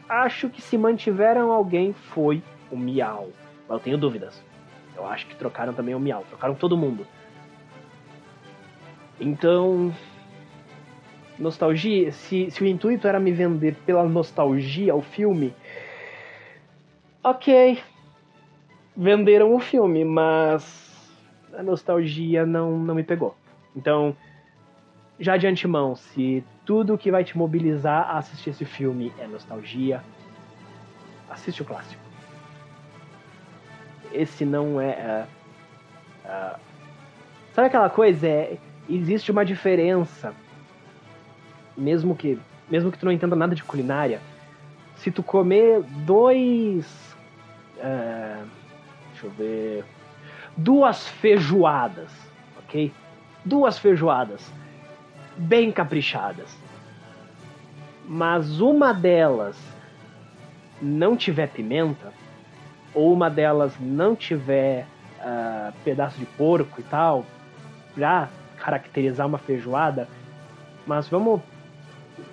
[0.07, 3.29] acho que se mantiveram alguém foi o Miau.
[3.67, 4.43] Mas eu tenho dúvidas.
[4.95, 7.07] Eu acho que trocaram também o Miau, trocaram todo mundo.
[9.19, 9.93] Então,
[11.37, 15.53] nostalgia, se, se o intuito era me vender pela nostalgia o filme,
[17.23, 17.81] ok,
[18.95, 20.89] venderam o filme, mas
[21.53, 23.35] a nostalgia não, não me pegou.
[23.75, 24.15] Então,
[25.19, 30.01] já de antemão, se tudo que vai te mobilizar a assistir esse filme é nostalgia,
[31.29, 32.01] assiste o clássico.
[34.13, 35.27] Esse não é.
[36.25, 36.59] Uh, uh,
[37.53, 38.27] sabe aquela coisa?
[38.27, 38.57] É,
[38.89, 40.33] existe uma diferença
[41.79, 42.37] mesmo que
[42.69, 44.21] mesmo que tu não entenda nada de culinária,
[44.95, 46.85] se tu comer dois.
[47.77, 48.45] Uh,
[49.11, 49.85] deixa eu ver.
[50.55, 52.11] Duas feijoadas,
[52.59, 52.91] ok?
[53.43, 54.51] Duas feijoadas
[55.35, 56.55] bem caprichadas.
[58.05, 59.57] Mas uma delas
[60.81, 62.13] não tiver pimenta,
[62.93, 64.85] ou uma delas não tiver
[65.19, 67.25] uh, pedaço de porco e tal,
[67.95, 68.29] pra
[68.59, 70.07] caracterizar uma feijoada,
[70.85, 71.41] mas vamos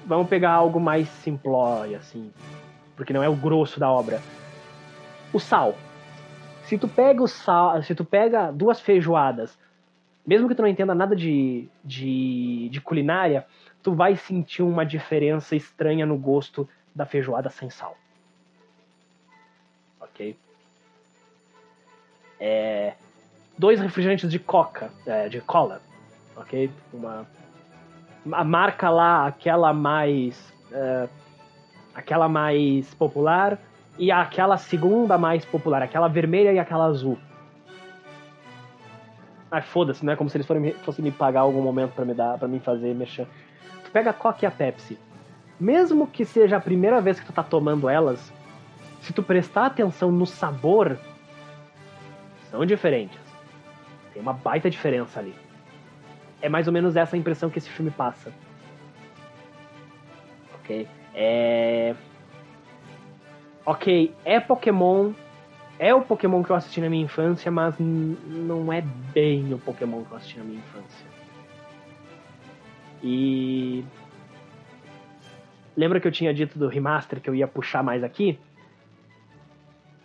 [0.04, 2.32] vamos pegar algo mais simplório, assim,
[2.94, 4.20] porque não é o grosso da obra.
[5.32, 5.76] O sal.
[6.64, 9.56] Se tu pega o sal, se tu pega duas feijoadas,
[10.26, 13.46] mesmo que tu não entenda nada de, de, de culinária,
[13.82, 17.96] tu vai sentir uma diferença estranha no gosto da feijoada sem sal.
[20.00, 20.36] Ok?
[22.40, 22.94] É,
[23.56, 25.80] dois refrigerantes de coca, é, de cola,
[26.36, 26.70] ok?
[26.92, 27.26] Uma
[28.32, 30.52] a marca lá, aquela mais.
[30.70, 31.08] Uh,
[31.96, 33.58] aquela mais popular
[33.98, 37.18] e aquela segunda mais popular, aquela vermelha e aquela azul.
[39.50, 40.46] Ai, foda-se, não é como se eles
[40.84, 43.26] fossem, me pagar algum momento para me dar, para mim fazer mexer.
[43.84, 44.98] Tu pega a Coca e a Pepsi.
[45.58, 48.30] Mesmo que seja a primeira vez que tu tá tomando elas,
[49.00, 50.98] se tu prestar atenção no sabor,
[52.50, 53.18] são diferentes.
[54.12, 55.34] Tem uma baita diferença ali.
[56.40, 58.32] É mais ou menos essa impressão que esse filme passa.
[60.54, 60.86] Ok?
[61.14, 61.94] É.
[63.64, 65.12] Ok, é Pokémon.
[65.78, 68.80] É o Pokémon que eu assisti na minha infância, mas não é
[69.12, 71.06] bem o Pokémon que eu assisti na minha infância.
[73.02, 73.84] E.
[75.76, 78.38] Lembra que eu tinha dito do remaster que eu ia puxar mais aqui?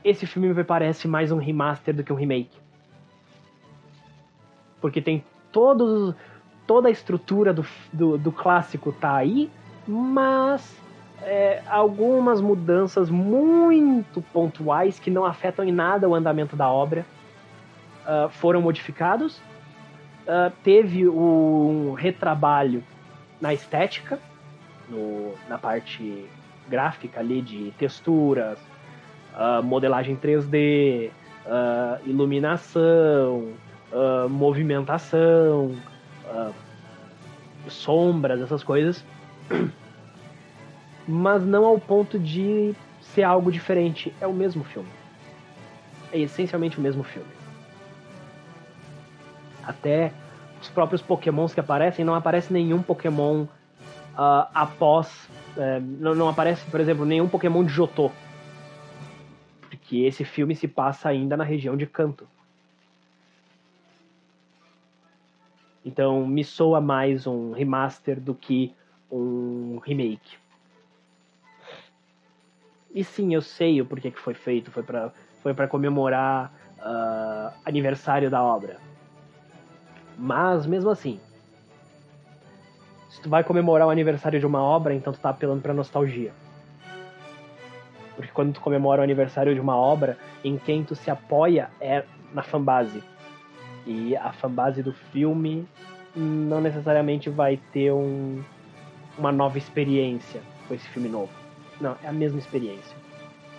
[0.03, 2.57] Esse filme me parece mais um remaster do que um remake.
[4.81, 6.15] Porque tem todos,
[6.65, 9.49] toda a estrutura do, do, do clássico tá aí,
[9.87, 10.81] mas
[11.21, 17.05] é, algumas mudanças muito pontuais que não afetam em nada o andamento da obra
[18.01, 19.37] uh, foram modificados.
[20.21, 22.83] Uh, teve um retrabalho
[23.39, 24.19] na estética,
[24.89, 26.25] no, na parte
[26.67, 28.57] gráfica ali de texturas,
[29.33, 31.11] uh, modelagem 3D,
[32.05, 33.53] iluminação,
[34.29, 35.75] movimentação,
[37.67, 39.03] sombras, essas coisas.
[41.07, 44.13] mas não ao ponto de ser algo diferente.
[44.21, 44.89] É o mesmo filme.
[46.11, 47.29] É essencialmente o mesmo filme.
[49.63, 50.11] Até
[50.61, 55.29] os próprios pokémons que aparecem, não aparece nenhum pokémon uh, após.
[55.55, 58.11] Uh, não, não, aparece, por exemplo, nenhum pokémon de Jotô.
[59.61, 62.27] Porque esse filme se passa ainda na região de Kanto.
[65.83, 68.73] Então me soa mais um remaster do que
[69.11, 70.37] um remake.
[72.93, 74.69] E sim, eu sei o porquê que foi feito.
[74.71, 75.11] Foi para
[75.41, 78.77] foi pra comemorar uh, aniversário da obra.
[80.17, 81.19] Mas, mesmo assim,
[83.09, 86.31] se tu vai comemorar o aniversário de uma obra, então tu tá apelando pra nostalgia.
[88.15, 92.03] Porque quando tu comemora o aniversário de uma obra, em quem tu se apoia é
[92.33, 93.03] na fanbase.
[93.85, 95.67] E a fanbase do filme
[96.15, 98.43] não necessariamente vai ter um,
[99.17, 101.31] uma nova experiência com esse filme novo.
[101.79, 102.95] Não, é a mesma experiência.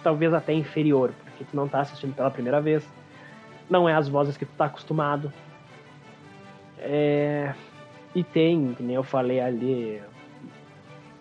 [0.02, 2.86] Talvez até inferior, porque tu não tá assistindo pela primeira vez.
[3.68, 5.32] Não é as vozes que tu tá acostumado.
[6.78, 7.54] É...
[8.14, 10.02] E tem, que nem eu falei ali.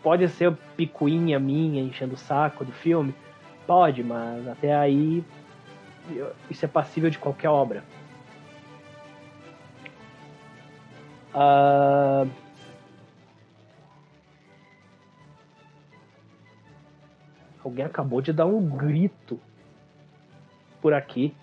[0.04, 3.14] Pode ser picuinha minha enchendo o saco do filme?
[3.66, 5.24] Pode, mas até aí
[6.50, 7.84] isso é passível de qualquer obra.
[11.34, 12.30] Uh,
[17.64, 19.40] Alguém acabou de dar um grito
[20.82, 21.36] por aqui.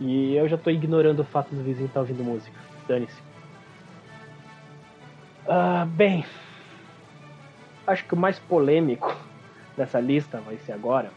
[0.00, 2.58] E eu já tô ignorando o fato do vizinho estar tá ouvindo música.
[2.88, 3.22] Dane-se.
[5.46, 6.24] Ah, bem.
[7.86, 9.14] Acho que o mais polêmico
[9.76, 11.10] dessa lista vai ser agora,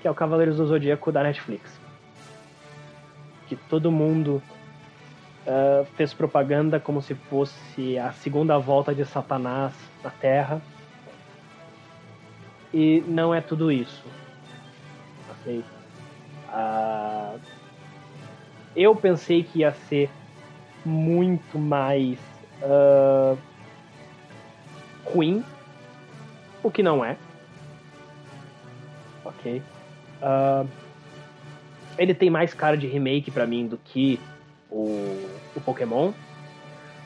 [0.00, 1.83] que é o Cavaleiros do Zodíaco da Netflix.
[3.56, 4.42] Que todo mundo
[5.46, 10.60] uh, fez propaganda como se fosse a segunda volta de Satanás na Terra.
[12.72, 14.04] E não é tudo isso.
[15.30, 15.62] Assim,
[16.48, 17.38] uh,
[18.74, 20.10] eu pensei que ia ser
[20.84, 22.18] muito mais
[22.62, 23.38] uh,
[25.04, 25.44] ruim,
[26.62, 27.16] o que não é.
[29.24, 29.62] Ok.
[30.20, 30.68] Uh,
[31.98, 34.18] ele tem mais cara de remake para mim do que
[34.70, 34.86] o,
[35.54, 36.12] o Pokémon,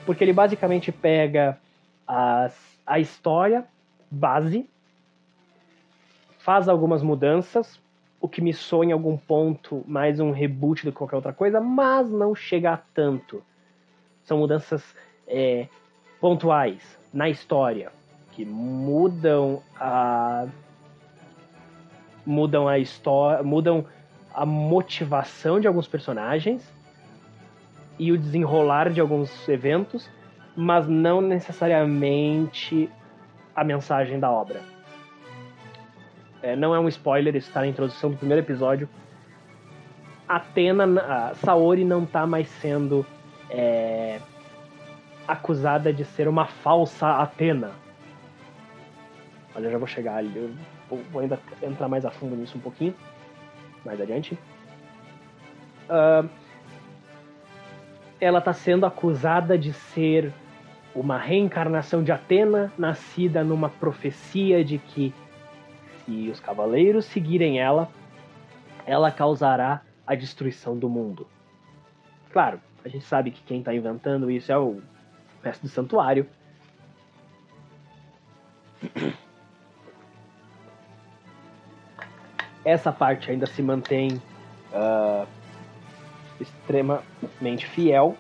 [0.07, 1.59] porque ele basicamente pega
[2.07, 2.55] as,
[2.87, 3.65] a história
[4.11, 4.69] base,
[6.39, 7.79] faz algumas mudanças,
[8.21, 11.61] o que me soa em algum ponto mais um reboot do que qualquer outra coisa,
[11.61, 13.43] mas não chega a tanto.
[14.25, 14.83] São mudanças
[15.27, 15.69] é,
[16.21, 17.93] pontuais na história
[18.33, 20.47] que mudam a
[22.25, 23.87] mudam a história, mudam
[24.39, 26.73] a motivação de alguns personagens
[27.99, 30.09] e o desenrolar de alguns eventos,
[30.55, 32.89] mas não necessariamente
[33.57, 34.61] a mensagem da obra.
[36.41, 38.89] É, não é um spoiler, isso está na introdução do primeiro episódio.
[40.29, 43.05] Atena, a Saori não está mais sendo
[43.51, 44.21] é,
[45.27, 47.73] acusada de ser uma falsa Atena.
[49.57, 50.55] Olha, eu já vou chegar ali,
[50.89, 52.95] eu vou ainda entrar mais a fundo nisso um pouquinho,
[53.85, 54.39] mais adiante.
[55.89, 56.29] Uh,
[58.21, 60.33] ela está sendo acusada de ser
[60.95, 65.15] uma reencarnação de Atena, nascida numa profecia de que
[66.05, 67.89] se os cavaleiros seguirem ela,
[68.85, 71.27] ela causará a destruição do mundo.
[72.33, 74.81] Claro, a gente sabe que quem está inventando isso é o
[75.43, 76.27] resto do santuário.
[82.65, 84.21] Essa parte ainda se mantém
[84.73, 85.27] uh,
[86.41, 88.17] extremamente fiel.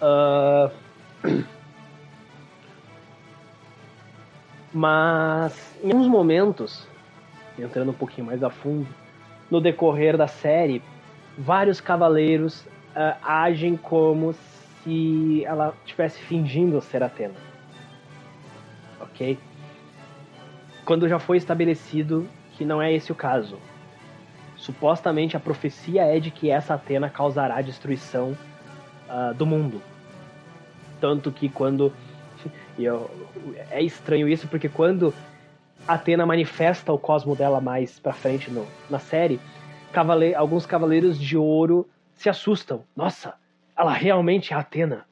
[0.00, 0.70] Uh,
[4.72, 6.86] mas em alguns momentos,
[7.58, 8.88] entrando um pouquinho mais a fundo,
[9.50, 10.82] no decorrer da série,
[11.36, 12.62] vários cavaleiros
[12.94, 17.34] uh, agem como se ela estivesse fingindo ser Atena.
[19.00, 19.38] Ok?
[20.90, 23.60] Quando já foi estabelecido que não é esse o caso.
[24.56, 28.36] Supostamente a profecia é de que essa Atena causará a destruição
[29.08, 29.80] uh, do mundo.
[31.00, 31.92] Tanto que quando.
[32.76, 33.08] Eu,
[33.70, 35.14] é estranho isso, porque quando
[35.86, 39.38] Atena manifesta o cosmo dela mais pra frente no, na série,
[39.92, 42.82] cavale, alguns cavaleiros de ouro se assustam.
[42.96, 43.34] Nossa,
[43.78, 45.06] ela realmente é Atena.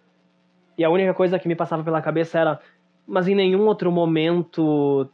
[0.76, 2.60] E a única coisa que me passava pela cabeça era,
[3.06, 5.08] mas em nenhum outro momento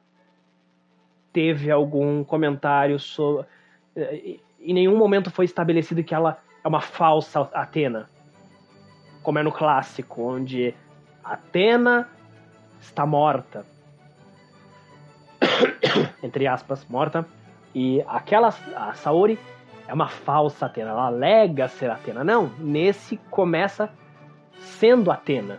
[1.34, 3.44] teve algum comentário sobre.
[4.60, 8.08] Em nenhum momento foi estabelecido que ela é uma falsa Atena.
[9.22, 10.74] Como é no clássico, onde
[11.22, 12.08] Atena
[12.80, 13.66] está morta.
[16.22, 17.26] Entre aspas, morta.
[17.74, 19.38] E aquela, a Saori,
[19.88, 20.90] é uma falsa Atena.
[20.90, 22.22] Ela alega ser Atena.
[22.22, 23.90] Não, nesse começa
[24.60, 25.58] sendo Atena.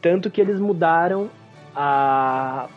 [0.00, 1.28] Tanto que eles mudaram
[1.76, 2.68] a.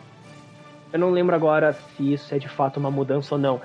[0.92, 3.60] Eu não lembro agora se isso é de fato uma mudança ou não,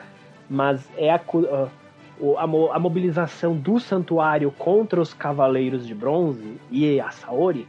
[0.49, 7.09] mas é a, a, a mobilização do santuário contra os Cavaleiros de Bronze e a
[7.11, 7.67] Saori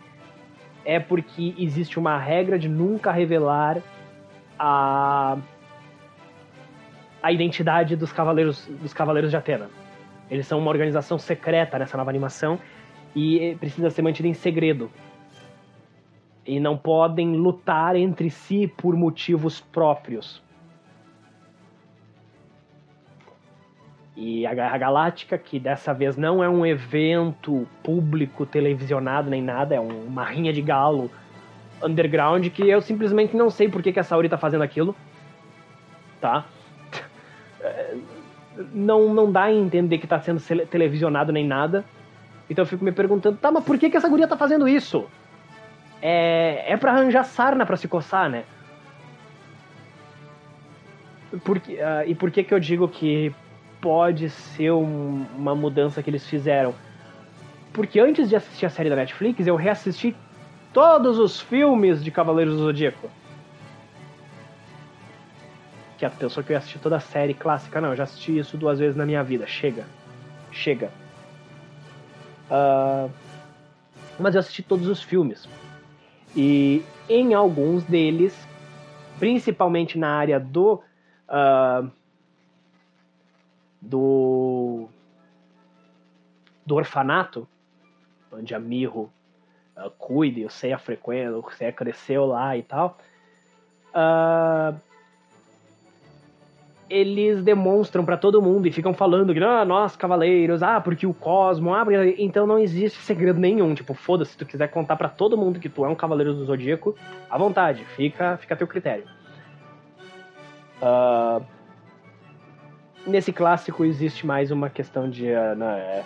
[0.85, 3.83] é porque existe uma regra de nunca revelar
[4.59, 5.37] a
[7.23, 9.69] a identidade dos cavaleiros dos cavaleiros de Atena.
[10.31, 12.57] Eles são uma organização secreta nessa nova animação
[13.17, 14.91] e precisa ser mantida em segredo
[16.47, 20.43] e não podem lutar entre si por motivos próprios.
[24.17, 29.75] E a Guerra Galáctica, que dessa vez não é um evento público televisionado nem nada,
[29.75, 31.11] é uma rinha de galo
[31.83, 34.97] underground que eu simplesmente não sei por que, a Saori tá fazendo aquilo.
[36.21, 36.47] Tá?
[38.73, 40.41] Não, não dá a entender que tá sendo
[40.71, 41.85] televisionado nem nada.
[42.49, 45.07] Então eu fico me perguntando, tá, mas por que, que essa guria tá fazendo isso?
[46.09, 48.45] É, é para arranjar sarna para se coçar, né?
[51.45, 53.35] Porque, uh, e por que, que eu digo que
[53.81, 56.73] pode ser um, uma mudança que eles fizeram?
[57.73, 60.15] Porque antes de assistir a série da Netflix, eu reassisti
[60.73, 63.11] todos os filmes de Cavaleiros do Zodíaco.
[65.99, 68.57] Que a pessoa que eu assisti toda a série clássica, não, eu já assisti isso
[68.57, 69.45] duas vezes na minha vida.
[69.45, 69.85] Chega.
[70.53, 70.89] Chega.
[72.49, 73.11] Uh,
[74.21, 75.49] mas eu assisti todos os filmes.
[76.37, 78.37] E em alguns deles,
[79.19, 80.83] principalmente na área do.
[81.29, 81.91] Uh,
[83.81, 84.89] do.
[86.65, 87.49] do orfanato,
[88.31, 89.11] onde a Mirro
[89.77, 92.99] uh, cuida, o Seiya frequenta, o Seiya cresceu lá e tal.
[93.95, 94.79] Uh,
[96.89, 101.13] eles demonstram para todo mundo e ficam falando que ah, nós cavaleiros, ah, porque o
[101.13, 102.15] cosmo, ah, porque...
[102.19, 105.69] então não existe segredo nenhum, tipo, foda-se, se tu quiser contar para todo mundo que
[105.69, 106.95] tu é um cavaleiro do zodíaco,
[107.29, 109.05] à vontade, fica, fica a teu critério.
[110.81, 111.45] Uh...
[113.07, 116.05] Nesse clássico existe mais uma questão de uh, não, é,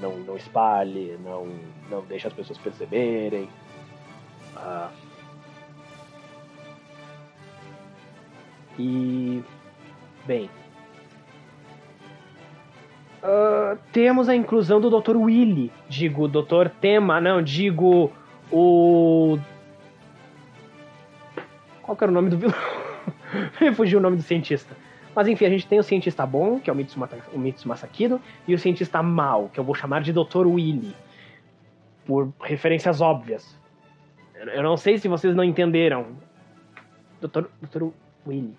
[0.00, 1.48] não, não espalhe, não,
[1.90, 3.48] não deixe as pessoas perceberem.
[4.54, 5.06] Uh...
[8.78, 9.42] E
[10.26, 10.50] Bem.
[13.22, 15.16] Uh, temos a inclusão do Dr.
[15.16, 15.72] Willy.
[15.88, 16.68] Digo, Dr.
[16.80, 18.12] Tema, não, digo
[18.50, 19.38] o.
[21.82, 22.54] Qual que era o nome do vilão?
[23.74, 24.76] Fugiu o nome do cientista.
[25.14, 28.20] Mas enfim, a gente tem o cientista bom, que é o Mitsuma, o Mitsuma Sakido,
[28.46, 30.46] e o cientista mal, que eu vou chamar de Dr.
[30.46, 30.94] Willy.
[32.04, 33.58] Por referências óbvias.
[34.34, 36.08] Eu não sei se vocês não entenderam.
[37.20, 37.44] Dr.
[37.62, 37.88] Dr.
[38.26, 38.54] Willy.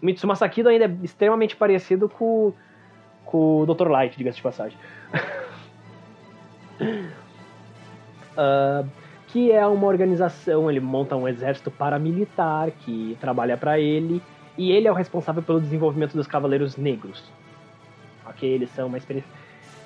[0.00, 2.52] Mitsuma Sakido ainda é extremamente parecido com,
[3.24, 3.88] com o Dr.
[3.88, 4.78] Light, diga-se de passagem.
[8.32, 8.88] uh,
[9.28, 14.22] que é uma organização, ele monta um exército paramilitar que trabalha para ele,
[14.58, 17.22] e ele é o responsável pelo desenvolvimento dos Cavaleiros Negros.
[18.26, 19.30] Ok, eles são uma experiência.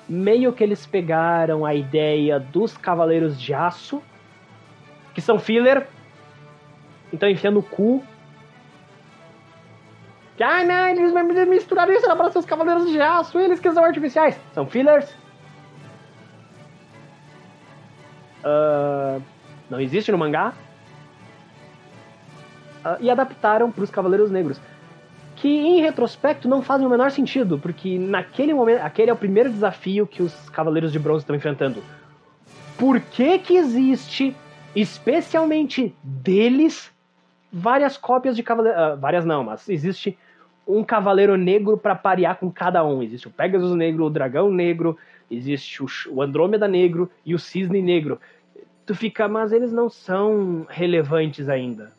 [0.07, 4.01] Meio que eles pegaram a ideia dos Cavaleiros de Aço,
[5.13, 5.87] que são filler,
[7.13, 8.03] Então enfia no cu.
[10.35, 11.13] Que, ah, não, eles
[11.47, 14.37] misturaram isso, para ser os Cavaleiros de Aço, eles que são artificiais.
[14.53, 15.09] São fillers.
[18.43, 19.21] Uh,
[19.69, 20.53] não existe no mangá.
[22.83, 24.59] Uh, e adaptaram para os Cavaleiros Negros.
[25.37, 29.49] Que em retrospecto não fazem o menor sentido, porque naquele momento, aquele é o primeiro
[29.49, 31.81] desafio que os Cavaleiros de Bronze estão enfrentando.
[32.77, 34.35] Por que que existe,
[34.75, 36.91] especialmente deles,
[37.51, 38.79] várias cópias de Cavaleiros.
[38.79, 40.17] Uh, várias não, mas existe
[40.67, 43.03] um Cavaleiro Negro para parear com cada um.
[43.03, 44.97] Existe o Pegasus Negro, o Dragão Negro,
[45.29, 48.19] existe o, Andrômeda Negro e o Cisne Negro.
[48.85, 51.91] Tu fica, mas eles não são relevantes ainda.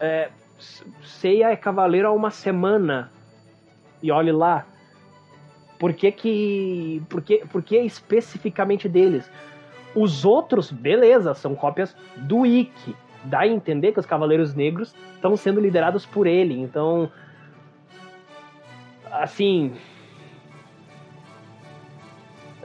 [0.00, 0.30] É,
[1.02, 3.10] Seiya é cavaleiro há uma semana.
[4.02, 4.66] E olhe lá.
[5.78, 7.02] Por que que...
[7.08, 9.30] Por que, por que especificamente deles?
[9.94, 12.94] Os outros, beleza, são cópias do Ikki.
[13.24, 16.60] Dá a entender que os Cavaleiros Negros estão sendo liderados por ele.
[16.60, 17.10] Então...
[19.10, 19.74] Assim...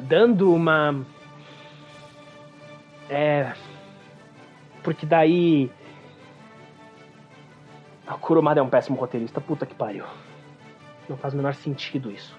[0.02, 1.06] Dando uma...
[3.10, 3.54] É...
[4.84, 5.70] Porque daí
[8.10, 10.04] a Kurumada é um péssimo roteirista, puta que pariu.
[11.08, 12.36] Não faz o menor sentido isso.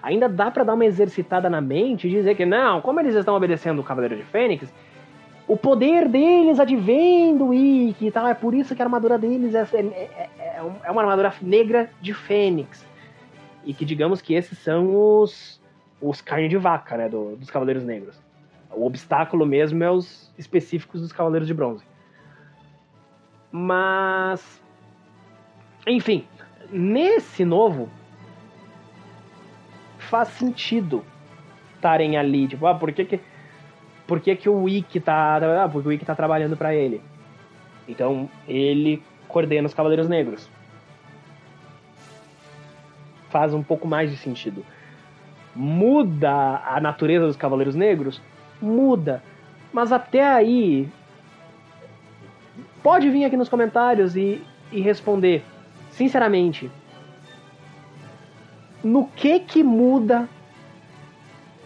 [0.00, 3.34] Ainda dá para dar uma exercitada na mente e dizer que não, como eles estão
[3.34, 4.72] obedecendo o Cavaleiro de Fênix,
[5.46, 9.54] o poder deles advém do Ikki e tal, é por isso que a armadura deles
[9.54, 12.86] é, é, é, é uma armadura negra de Fênix.
[13.64, 15.60] E que digamos que esses são os,
[16.00, 18.22] os carne de vaca, né, do, dos Cavaleiros Negros.
[18.70, 21.84] O obstáculo mesmo é os específicos dos Cavaleiros de Bronze.
[23.52, 24.62] Mas
[25.86, 26.26] enfim,
[26.70, 27.90] nesse novo
[29.98, 31.04] faz sentido
[31.74, 33.20] estarem ali, tipo, ah, por que que
[34.06, 37.00] por que, que o Wiki tá, ah, porque o Wiki tá trabalhando para ele.
[37.88, 40.48] Então, ele coordena os Cavaleiros Negros.
[43.30, 44.64] Faz um pouco mais de sentido.
[45.54, 48.20] Muda a natureza dos Cavaleiros Negros?
[48.60, 49.22] Muda.
[49.72, 50.88] Mas até aí.
[52.82, 55.42] Pode vir aqui nos comentários e, e responder
[55.94, 56.70] sinceramente,
[58.82, 60.28] no que que muda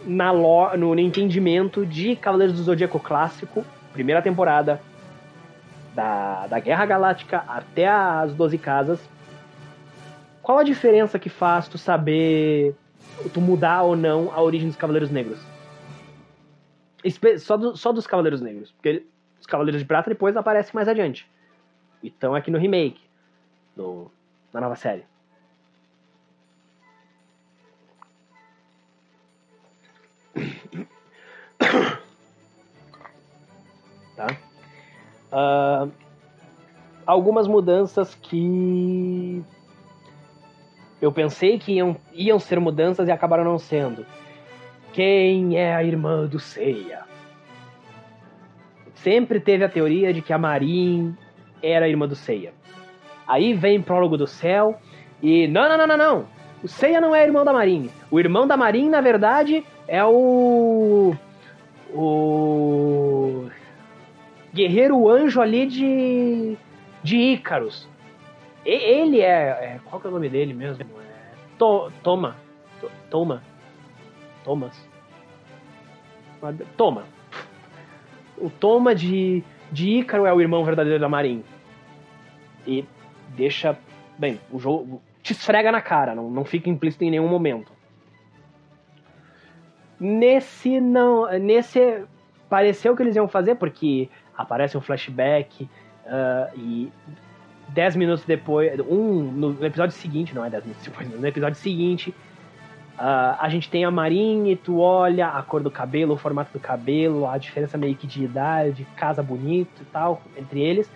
[0.09, 3.63] na no, entendimento de Cavaleiros do Zodíaco clássico,
[3.93, 4.81] primeira temporada,
[5.95, 8.99] da, da Guerra Galáctica até as Doze Casas,
[10.43, 12.75] qual a diferença que faz tu saber,
[13.35, 15.39] tu mudar ou não a origem dos Cavaleiros Negros?
[17.39, 19.05] Só, do, só dos Cavaleiros Negros, porque
[19.39, 21.29] os Cavaleiros de Prata depois aparecem mais adiante.
[22.03, 23.01] Então aqui no remake,
[23.77, 24.11] no,
[24.53, 25.05] na nova série.
[35.33, 35.91] Uh,
[37.07, 39.43] algumas mudanças que
[41.01, 44.05] eu pensei que iam, iam ser mudanças e acabaram não sendo.
[44.93, 47.03] Quem é a irmã do Seiya?
[48.95, 51.17] Sempre teve a teoria de que a Marin
[51.63, 52.53] era a irmã do Seiya.
[53.27, 54.79] Aí vem Prólogo do Céu
[55.23, 55.47] e.
[55.47, 56.25] Não, não, não, não, não!
[56.63, 57.91] O Seiya não é irmão da Marin.
[58.11, 61.15] O irmão da Marin, na verdade, é o.
[61.95, 63.18] O.
[64.55, 66.57] Guerreiro anjo ali de.
[67.03, 67.89] De Ícaros.
[68.65, 70.83] E, ele é, é, Qual que é o nome dele mesmo?
[70.83, 72.37] É, to, Toma.
[72.81, 73.43] To, Toma.
[74.49, 74.89] Thomas.
[76.77, 77.05] Toma.
[78.39, 81.45] O Toma de, de Ícaro é o irmão verdadeiro da Marin.
[82.67, 82.85] E
[83.37, 83.77] deixa.
[84.17, 87.71] Bem, o jogo te esfrega na cara, não, não fica implícito em nenhum momento.
[90.01, 91.31] Nesse não.
[91.39, 92.05] Nesse.
[92.49, 94.09] Pareceu que eles iam fazer, porque
[94.39, 95.69] aparece um flashback
[96.07, 96.93] uh, e
[97.71, 98.79] 10 minutos depois.
[98.81, 102.15] Um, no episódio seguinte, não é 10 minutos depois, no episódio seguinte.
[102.99, 106.59] Uh, a gente tem a Marine, tu olha a cor do cabelo, o formato do
[106.59, 110.91] cabelo, a diferença meio que de idade, casa bonito e tal, entre eles.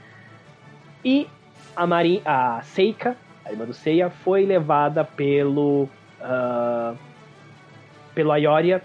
[1.05, 1.29] E
[1.77, 5.89] a, Marin, a Seika, a irmã do Seiya, foi levada pelo.
[6.21, 6.97] Uh,
[8.15, 8.83] pelo Ayoria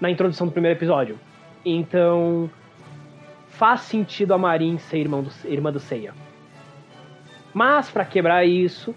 [0.00, 1.18] na introdução do primeiro episódio.
[1.64, 2.50] Então.
[3.56, 6.12] Faz sentido a Marin ser irmã do, irmã do Seiya.
[7.54, 8.94] Mas, para quebrar isso,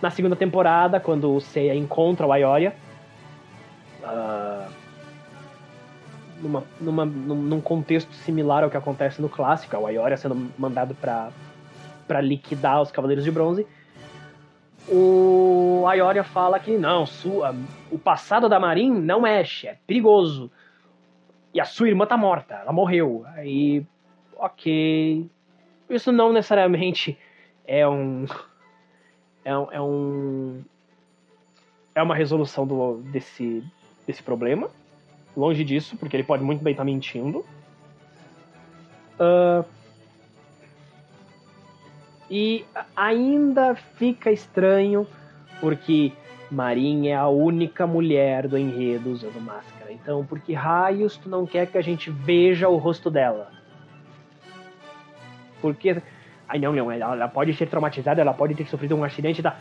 [0.00, 2.76] na segunda temporada, quando o Seiya encontra o Ayoria,
[4.04, 4.70] uh,
[6.40, 12.20] numa, numa, num contexto similar ao que acontece no clássico, o Ayoria sendo mandado para
[12.20, 13.66] liquidar os Cavaleiros de Bronze.
[14.88, 17.52] O Ayoria fala que não, sua,
[17.90, 20.52] o passado da Marin não mexe, é perigoso.
[21.56, 23.24] E a sua irmã tá morta, ela morreu.
[23.28, 23.82] Aí
[24.36, 25.26] ok.
[25.88, 27.18] Isso não necessariamente
[27.66, 28.26] é um.
[29.42, 29.70] É um.
[29.70, 30.64] É, um,
[31.94, 33.62] é uma resolução do, desse,
[34.04, 34.68] desse problema.
[35.36, 37.46] Longe disso, porque ele pode muito bem estar mentindo.
[39.20, 39.64] Uh,
[42.28, 42.66] e
[42.96, 45.06] ainda fica estranho
[45.60, 46.12] porque
[46.50, 49.92] Marin é a única mulher do enredo usando máscara.
[49.92, 53.50] Então, por que raios tu não quer que a gente veja o rosto dela?
[55.60, 56.00] Porque.
[56.48, 59.56] Ai, não, não, ela, pode ser traumatizada, ela pode ter sofrido um acidente da.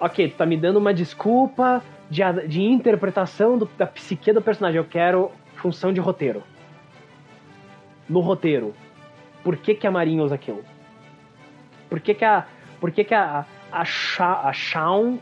[0.00, 4.78] Ok, tu tá me dando uma desculpa de, de interpretação do, da psique do personagem.
[4.78, 6.42] Eu quero função de roteiro.
[8.08, 8.74] No roteiro.
[9.42, 10.64] Por que, que a Marinha usa aquilo?
[11.90, 12.46] Por que, que a.
[12.80, 13.44] Por que, que a,
[13.80, 14.52] a, Sha, a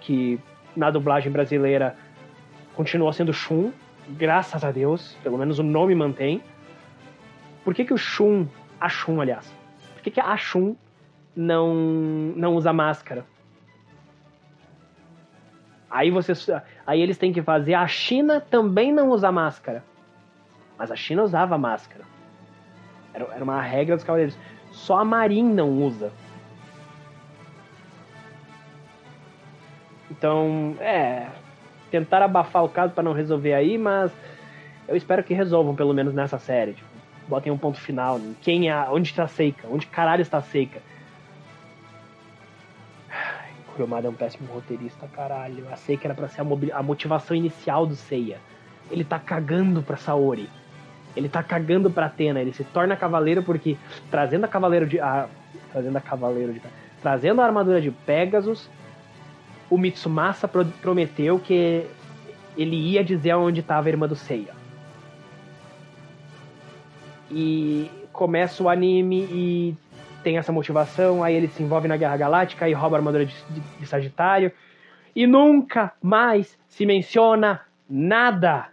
[0.01, 0.39] que
[0.77, 1.97] na dublagem brasileira
[2.75, 3.73] continua sendo Shun,
[4.11, 6.43] graças a Deus, pelo menos o nome mantém.
[7.65, 8.47] Por que, que o Shun,
[8.81, 9.53] a Shun, aliás,
[9.95, 10.75] por que, que a Shun
[11.35, 11.75] não,
[12.37, 13.25] não usa máscara?
[15.91, 16.33] Aí você,
[16.87, 19.85] aí eles têm que fazer a China também não usar máscara.
[20.79, 22.05] Mas a China usava máscara.
[23.13, 24.37] Era, era uma regra dos cavaleiros.
[24.71, 26.11] Só a Marin não usa.
[30.23, 31.27] Então, é.
[31.91, 34.13] Tentar abafar o caso para não resolver aí, mas
[34.87, 36.75] eu espero que resolvam, pelo menos nessa série.
[36.75, 36.89] Tipo,
[37.27, 38.21] botem um ponto final.
[38.41, 38.89] Quem é.
[38.89, 39.67] Onde está a Seika?
[39.69, 40.81] Onde caralho está a Seika?
[43.75, 45.67] Kurumada é um péssimo roteirista, caralho.
[45.73, 48.39] A Seika era pra ser a, a motivação inicial do Seiya.
[48.93, 50.49] Ele tá cagando pra Saori.
[51.17, 52.41] Ele tá cagando pra Atena.
[52.41, 53.77] Ele se torna cavaleiro porque,
[54.09, 55.01] trazendo a cavaleiro de.
[55.01, 55.27] A,
[55.73, 56.63] trazendo a cavaleiro de.
[57.03, 58.71] Trazendo a armadura de Pegasus,
[59.73, 60.47] o Mitsumasa
[60.83, 61.87] prometeu que
[62.59, 64.53] ele ia dizer onde estava a irmã do Seiya.
[67.31, 69.77] E começa o anime e
[70.23, 73.35] tem essa motivação, aí ele se envolve na Guerra Galáctica e rouba a armadura de,
[73.49, 74.53] de, de Sagitário.
[75.17, 78.69] E nunca mais se menciona nada.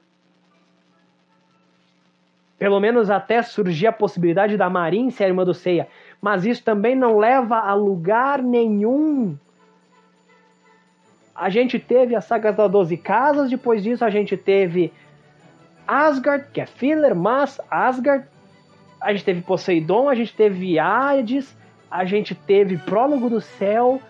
[2.57, 5.87] Pelo menos até surgir a possibilidade da Marin ser a irmã do Seiya.
[6.21, 9.37] Mas isso também não leva a lugar nenhum.
[11.39, 14.91] A gente teve a saga das 12 casas, depois disso a gente teve
[15.87, 18.27] Asgard, que é filler, mas Asgard
[18.99, 21.57] a gente teve Poseidon, a gente teve Hades,
[21.89, 24.01] a gente teve Prólogo do Céu.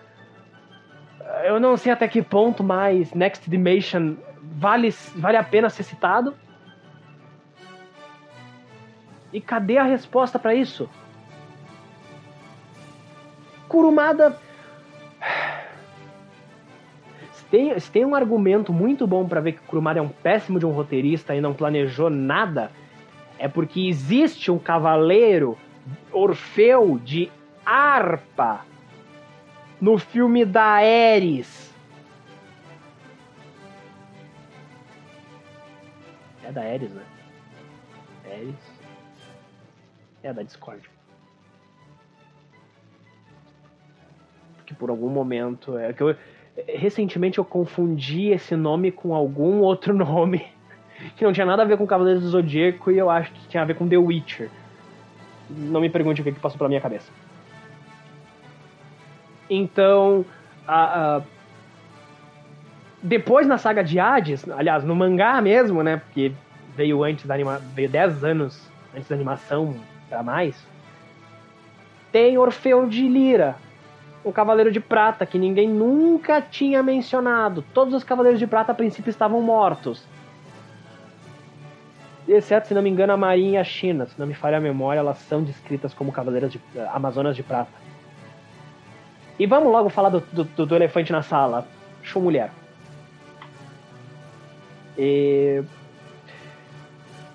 [1.44, 6.34] Eu não sei até que ponto mais Next Dimension vale, vale a pena ser citado.
[9.32, 10.90] E cadê a resposta para isso?
[13.68, 14.36] Kurumada.
[17.50, 20.66] Tem, se tem um argumento muito bom para ver que Kurumada é um péssimo de
[20.66, 22.70] um roteirista e não planejou nada,
[23.38, 25.58] é porque existe um cavaleiro
[26.12, 27.30] Orfeu de
[27.64, 28.64] harpa
[29.80, 31.74] no filme da Ares.
[36.44, 37.02] É da Ares, né?
[38.26, 38.80] Ares.
[40.22, 40.88] É da Discord.
[44.56, 45.78] Porque por algum momento.
[45.78, 46.14] É que eu,
[46.68, 50.44] recentemente eu confundi esse nome com algum outro nome
[51.16, 53.62] que não tinha nada a ver com Cavaleiros do Zodíaco e eu acho que tinha
[53.62, 54.50] a ver com The Witcher.
[55.48, 57.10] Não me pergunte o que, que passou pela minha cabeça.
[59.48, 60.24] Então,
[60.66, 61.22] a, a...
[63.02, 65.96] depois na saga de Hades, aliás, no mangá mesmo, né?
[65.96, 66.32] Porque
[66.76, 67.58] veio antes da anima...
[67.74, 69.74] veio 10 anos antes da animação
[70.08, 70.54] para mais.
[72.12, 73.56] Tem Orfeu de Lira,
[74.24, 77.64] um cavaleiro de prata que ninguém nunca tinha mencionado.
[77.74, 80.06] Todos os cavaleiros de prata a princípio estavam mortos
[82.36, 84.06] exceto, se não me engano, a Marinha e a China.
[84.06, 87.42] Se não me falha a memória, elas são descritas como cavaleiras de uh, Amazonas de
[87.42, 87.72] Prata.
[89.38, 91.66] E vamos logo falar do, do, do elefante na sala.
[92.02, 92.50] Show mulher.
[94.98, 95.62] E...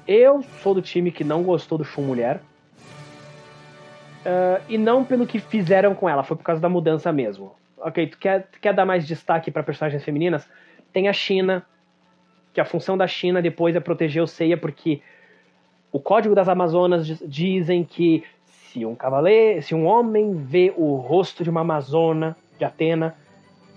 [0.07, 2.39] Eu sou do time que não gostou do Show Mulher.
[4.25, 7.53] Uh, e não pelo que fizeram com ela, foi por causa da mudança mesmo.
[7.77, 10.49] Ok, tu quer, tu quer dar mais destaque para personagens femininas?
[10.91, 11.63] Tem a China,
[12.51, 15.01] que a função da China depois é proteger o Seiya, porque
[15.91, 21.43] o Código das Amazonas dizem que se um cavaleiro, se um homem vê o rosto
[21.43, 23.15] de uma amazona de Atena,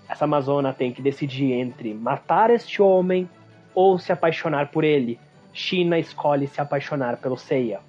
[0.09, 3.29] essa amazona tem que decidir entre matar este homem
[3.75, 5.19] ou se apaixonar por ele.
[5.53, 7.79] China escolhe se apaixonar pelo Seiya.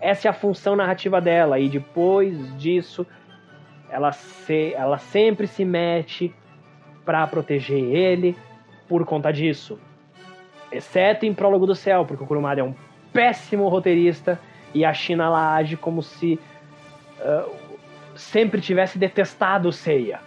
[0.00, 3.06] Essa é a função narrativa dela e depois disso
[3.90, 6.34] ela, se, ela sempre se mete
[7.04, 8.36] para proteger ele
[8.86, 9.78] por conta disso
[10.70, 12.74] exceto em Prólogo do Céu, porque o Kurumada é um
[13.12, 14.40] péssimo roteirista
[14.74, 16.38] e a China ela age como se
[17.20, 17.50] uh,
[18.14, 20.20] sempre tivesse detestado Seiya.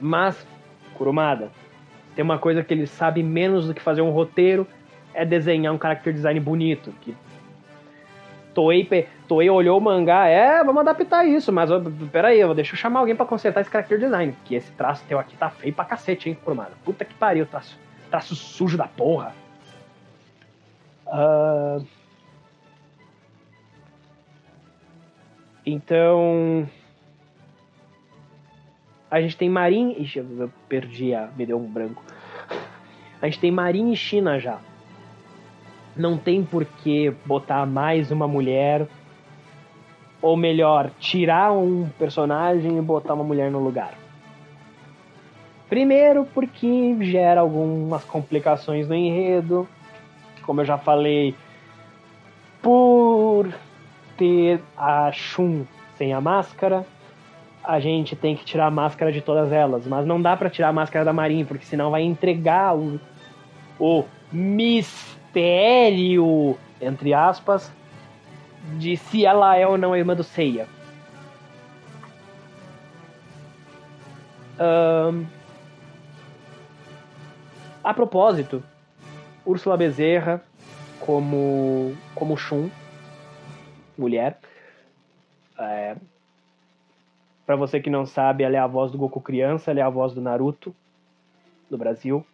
[0.00, 0.46] Mas,
[0.94, 1.50] Kurumada,
[2.14, 4.66] tem uma coisa que ele sabe menos do que fazer um roteiro,
[5.14, 6.92] é desenhar um character design bonito.
[7.00, 7.14] Que
[8.56, 11.68] Toei, Toei olhou o mangá, é, vamos adaptar isso, mas
[12.10, 15.18] peraí, eu, deixa eu chamar alguém para consertar esse character design, que esse traço teu
[15.18, 16.72] aqui tá feio pra cacete, hein, Kurumada.
[16.82, 17.78] Puta que pariu, traço,
[18.10, 19.34] traço sujo da porra.
[21.06, 21.84] Uh...
[25.66, 26.66] Então.
[29.10, 29.96] A gente tem Marin.
[29.98, 31.28] Ixi, eu perdi a.
[31.36, 32.02] Me deu um branco.
[33.20, 34.60] A gente tem Marin e China já.
[35.96, 38.86] Não tem por que botar mais uma mulher.
[40.20, 43.94] Ou melhor, tirar um personagem e botar uma mulher no lugar.
[45.68, 49.68] Primeiro, porque gera algumas complicações no enredo
[50.46, 51.34] como eu já falei,
[52.62, 53.52] por
[54.16, 55.64] ter a Shun
[55.96, 56.86] sem a máscara,
[57.62, 59.86] a gente tem que tirar a máscara de todas elas.
[59.86, 63.00] Mas não dá para tirar a máscara da Marin, porque senão vai entregar o,
[63.78, 64.04] o
[65.26, 67.70] mistério, entre aspas,
[68.78, 70.66] de se ela é ou não a irmã do Seiya.
[74.58, 75.26] Um,
[77.84, 78.62] a propósito,
[79.44, 80.42] Úrsula Bezerra
[80.98, 82.70] como, como Shun,
[83.96, 84.38] mulher.
[85.58, 85.96] É,
[87.44, 89.90] para você que não sabe, ela é a voz do Goku criança, ela é a
[89.90, 90.74] voz do Naruto
[91.70, 92.26] do Brasil.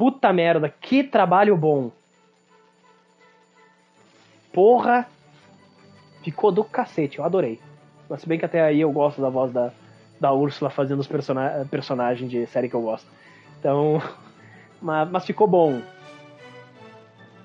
[0.00, 1.90] Puta merda, que trabalho bom.
[4.50, 5.06] Porra,
[6.22, 7.60] ficou do cacete, eu adorei.
[8.08, 9.70] Mas se bem que até aí eu gosto da voz da,
[10.18, 13.06] da Úrsula fazendo os persona personagens de série que eu gosto.
[13.58, 14.00] Então,
[14.80, 15.82] mas, mas ficou bom.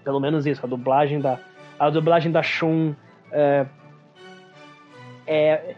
[0.06, 1.38] Pelo menos isso, a dublagem da
[1.78, 2.96] a dublagem da Shun
[3.34, 3.66] é,
[5.28, 5.76] é,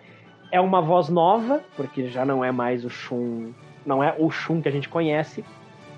[0.51, 3.51] é uma voz nova, porque já não é mais o Shun,
[3.83, 5.43] não é o Shun que a gente conhece.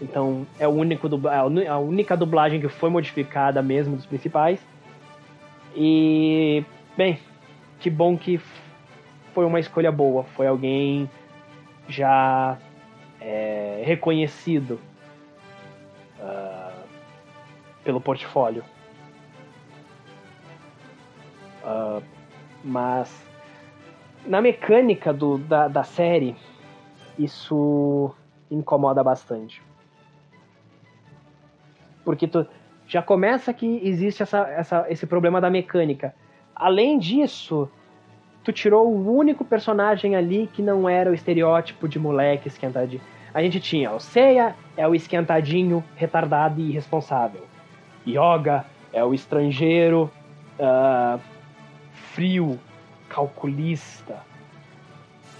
[0.01, 4.59] Então é o único a única dublagem que foi modificada mesmo dos principais.
[5.75, 6.63] E
[6.95, 7.19] bem,
[7.79, 8.39] que bom que
[9.33, 10.23] foi uma escolha boa.
[10.23, 11.09] Foi alguém
[11.87, 12.57] já
[13.19, 14.79] é, reconhecido
[16.19, 16.83] uh,
[17.83, 18.63] pelo portfólio.
[21.63, 22.01] Uh,
[22.63, 23.25] mas
[24.25, 26.35] na mecânica do, da, da série,
[27.17, 28.13] isso
[28.49, 29.61] incomoda bastante.
[32.09, 32.43] Porque tu
[32.87, 36.11] já começa que existe essa, essa, esse problema da mecânica.
[36.55, 37.69] Além disso,
[38.43, 42.99] tu tirou o único personagem ali que não era o estereótipo de moleque esquentadinho.
[43.31, 47.43] A gente tinha o Seiya, é o esquentadinho, retardado e irresponsável.
[48.07, 50.09] Yoga é o estrangeiro,
[50.57, 51.19] uh,
[52.15, 52.59] frio,
[53.07, 54.17] calculista.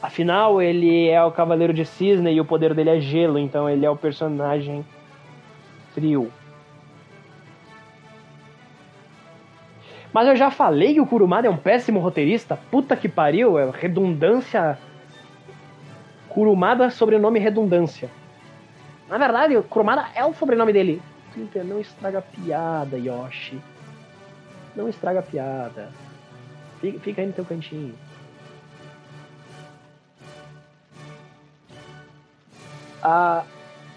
[0.04, 3.88] Afinal, ele é o Cavaleiro de Cisne e o poder dele é gelo, então ele
[3.88, 4.86] é o personagem
[5.96, 6.32] frio.
[10.12, 12.58] Mas eu já falei que o Kurumada é um péssimo roteirista.
[12.72, 14.78] Puta que pariu, é redundância.
[16.28, 18.10] Kurumada, sobrenome redundância.
[19.08, 21.02] Na verdade, o Kurumada é o sobrenome dele.
[21.34, 23.60] Twitter, não estraga piada, Yoshi.
[24.76, 25.90] Não estraga piada.
[26.80, 27.94] Fica, fica aí no teu cantinho.
[33.02, 33.44] A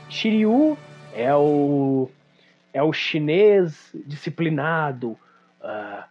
[0.09, 0.76] Shiryu
[1.14, 2.09] é o
[2.72, 5.18] é o chinês disciplinado,
[5.62, 6.05] uh,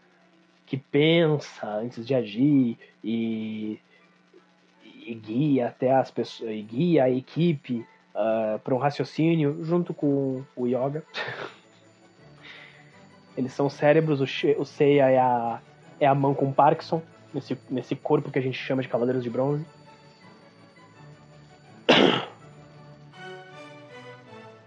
[0.65, 3.79] que pensa antes de agir e,
[4.83, 10.43] e guia até as pessoas, e guia a equipe uh, para um raciocínio junto com
[10.55, 11.03] o Yoga.
[13.35, 14.25] Eles são cérebros, o,
[14.59, 15.61] o Seiya é a,
[15.99, 17.01] é a mão com Parkinson,
[17.33, 19.65] nesse, nesse corpo que a gente chama de Cavaleiros de Bronze.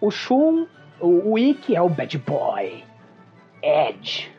[0.01, 0.67] O Shun,
[1.01, 2.85] o, o Ikki é o bad boy.
[3.63, 4.34] Edge.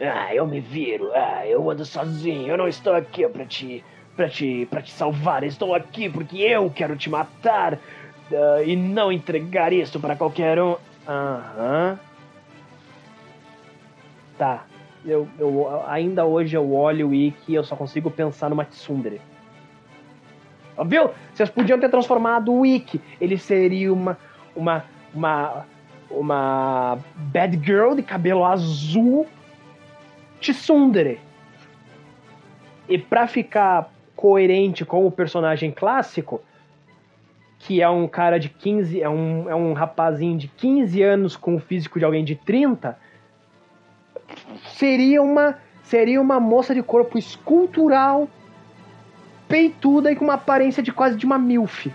[0.00, 1.10] Ah, eu me viro.
[1.14, 2.48] Ah, eu ando sozinho.
[2.48, 3.84] Eu não estou aqui para te,
[4.16, 5.44] para te, para te salvar.
[5.44, 10.76] Estou aqui porque eu quero te matar uh, e não entregar isso para qualquer um.
[11.06, 11.98] Aham.
[14.36, 14.64] Tá.
[15.04, 19.20] Eu, eu, ainda hoje eu olho o Ikki e eu só consigo pensar no Matsundere.
[20.86, 21.10] Viu?
[21.32, 23.00] Vocês podiam ter transformado o Ikki.
[23.20, 24.18] Ele seria uma,
[24.56, 24.84] uma,
[25.14, 25.66] uma,
[26.10, 29.26] uma bad girl de cabelo azul
[30.52, 31.20] Tsundere.
[32.88, 36.40] E para ficar coerente com o personagem clássico,
[37.58, 41.56] que é um cara de 15, é um, é um rapazinho de 15 anos com
[41.56, 42.98] o físico de alguém de 30,
[44.66, 48.28] seria uma seria uma moça de corpo escultural,
[49.46, 51.92] peituda e com uma aparência de quase de uma milf.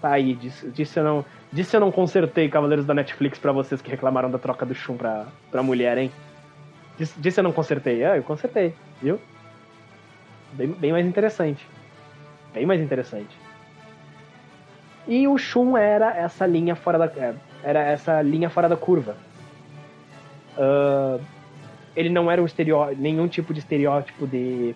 [0.00, 3.90] Tá aí, disse, disse, não, disse eu não consertei Cavaleiros da Netflix para vocês que
[3.90, 6.10] reclamaram da troca do Shun pra, pra mulher, hein?
[6.96, 8.04] Disse, disse eu não consertei.
[8.04, 9.20] Ah, eu consertei, viu?
[10.52, 11.66] Bem, bem mais interessante.
[12.52, 13.36] Bem mais interessante.
[15.06, 17.06] E o Shun era essa linha fora da.
[17.06, 19.16] É, era essa linha fora da curva.
[20.56, 21.20] Uh,
[21.96, 24.74] ele não era um estereótipo, nenhum tipo de estereótipo de,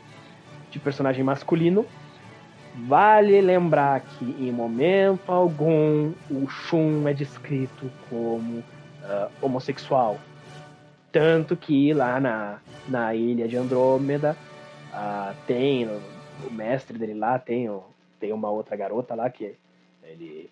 [0.71, 1.87] de personagem masculino.
[2.77, 10.19] Vale lembrar que em momento algum o Shun é descrito como uh, homossexual.
[11.11, 14.37] Tanto que lá na, na ilha de Andrômeda
[14.93, 17.71] uh, tem o mestre dele lá, tem,
[18.21, 19.55] tem uma outra garota lá que
[20.03, 20.51] ele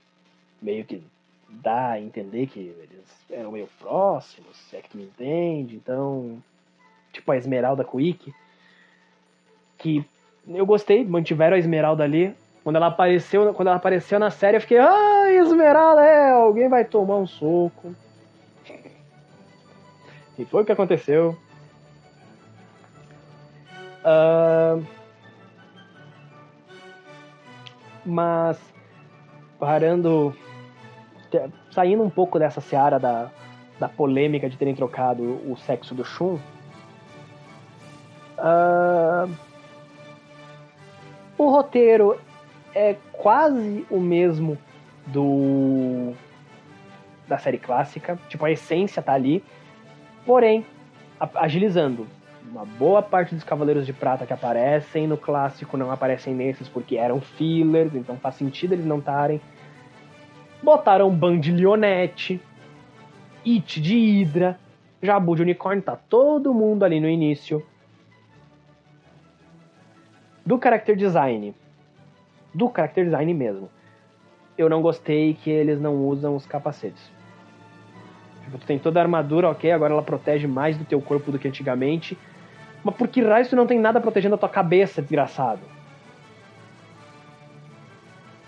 [0.62, 1.02] meio que
[1.46, 5.76] dá a entender que eles eram meio próximos, se é que tu me entende.
[5.76, 6.42] Então,
[7.12, 8.34] tipo a Esmeralda Quick,
[9.76, 10.06] que
[10.48, 12.34] eu gostei, mantiveram a Esmeralda ali.
[12.62, 16.84] Quando ela apareceu, quando ela apareceu na série, eu fiquei, ah, Esmeralda, é, alguém vai
[16.84, 17.94] tomar um soco.
[20.38, 21.36] E foi o que aconteceu.
[24.04, 24.84] Uh,
[28.04, 28.60] mas
[29.58, 30.36] parando
[31.70, 33.30] saindo um pouco dessa seara da,
[33.78, 36.38] da polêmica de terem trocado o sexo do Shun,
[38.38, 39.30] uh,
[41.36, 42.18] o roteiro
[42.74, 44.58] é quase o mesmo
[45.06, 46.12] do
[47.26, 49.42] da série clássica, tipo a essência tá ali,
[50.26, 50.64] porém
[51.36, 52.06] agilizando.
[52.50, 56.96] Uma boa parte dos Cavaleiros de Prata que aparecem no clássico não aparecem nesses porque
[56.96, 59.40] eram fillers, então faz sentido eles não estarem.
[60.62, 62.40] Botaram Ban de Leonete,
[63.46, 64.58] It de Hydra,
[65.02, 67.64] Jabu de Unicórnio, tá todo mundo ali no início.
[70.44, 71.54] Do character design,
[72.52, 73.70] do character design mesmo,
[74.56, 77.10] eu não gostei que eles não usam os capacetes.
[78.44, 81.38] Tipo, tu tem toda a armadura, ok, agora ela protege mais do teu corpo do
[81.38, 82.16] que antigamente.
[82.84, 85.60] Mas por que raio tu não tem nada protegendo a tua cabeça, desgraçado?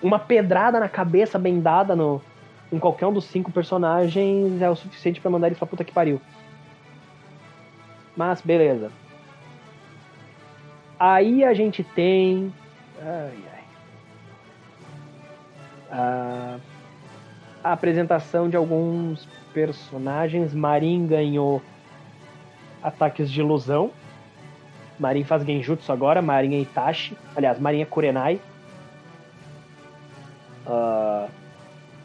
[0.02, 2.20] uma pedrada na cabeça bem dada no,
[2.73, 5.93] em qualquer um dos cinco personagens é o suficiente para mandar ele pra puta que
[5.93, 6.20] pariu.
[8.16, 8.90] Mas beleza.
[10.98, 12.52] Aí a gente tem.
[13.01, 13.64] Ai, ai.
[15.90, 16.59] A,
[17.62, 20.55] a apresentação de alguns personagens.
[20.55, 21.62] Marin ganhou
[22.82, 23.90] ataques de ilusão.
[24.98, 26.23] Marin faz genjutsu agora.
[26.23, 27.16] Marin é Itachi.
[27.35, 28.40] Aliás, Marin é Kurenai.
[30.66, 31.28] Uh,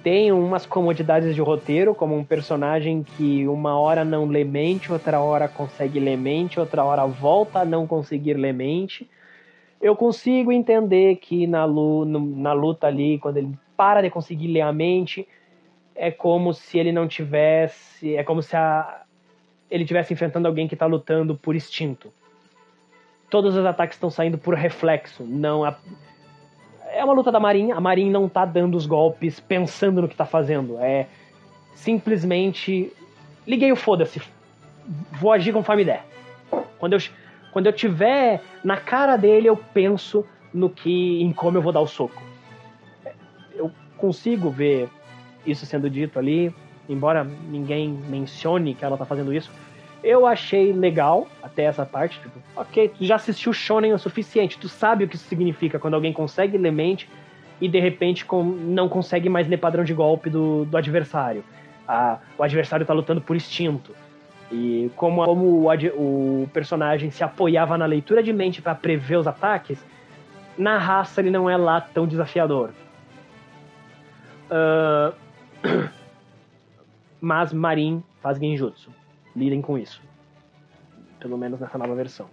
[0.04, 5.20] tem umas comodidades de roteiro, como um personagem que uma hora não lê mente, outra
[5.20, 9.10] hora consegue ler mente, outra hora volta a não conseguir ler mente.
[9.82, 14.72] Eu consigo entender que na, na luta ali, quando ele para de conseguir ler a
[14.72, 15.28] mente,
[15.96, 18.16] é como se ele não tivesse.
[18.16, 19.04] É como se a,
[19.70, 22.12] ele estivesse enfrentando alguém que está lutando por instinto.
[23.30, 25.78] Todos os ataques estão saindo por reflexo, não a,
[26.94, 30.16] é uma luta da Marin, a Marin não tá dando os golpes pensando no que
[30.16, 30.78] tá fazendo.
[30.80, 31.08] É
[31.74, 32.92] simplesmente.
[33.48, 34.22] Liguei o foda-se.
[35.20, 36.06] Vou agir conforme der.
[36.78, 37.00] Quando eu,
[37.52, 41.22] quando eu tiver na cara dele, eu penso no que.
[41.22, 42.22] em como eu vou dar o soco.
[43.56, 44.90] Eu consigo ver
[45.46, 46.54] isso sendo dito ali,
[46.88, 49.52] embora ninguém mencione que ela tá fazendo isso.
[50.04, 54.68] Eu achei legal até essa parte, tipo, ok, tu já assistiu Shonen o suficiente, tu
[54.68, 57.08] sabe o que isso significa quando alguém consegue ler mente
[57.60, 61.44] e de repente com, não consegue mais ler padrão de golpe do, do adversário.
[62.38, 63.94] O adversário tá lutando por instinto.
[64.52, 69.28] E como, como o, o personagem se apoiava na leitura de mente para prever os
[69.28, 69.86] ataques,
[70.58, 72.72] na raça ele não é lá tão desafiador.
[74.50, 75.14] Uh...
[77.22, 79.01] Mas Marin faz genjutsu
[79.36, 80.02] lidem com isso.
[81.20, 82.28] Pelo menos nessa nova versão.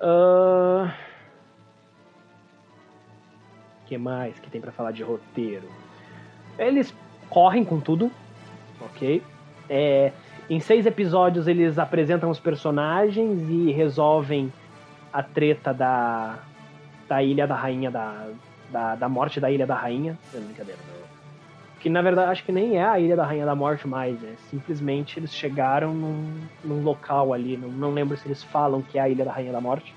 [0.00, 0.90] Uh...
[3.86, 5.68] que mais que tem para falar de roteiro?
[6.58, 6.94] Eles
[7.28, 8.10] correm com tudo,
[8.80, 9.22] ok?
[9.68, 10.12] É,
[10.48, 14.52] em seis episódios eles apresentam os personagens e resolvem
[15.12, 16.38] a treta da,
[17.08, 18.28] da Ilha da Rainha, da,
[18.70, 20.18] da, da morte da Ilha da Rainha.
[20.32, 20.97] Não, brincadeira, não
[21.80, 24.34] que na verdade acho que nem é a Ilha da Rainha da Morte mais, é
[24.50, 29.02] simplesmente eles chegaram num, num local ali, não, não lembro se eles falam que é
[29.02, 29.94] a Ilha da Rainha da Morte.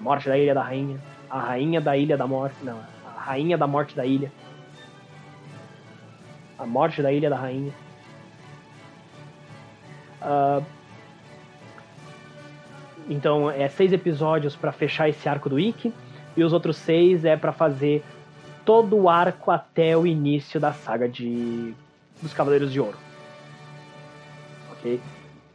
[0.00, 3.66] morte da Ilha da Rainha, a Rainha da Ilha da Morte, não, a Rainha da
[3.66, 4.32] Morte da Ilha,
[6.58, 7.72] a Morte da Ilha da Rainha.
[10.20, 10.64] Uh,
[13.08, 15.92] então é seis episódios para fechar esse arco do Ikki
[16.36, 18.04] e os outros seis é para fazer
[18.64, 21.74] todo o arco até o início da saga de
[22.20, 22.96] dos Cavaleiros de Ouro.
[24.72, 25.00] Ok?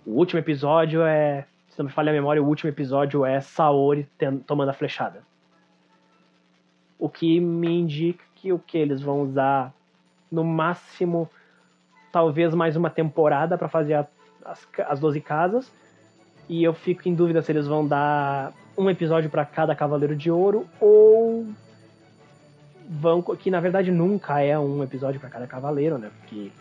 [0.05, 4.07] O último episódio é, se não me falha a memória, o último episódio é Saori
[4.45, 5.21] tomando a flechada.
[6.99, 9.73] O que me indica que o que eles vão usar
[10.31, 11.29] no máximo
[12.11, 14.07] talvez mais uma temporada para fazer a,
[14.45, 15.71] as, as 12 casas.
[16.49, 20.31] E eu fico em dúvida se eles vão dar um episódio para cada Cavaleiro de
[20.31, 21.45] Ouro ou
[22.87, 26.09] vão que na verdade nunca é um episódio para cada cavaleiro, né?
[26.19, 26.51] Porque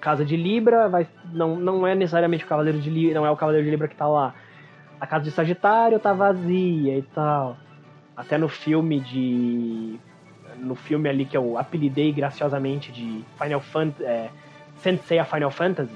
[0.00, 3.36] Casa de Libra vai não, não é necessariamente o Cavaleiro de Libra, não é o
[3.36, 4.34] Cavaleiro de Libra que tá lá.
[5.00, 7.56] A casa de Sagitário tá vazia e tal.
[8.16, 10.00] Até no filme de
[10.58, 14.28] no filme ali que eu apelidei graciosamente de Final Fantasy, é,
[14.76, 15.94] Sensei a Final Fantasy,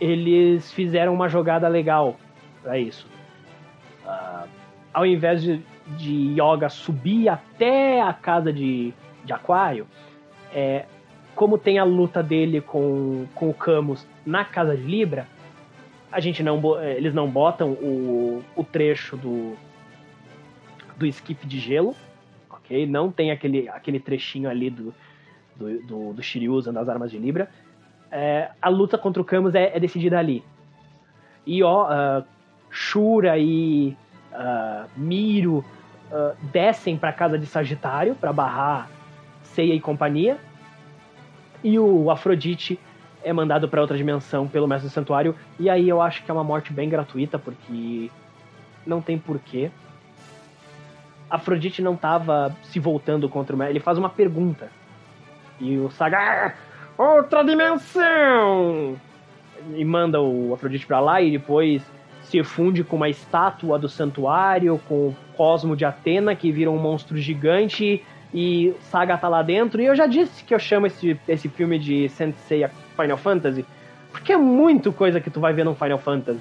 [0.00, 2.16] eles fizeram uma jogada legal
[2.62, 3.06] para isso.
[4.04, 4.48] Uh,
[4.92, 8.92] ao invés de, de Yoga subir até a casa de,
[9.24, 9.86] de Aquário,
[10.52, 10.84] é,
[11.34, 15.26] como tem a luta dele com, com o Camus na casa de Libra,
[16.10, 19.56] a gente não é, eles não botam o, o trecho do
[20.96, 21.96] do skip de gelo,
[22.50, 22.86] ok?
[22.86, 24.94] Não tem aquele, aquele trechinho ali do,
[25.56, 27.50] do, do, do Shiryu usando as armas de Libra.
[28.10, 30.44] É, a luta contra o Camus é, é decidida ali.
[31.46, 32.24] E ó, uh,
[32.70, 33.96] Shura e
[34.32, 35.64] uh, Miro
[36.10, 38.88] uh, descem para casa de Sagitário para barrar
[39.42, 40.38] Seiya e companhia.
[41.62, 42.78] E o Afrodite
[43.22, 45.36] é mandado para outra dimensão pelo Mestre do Santuário.
[45.58, 48.10] E aí eu acho que é uma morte bem gratuita, porque
[48.86, 49.70] não tem porquê.
[51.30, 53.72] Afrodite não tava se voltando contra o Mestre.
[53.72, 54.70] Ele faz uma pergunta.
[55.60, 56.18] E o Saga.
[56.18, 56.54] Ah,
[56.98, 58.96] outra dimensão!
[59.74, 61.82] E manda o Afrodite pra lá e depois
[62.32, 66.78] se funde com uma estátua do santuário, com o Cosmo de Atena, que vira um
[66.78, 68.02] monstro gigante,
[68.32, 69.82] e Saga tá lá dentro.
[69.82, 73.66] E eu já disse que eu chamo esse, esse filme de Sensei Final Fantasy,
[74.10, 76.40] porque é muito coisa que tu vai ver no Final Fantasy.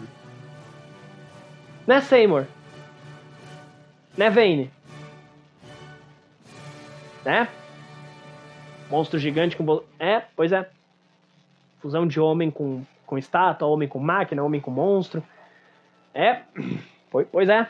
[1.86, 2.46] Né, Seymour?
[4.18, 4.72] Né, Vayne?
[7.26, 7.50] Né?
[8.90, 9.84] Monstro gigante com...
[10.00, 10.70] É, pois é.
[11.82, 15.22] Fusão de homem com, com estátua, homem com máquina, homem com monstro.
[16.14, 16.42] É,
[17.32, 17.68] pois é.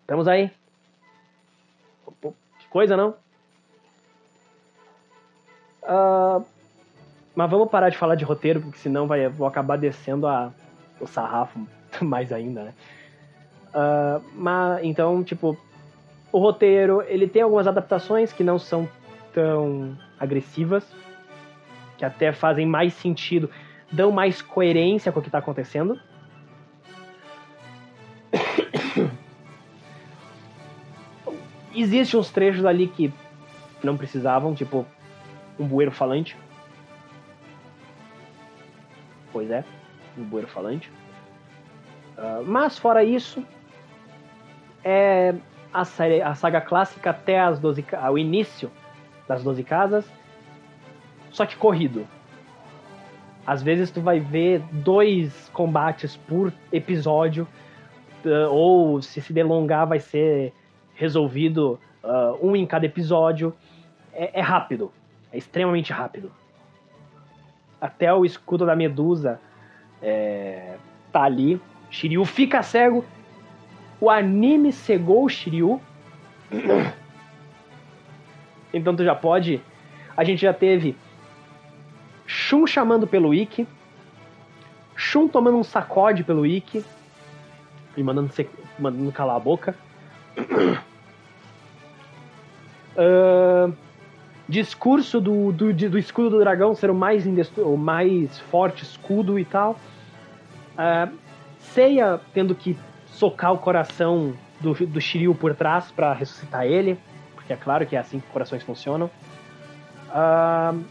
[0.00, 0.50] Estamos aí.
[2.22, 3.14] Que coisa, não?
[5.82, 6.44] Uh,
[7.34, 10.52] mas vamos parar de falar de roteiro, porque senão vai, vou acabar descendo a,
[11.00, 11.66] o sarrafo
[12.00, 12.74] mais ainda, né?
[13.68, 15.56] Uh, mas, então, tipo,
[16.32, 18.88] o roteiro, ele tem algumas adaptações que não são
[19.32, 20.84] tão agressivas,
[21.98, 23.50] que até fazem mais sentido,
[23.92, 26.00] dão mais coerência com o que está acontecendo.
[31.76, 33.12] Existem uns trechos ali que
[33.84, 34.86] não precisavam, tipo
[35.58, 36.36] um bueiro falante.
[39.32, 39.64] Pois é,
[40.16, 40.90] um bueiro falante.
[42.16, 43.44] Uh, mas fora isso,
[44.82, 45.34] é
[45.72, 48.70] a, série, a saga clássica até as 12, o início
[49.28, 50.10] das 12 casas,
[51.30, 52.06] só que corrido.
[53.46, 57.46] Às vezes tu vai ver dois combates por episódio
[58.24, 60.52] uh, ou se se delongar vai ser
[60.96, 63.54] resolvido uh, um em cada episódio.
[64.12, 64.90] É, é, rápido,
[65.32, 66.32] é extremamente rápido.
[67.80, 69.38] Até o escudo da Medusa
[70.02, 70.76] é,
[71.12, 71.60] tá ali.
[71.90, 73.04] Shiryu fica cego.
[74.00, 75.80] O anime cegou o Shiryu.
[78.74, 79.62] Então tu já pode.
[80.14, 80.94] A gente já teve
[82.26, 83.66] Shun chamando pelo Ikki.
[84.94, 86.84] Shun tomando um sacode pelo Ikki
[87.96, 88.46] e mandando, se,
[88.78, 89.74] mandando calar a boca.
[92.96, 93.72] Uh,
[94.48, 97.26] discurso do, do, do, escudo do dragão ser o mais,
[97.58, 99.78] o mais forte escudo e tal.
[100.72, 101.14] Uh,
[101.58, 106.98] Seiya tendo que socar o coração do, do Shiryu por trás para ressuscitar ele,
[107.34, 109.10] porque é claro que é assim que corações funcionam.
[110.08, 110.84] Uh,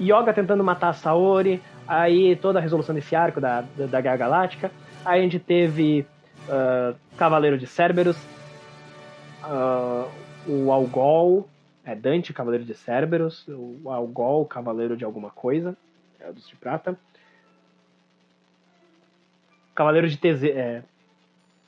[0.00, 4.16] Yoga tentando matar a Saori, aí toda a resolução desse arco da, da, da Guerra
[4.16, 4.70] Galáctica.
[5.04, 6.06] Aí a gente teve
[6.48, 8.16] uh, Cavaleiro de Cerberus,
[10.50, 11.48] o Algol,
[11.84, 15.76] é Dante, Cavaleiro de Cerberus, o Algol, Cavaleiro de alguma coisa,
[16.18, 16.98] é dos de prata.
[19.74, 20.82] Cavaleiro de Teze, é,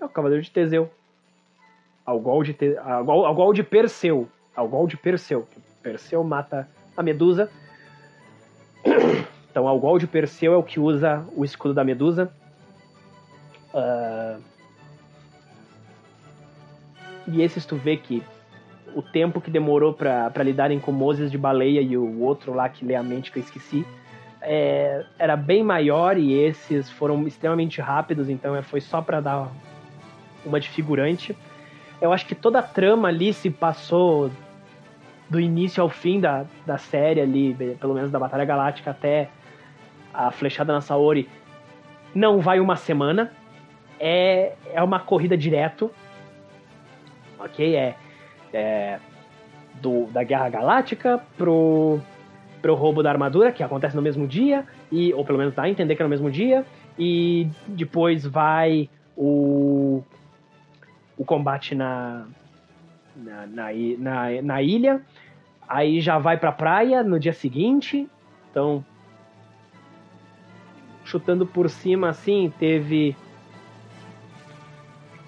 [0.00, 0.90] É o Cavaleiro de Teseu.
[2.04, 2.76] Algol de, Te...
[2.78, 4.28] Algol, Algol de Perseu.
[4.54, 5.46] Algol de Perseu.
[5.82, 7.50] Perseu mata a Medusa.
[9.50, 12.32] Então, Algol de Perseu é o que usa o escudo da Medusa.
[13.72, 14.42] Uh...
[17.28, 18.22] E esses tu vê que
[18.94, 22.84] o tempo que demorou para lidarem com Moses de baleia e o outro lá que
[22.84, 23.86] lê a mente que eu esqueci
[24.42, 29.48] é, era bem maior e esses foram extremamente rápidos, então é, foi só para dar
[30.44, 31.36] uma de figurante.
[32.00, 34.30] Eu acho que toda a trama ali se passou
[35.30, 39.30] do início ao fim da, da série ali, pelo menos da Batalha Galáctica até
[40.12, 41.28] a Flechada na Saori,
[42.12, 43.32] não vai uma semana.
[43.98, 45.90] É, é uma corrida direto.
[47.38, 47.76] Ok?
[47.76, 47.94] É,
[48.52, 48.98] é
[49.80, 51.98] do, da Guerra Galáctica pro,
[52.60, 55.70] pro roubo da armadura, que acontece no mesmo dia, e, ou pelo menos dá a
[55.70, 56.64] entender que é no mesmo dia,
[56.98, 60.02] e depois vai o,
[61.16, 62.26] o combate na,
[63.16, 63.68] na, na,
[63.98, 65.00] na, na ilha,
[65.68, 68.08] aí já vai pra praia no dia seguinte,
[68.50, 68.84] então
[71.04, 73.16] chutando por cima assim, teve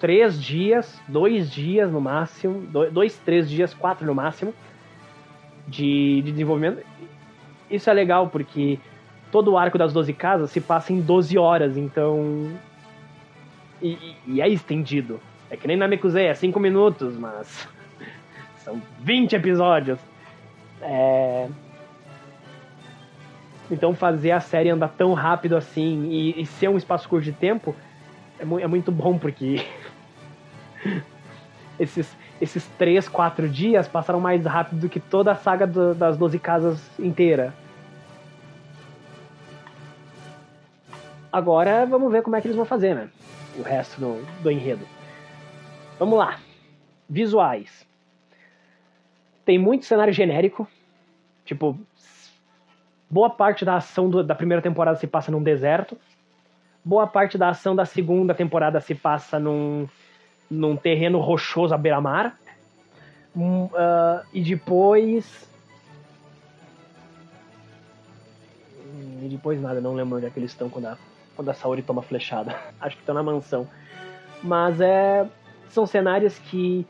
[0.05, 2.61] três dias, dois dias no máximo,
[2.91, 4.53] dois, três dias, quatro no máximo
[5.67, 6.85] de, de desenvolvimento.
[7.71, 8.77] Isso é legal porque
[9.31, 12.51] todo o arco das 12 casas se passa em 12 horas, então.
[13.81, 15.19] E, e é estendido.
[15.49, 17.67] É que nem na Mekuzei, é 5 minutos, mas.
[18.63, 19.97] São 20 episódios.
[20.83, 21.47] É...
[23.71, 27.31] Então fazer a série andar tão rápido assim e, e ser um espaço curto de
[27.31, 27.75] tempo
[28.39, 29.65] é, mu é muito bom, porque
[31.79, 36.17] esses, esses três, quatro dias passaram mais rápido do que toda a saga do, das
[36.17, 37.53] Doze Casas inteira.
[41.31, 43.09] Agora vamos ver como é que eles vão fazer, né?
[43.57, 44.85] O resto do, do enredo.
[45.99, 46.39] Vamos lá.
[47.09, 47.85] Visuais.
[49.43, 50.67] Tem muito cenário genérico.
[51.43, 51.77] Tipo,
[53.09, 55.97] boa parte da ação do, da primeira temporada se passa num deserto.
[56.83, 59.87] Boa parte da ação da segunda temporada se passa num,
[60.49, 62.37] num terreno rochoso à beira-mar.
[63.35, 65.49] Um, uh, e depois.
[69.21, 70.97] E depois nada, não lembro onde é que eles estão quando a,
[71.35, 72.55] quando a Saori toma flechada.
[72.79, 73.67] Acho que estão na mansão.
[74.41, 75.27] Mas é.
[75.69, 76.85] São cenários que.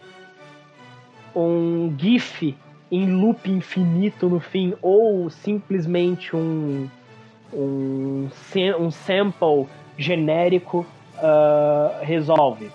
[1.36, 2.56] Um GIF
[2.90, 6.90] em loop infinito no fim, ou simplesmente um.
[7.53, 8.27] Um,
[8.80, 9.68] um sample
[9.98, 10.86] genérico
[11.18, 12.69] uh, resolve.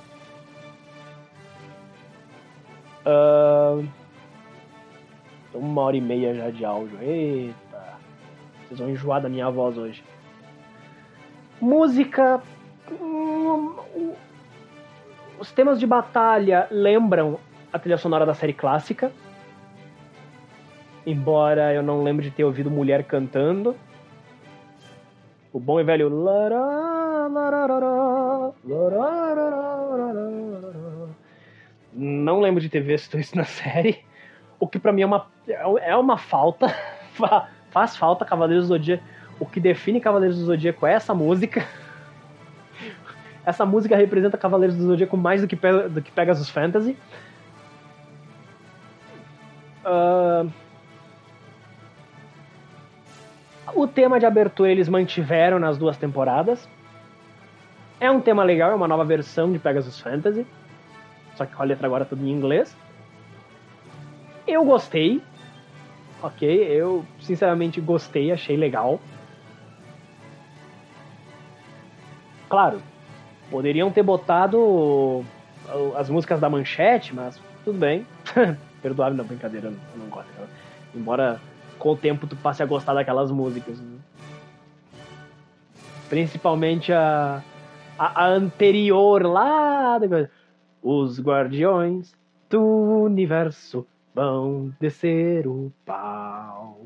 [3.11, 3.89] Uh,
[5.53, 6.97] uma hora e meia já de áudio.
[7.03, 7.99] Eita.
[8.69, 10.05] Vocês vão enjoar da minha voz hoje.
[11.61, 12.41] Música.
[12.91, 13.75] Hum,
[15.41, 17.39] os temas de batalha lembram
[17.73, 19.11] a trilha sonora da série clássica.
[21.05, 23.75] Embora eu não lembre de ter ouvido mulher cantando.
[25.53, 26.09] O bom e velho.
[32.21, 33.99] Não lembro de ter visto isso na série.
[34.59, 36.75] O que para mim é uma, é uma falta.
[37.71, 39.03] Faz falta Cavaleiros do Zodíaco.
[39.39, 41.65] O que define Cavaleiros do Zodíaco é essa música.
[43.43, 46.95] Essa música representa Cavaleiros do Zodíaco mais do que, do que Pegasus Fantasy.
[49.83, 50.51] Uh...
[53.75, 56.69] O tema de abertura eles mantiveram nas duas temporadas.
[57.99, 60.47] É um tema legal, é uma nova versão de Pegasus Fantasy
[61.41, 62.77] só que com a letra agora tudo em inglês.
[64.47, 65.23] Eu gostei,
[66.23, 66.47] ok?
[66.47, 69.01] Eu sinceramente gostei, achei legal.
[72.47, 72.83] Claro,
[73.51, 75.25] poderiam ter botado
[75.97, 78.07] as músicas da manchete, mas tudo bem.
[78.83, 80.29] Perdoável, não, brincadeira, eu não, gosto.
[80.95, 81.41] Embora
[81.79, 83.81] com o tempo tu passe a gostar daquelas músicas.
[83.81, 83.99] Né?
[86.11, 87.43] Principalmente a,
[87.99, 89.99] a, a anterior lá.
[90.83, 92.15] Os guardiões
[92.49, 92.63] do
[93.03, 96.81] universo vão descer o pau.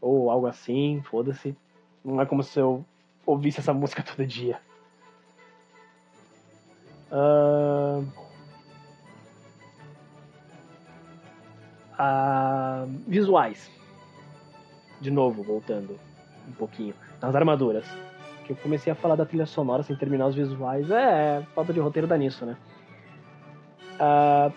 [0.00, 1.56] Ou algo assim, foda-se.
[2.04, 2.84] Não é como se eu
[3.24, 4.60] ouvisse essa música todo dia.
[7.10, 8.06] Uh...
[11.98, 12.86] Uh...
[13.06, 13.70] Visuais.
[15.00, 15.98] De novo, voltando
[16.48, 16.94] um pouquinho.
[17.20, 17.86] Nas armaduras
[18.46, 20.90] que eu comecei a falar da trilha sonora sem terminar os visuais.
[20.90, 22.56] É, falta de roteiro dá nisso, né?
[24.00, 24.52] Uh,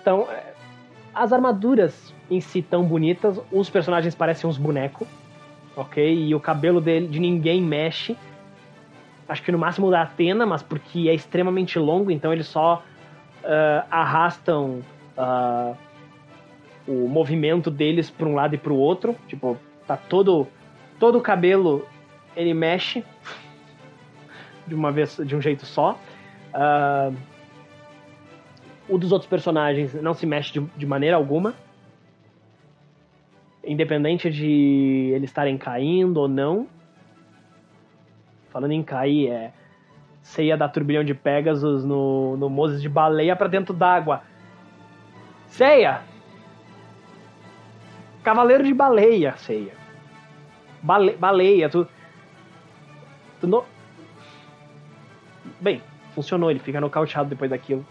[0.00, 0.54] então, é,
[1.14, 5.06] as armaduras em si tão bonitas, os personagens parecem uns bonecos,
[5.76, 6.26] ok?
[6.26, 8.16] E o cabelo dele, de ninguém mexe.
[9.28, 12.82] acho que no máximo da Atena, mas porque é extremamente longo, então eles só
[13.44, 14.80] uh, arrastam
[15.18, 15.76] uh,
[16.86, 19.14] o movimento deles para um lado e para o outro.
[19.28, 20.48] Tipo, tá todo
[21.02, 21.84] todo o cabelo
[22.36, 23.04] ele mexe
[24.68, 25.98] de uma vez de um jeito só.
[26.54, 27.12] Uh,
[28.88, 31.54] o dos outros personagens não se mexe de, de maneira alguma.
[33.64, 36.68] Independente de eles estarem caindo ou não.
[38.50, 39.52] Falando em cair, é.
[40.22, 44.22] Ceia da turbilhão de Pegasus no, no Moses de baleia para dentro d'água.
[45.48, 46.02] Ceia!
[48.22, 49.81] Cavaleiro de baleia, Ceia.
[50.82, 51.86] Bale, baleia, tu.
[53.40, 53.64] Tu não.
[55.60, 55.80] Bem,
[56.14, 57.86] funcionou, ele fica nocauteado depois daquilo.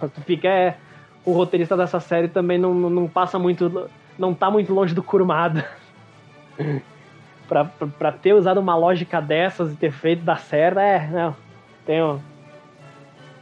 [0.00, 0.48] Tu fica.
[0.48, 0.76] É,
[1.24, 3.90] o roteirista dessa série também não, não passa muito.
[4.16, 5.68] Não tá muito longe do Kurumada.
[7.48, 11.36] pra, pra, pra, ter usado uma lógica dessas e ter feito dar certo, é, não.
[11.84, 12.20] Tem, um,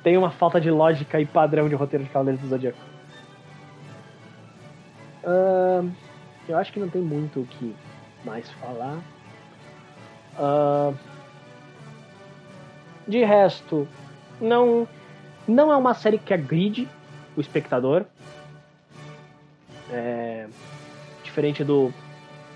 [0.02, 2.78] tem uma falta de lógica e padrão de roteiro de Cavaleiros do Zodíaco.
[5.24, 5.90] Uh,
[6.48, 7.74] eu acho que não tem muito o que
[8.26, 9.00] mais falar.
[10.36, 10.94] Uh,
[13.06, 13.88] de resto,
[14.40, 14.86] não
[15.46, 16.88] não é uma série que agride
[17.36, 18.04] o espectador.
[19.92, 20.48] É,
[21.22, 21.94] diferente do,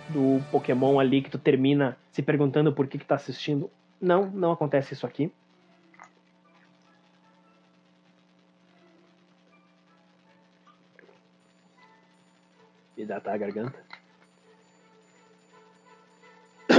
[0.08, 3.70] do Pokémon ali que tu termina se perguntando por que, que tá assistindo.
[4.00, 5.32] Não, não acontece isso aqui.
[12.96, 13.89] Hidratar a garganta.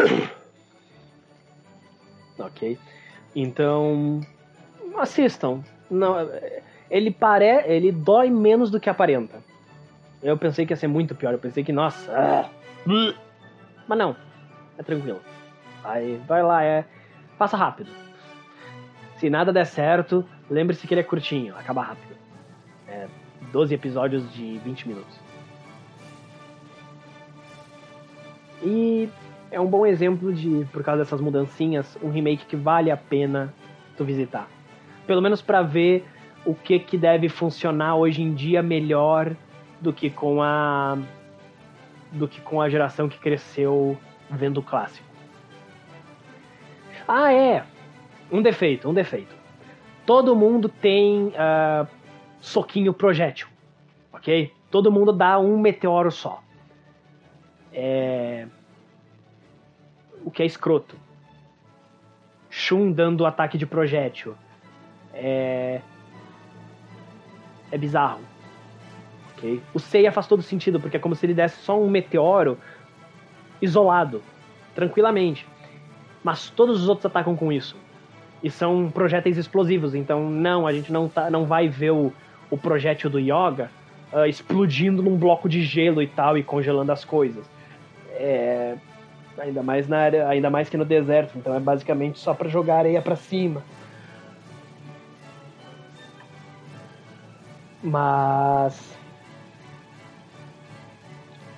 [2.40, 2.78] ok.
[3.36, 4.22] Então,
[4.98, 5.64] assistam.
[5.90, 6.16] Não,
[6.90, 9.42] ele pare, ele dói menos do que aparenta.
[10.22, 11.34] Eu pensei que ia ser muito pior.
[11.34, 12.12] Eu pensei que, nossa.
[12.12, 12.50] Ah,
[13.88, 14.16] mas não.
[14.78, 15.22] É tranquilo.
[15.84, 16.86] Aí, vai lá, é.
[17.38, 17.92] Passa rápido.
[19.18, 22.16] Se nada der certo, lembre-se que ele é curtinho, acaba rápido.
[22.88, 23.08] É
[23.52, 25.20] 12 episódios de 20 minutos.
[28.64, 29.10] E
[29.52, 33.54] é um bom exemplo de, por causa dessas mudancinhas, um remake que vale a pena
[33.98, 34.48] tu visitar.
[35.06, 36.06] Pelo menos para ver
[36.46, 39.36] o que, que deve funcionar hoje em dia melhor
[39.82, 40.98] do que com a
[42.14, 43.98] do que com a geração que cresceu
[44.30, 45.08] vendo o clássico.
[47.08, 47.64] Ah, é.
[48.32, 49.36] Um defeito, um defeito.
[50.06, 51.88] Todo mundo tem uh,
[52.40, 53.48] soquinho projétil,
[54.12, 54.52] ok?
[54.70, 56.42] Todo mundo dá um meteoro só.
[57.74, 58.46] É
[60.32, 60.96] o que é escroto.
[62.50, 64.34] Shun dando ataque de projétil.
[65.14, 65.82] É.
[67.70, 68.22] É bizarro.
[69.34, 69.62] Okay?
[69.74, 72.58] O Seiya faz todo sentido, porque é como se ele desse só um meteoro
[73.62, 74.22] isolado,
[74.74, 75.46] tranquilamente.
[76.24, 77.76] Mas todos os outros atacam com isso.
[78.42, 82.12] E são projéteis explosivos, então não, a gente não, tá, não vai ver o,
[82.50, 83.70] o projétil do Yoga
[84.14, 87.50] uh, explodindo num bloco de gelo e tal, e congelando as coisas.
[88.14, 88.78] É,
[89.42, 92.78] Ainda mais na área, ainda mais que no deserto, então é basicamente só para jogar
[92.78, 93.64] areia para cima.
[97.82, 98.96] Mas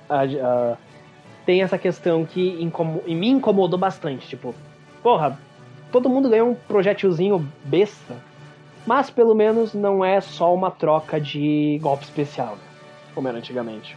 [0.08, 0.76] a, a,
[1.44, 4.54] tem essa questão que incomo, me incomodou bastante, tipo,
[5.02, 5.38] porra,
[5.92, 8.16] todo mundo ganhou um projétilzinho besta,
[8.86, 12.56] mas pelo menos não é só uma troca de golpe especial,
[13.14, 13.94] como era antigamente.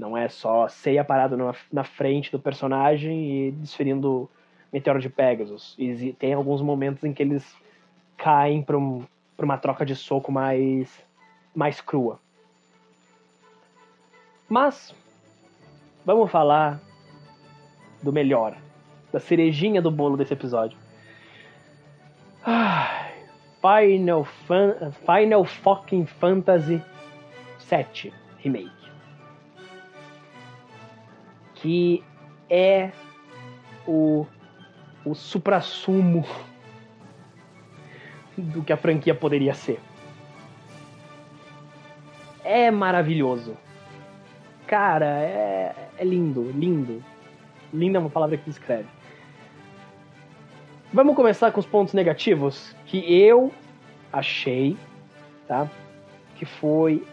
[0.00, 4.30] Não é só ceia parado na, na frente do personagem e desferindo
[4.72, 5.74] Meteoro de Pegasus.
[5.78, 7.54] E tem alguns momentos em que eles
[8.16, 9.04] caem para um,
[9.38, 11.04] uma troca de soco mais,
[11.54, 12.18] mais crua.
[14.48, 14.94] Mas,
[16.02, 16.80] vamos falar
[18.02, 18.56] do melhor,
[19.12, 20.78] da cerejinha do bolo desse episódio.
[23.60, 26.82] Final, Fan Final Fucking Fantasy
[27.58, 28.79] 7 Remake
[31.60, 32.02] que
[32.48, 32.90] é
[33.86, 34.26] o,
[35.04, 36.24] o suprassumo
[38.36, 39.80] do que a franquia poderia ser.
[42.42, 43.56] É maravilhoso.
[44.66, 47.04] Cara, é, é lindo, lindo.
[47.72, 48.88] Linda é uma palavra que descreve.
[50.92, 53.52] Vamos começar com os pontos negativos que eu
[54.12, 54.76] achei,
[55.46, 55.70] tá?
[56.36, 57.06] Que foi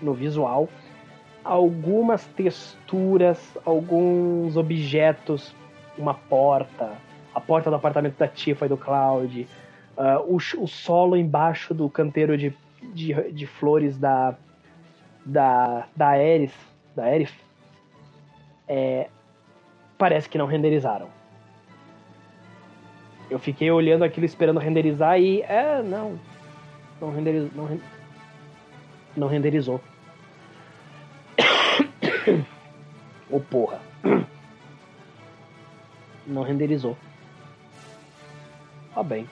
[0.00, 0.68] no visual
[1.46, 5.54] algumas texturas, alguns objetos,
[5.96, 6.92] uma porta,
[7.34, 9.48] a porta do apartamento da Tifa e do Cloud,
[9.96, 12.52] uh, o, o, solo embaixo do canteiro de,
[12.92, 14.34] de, de flores da
[15.24, 16.52] da da Ares,
[16.94, 17.34] da Aerith,
[18.68, 19.08] é,
[19.98, 21.08] parece que não renderizaram.
[23.28, 25.42] Eu fiquei olhando aquilo esperando renderizar e.
[25.42, 26.18] É, não.
[27.00, 27.50] Não renderizou.
[27.54, 27.80] Não,
[29.16, 29.80] não renderizou.
[33.30, 33.80] Ô porra.
[36.26, 36.96] Não renderizou.
[38.94, 39.28] Tá bem.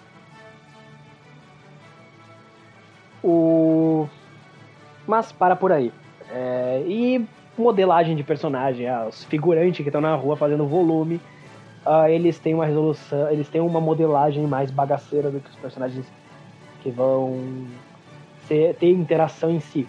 [3.22, 4.06] O.
[5.06, 5.92] Mas para por aí.
[6.30, 7.24] É, E
[7.56, 11.20] modelagem de personagem, os figurantes que estão na rua fazendo volume,
[11.86, 16.06] ah, eles têm uma resolução, eles têm uma modelagem mais bagaceira do que os personagens
[16.82, 17.66] que vão
[18.46, 19.86] ser- ter interação em si.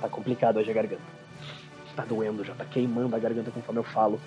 [0.00, 1.02] Tá complicado hoje a garganta.
[1.96, 4.20] Tá doendo, já tá queimando a garganta conforme eu falo.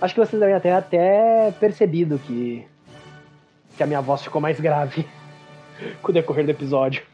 [0.00, 2.66] Acho que vocês devem até, até percebido que,
[3.76, 5.06] que a minha voz ficou mais grave
[6.00, 7.04] com o decorrer do episódio.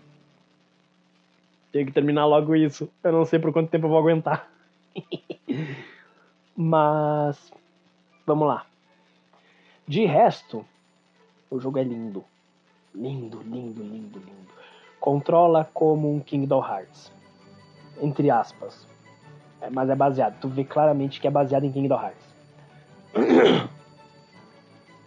[1.72, 2.88] Tenho que terminar logo isso.
[3.02, 4.48] Eu não sei por quanto tempo eu vou aguentar.
[6.56, 7.52] Mas.
[8.26, 8.66] Vamos lá.
[9.86, 10.64] De resto,
[11.50, 12.24] o jogo é lindo.
[12.94, 14.50] Lindo, lindo, lindo, lindo.
[14.98, 17.12] Controla como um Kingdom Hearts.
[18.00, 18.86] Entre aspas.
[19.60, 20.38] É, mas é baseado.
[20.40, 22.30] Tu vê claramente que é baseado em Kingdom Hearts.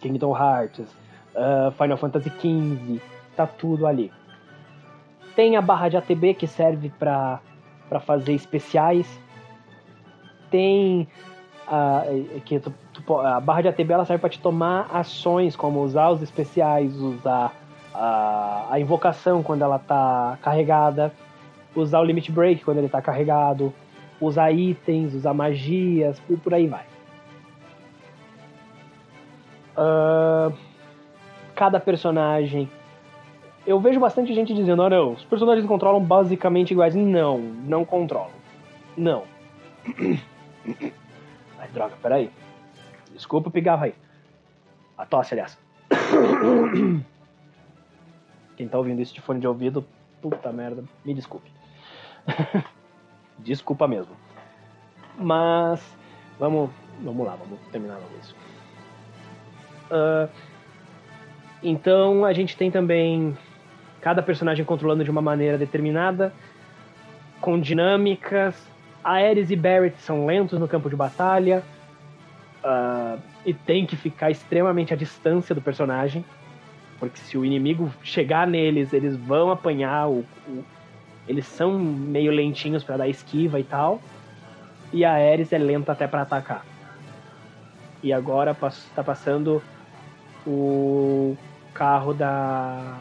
[0.00, 0.86] Kingdom Hearts,
[1.34, 3.00] ah, Final Fantasy XV,
[3.36, 4.12] tá tudo ali.
[5.34, 7.40] Tem a barra de ATB que serve para
[8.04, 9.06] fazer especiais.
[10.50, 11.08] Tem
[11.66, 12.04] a,
[12.44, 16.10] que tu- tu a barra de ATB ela serve para te tomar ações, como usar
[16.10, 17.52] os especiais, usar
[17.92, 21.12] a, a invocação quando ela tá carregada,
[21.74, 23.72] usar o limit break quando ele tá carregado,
[24.20, 26.84] usar itens, usar magias, e por aí vai.
[29.76, 30.52] Ah,
[31.54, 32.70] cada personagem.
[33.66, 36.94] Eu vejo bastante gente dizendo, ah não, os personagens controlam basicamente iguais.
[36.94, 38.30] Não, não controlam.
[38.96, 39.24] Não.
[41.58, 42.30] Ai, droga, peraí.
[43.12, 43.94] Desculpa o pigarro aí.
[44.98, 45.58] A tosse, aliás.
[48.56, 49.84] Quem tá ouvindo isso de fone de ouvido,
[50.20, 51.50] puta merda, me desculpe.
[53.38, 54.14] Desculpa mesmo.
[55.18, 55.80] Mas,
[56.38, 56.70] vamos,
[57.02, 58.34] vamos lá, vamos terminar logo isso.
[59.90, 60.28] Ah,
[61.62, 63.36] então, a gente tem também
[64.00, 66.32] cada personagem controlando de uma maneira determinada,
[67.40, 68.54] com dinâmicas.
[69.02, 71.62] Ares e Barrett são lentos no campo de batalha.
[72.62, 76.24] ah, e tem que ficar extremamente à distância do personagem.
[76.98, 80.08] Porque se o inimigo chegar neles, eles vão apanhar.
[80.08, 80.64] O, o-
[81.26, 84.00] eles são meio lentinhos para dar esquiva e tal.
[84.92, 86.64] E a Ares é lenta até para atacar.
[88.02, 88.54] E agora
[88.94, 89.62] tá passando
[90.46, 91.36] o
[91.72, 92.98] carro da.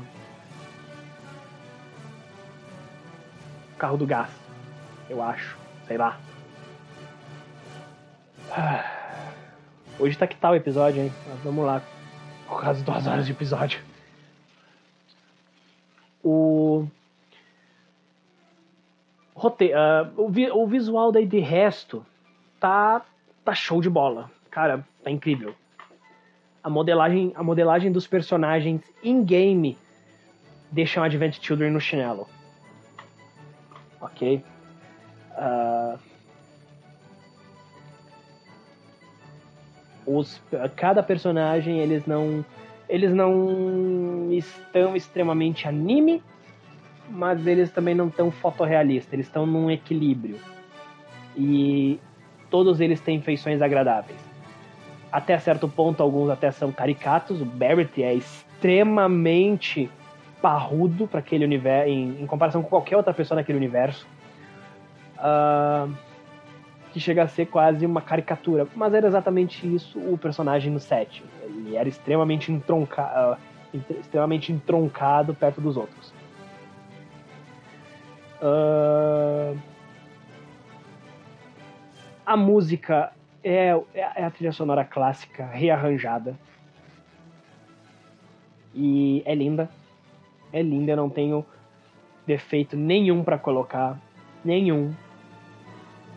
[3.78, 4.30] Carro do gás,
[5.10, 5.58] eu acho.
[5.88, 6.18] Sei lá.
[8.50, 9.04] Ah.
[10.00, 11.12] Hoje tá que tal o episódio, hein?
[11.28, 11.82] Mas vamos lá.
[12.48, 13.80] Por causa de duas horas de episódio.
[16.24, 16.88] O.
[19.36, 19.74] Rote...
[19.74, 22.06] ah, o, vi- o visual daí de resto
[22.60, 23.02] tá,
[23.44, 24.30] tá show de bola.
[24.50, 25.56] Cara, tá incrível.
[26.64, 29.78] A modelagem, a modelagem dos personagens in-game
[30.72, 32.28] deixam Advent Children no chinelo.
[34.00, 34.44] Ok?
[35.32, 35.98] Ah,
[40.06, 40.42] os,
[40.76, 42.46] cada personagem eles não
[42.90, 46.22] eles não estão extremamente anime,
[47.14, 50.38] mas eles também não estão fotorrealistas, eles estão num equilíbrio.
[51.38, 52.00] E
[52.50, 54.20] todos eles têm feições agradáveis.
[55.12, 57.40] Até certo ponto, alguns até são caricatos.
[57.40, 59.90] O Barrett é extremamente
[60.42, 64.08] parrudo para aquele universo, em, em comparação com qualquer outra pessoa naquele universo.
[65.18, 65.88] Ah,
[66.92, 68.68] que chega a ser quase uma caricatura.
[68.76, 71.24] Mas era exatamente isso o personagem no set.
[71.44, 73.38] Ele era extremamente, entronca, ah,
[73.74, 76.14] ent- extremamente entroncado perto dos outros.
[78.46, 79.54] Ah,
[82.26, 86.38] a música é, é a trilha sonora clássica rearranjada.
[88.76, 89.70] E é linda.
[90.52, 91.46] É linda, não tenho
[92.28, 93.98] defeito nenhum pra colocar.
[94.44, 94.94] Nenhum.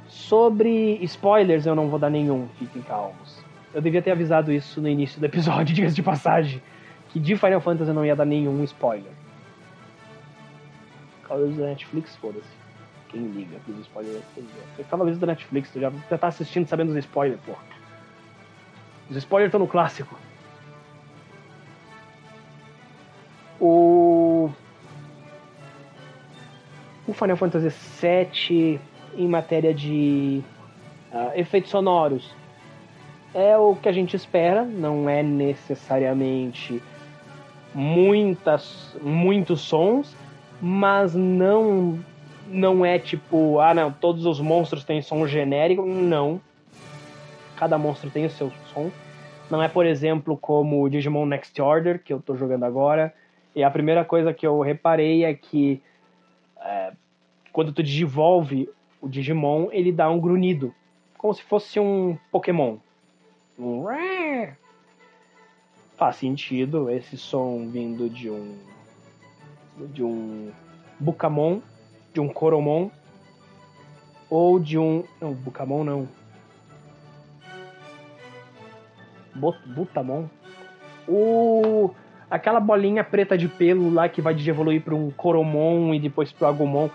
[0.09, 3.45] Sobre spoilers, eu não vou dar nenhum, fiquem calmos.
[3.73, 6.61] Eu devia ter avisado isso no início do episódio, diga de passagem.
[7.11, 9.16] Que de Final Fantasy eu não ia dar nenhum spoiler.
[11.27, 12.49] Causa da Netflix, foda-se.
[13.09, 14.23] Quem liga pros spoilers?
[14.79, 17.63] Eu tava avisando da Netflix, tu já, tá assistindo sabendo os spoilers, porra.
[19.11, 20.17] Os spoilers estão no clássico.
[23.61, 24.51] O.
[27.07, 27.69] O Final Fantasy
[28.01, 28.81] VII,
[29.17, 30.43] em matéria de
[31.13, 32.35] ah, efeitos sonoros,
[33.33, 36.83] é o que a gente espera, não é necessariamente
[37.73, 40.17] muitas, muitos sons,
[40.61, 41.99] mas não
[42.49, 46.41] não é tipo, ah não, todos os monstros têm som genérico, não.
[47.57, 48.91] Cada monstro tem o seu som.
[49.51, 53.15] Não é, por exemplo, como o Digimon Next Order, que eu tô jogando agora.
[53.55, 55.81] E a primeira coisa que eu reparei é que
[56.61, 56.93] é,
[57.53, 58.69] quando tu digivolve
[59.01, 60.75] o Digimon, ele dá um grunhido.
[61.17, 62.77] Como se fosse um Pokémon.
[63.59, 63.85] Um...
[65.97, 68.57] Faz sentido esse som vindo de um.
[69.93, 70.51] De um
[70.99, 71.61] Bucamon,
[72.13, 72.91] de um Coromon,
[74.31, 75.05] ou de um.
[75.21, 76.09] Não, Bucamon não.
[79.35, 80.29] Butamon.
[81.07, 81.91] O.
[82.29, 86.33] Aquela bolinha preta de pelo lá que vai de evoluir para um Coromon e depois
[86.33, 86.89] para Agumon.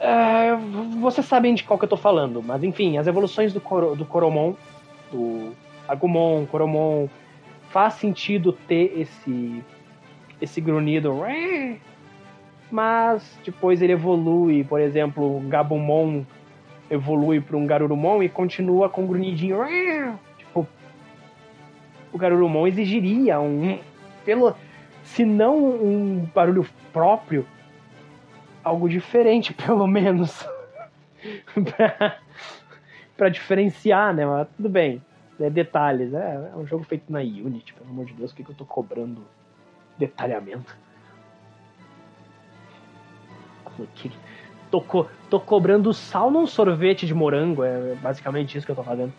[0.00, 0.56] É,
[1.00, 4.04] vocês sabem de qual que eu tô falando, mas enfim, as evoluções do, Cor do
[4.04, 4.54] Coromon,
[5.10, 5.52] do
[5.88, 7.08] Agumon, Coromon,
[7.70, 9.62] faz sentido ter esse
[10.40, 11.14] esse grunhido,
[12.70, 16.24] mas depois ele evolui, por exemplo, Gabumon
[16.90, 19.58] evolui para um Garurumon e continua com um grunhidinho,
[20.38, 20.66] tipo,
[22.12, 23.78] o Garurumon exigiria um,
[24.24, 24.54] pelo,
[25.02, 27.46] se não um barulho próprio,
[28.62, 30.46] algo diferente, pelo menos,
[33.16, 34.26] para diferenciar, né?
[34.26, 35.02] Mas tudo bem
[35.40, 36.12] é, detalhes.
[36.14, 38.54] É, é, um jogo feito na Unity, pelo amor de Deus, o que, que eu
[38.54, 39.22] tô cobrando
[39.98, 40.76] detalhamento?
[44.70, 48.82] Tô, co tô cobrando sal num sorvete de morango, é basicamente isso que eu tô
[48.82, 49.12] fazendo.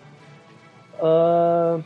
[1.00, 1.84] Uh...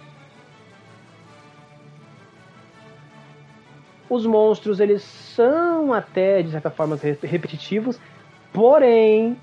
[4.09, 7.99] Os monstros, eles são até, de certa forma, repetitivos,
[8.51, 9.37] porém,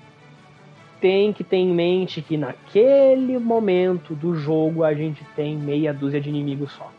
[1.01, 6.21] tem que ter em mente que naquele momento do jogo a gente tem meia dúzia
[6.21, 6.91] de inimigos só.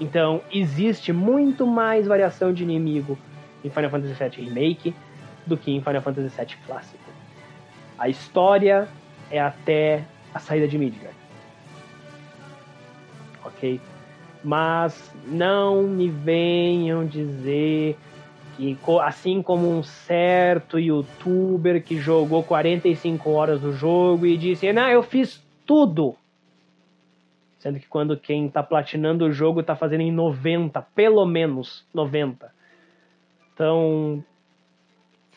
[0.00, 3.18] Então, existe muito mais variação de inimigo
[3.64, 4.94] em Final Fantasy VII Remake
[5.46, 7.10] do que em Final Fantasy VII Clássico.
[7.98, 8.88] A história
[9.30, 11.16] é até a saída de Midgard.
[13.44, 13.80] Ok?
[14.44, 17.96] Mas não me venham dizer
[18.56, 24.88] que assim como um certo youtuber que jogou 45 horas do jogo e disse: Não,
[24.88, 26.14] eu fiz tudo.
[27.58, 32.52] Sendo que quando quem tá platinando o jogo tá fazendo em 90, pelo menos 90.
[33.52, 34.24] Então,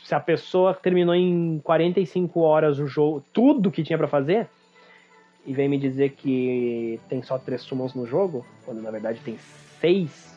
[0.03, 4.48] se a pessoa terminou em 45 horas o jogo, tudo que tinha para fazer,
[5.45, 9.38] e vem me dizer que tem só três summons no jogo, quando na verdade tem
[9.80, 10.31] seis,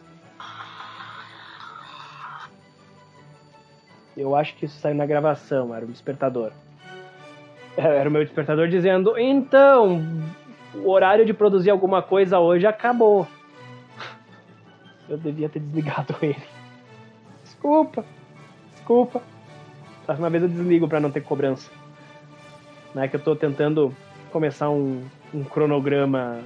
[4.17, 6.53] Eu acho que isso saiu na gravação, era o despertador.
[7.77, 10.01] Era o meu despertador dizendo: então,
[10.83, 13.27] o horário de produzir alguma coisa hoje acabou.
[15.09, 16.43] Eu devia ter desligado ele.
[17.43, 18.05] Desculpa,
[18.73, 19.23] desculpa.
[20.07, 21.71] Próxima vez eu desligo para não ter cobrança.
[22.95, 23.95] Não é que eu tô tentando
[24.31, 25.03] começar um,
[25.33, 26.41] um cronograma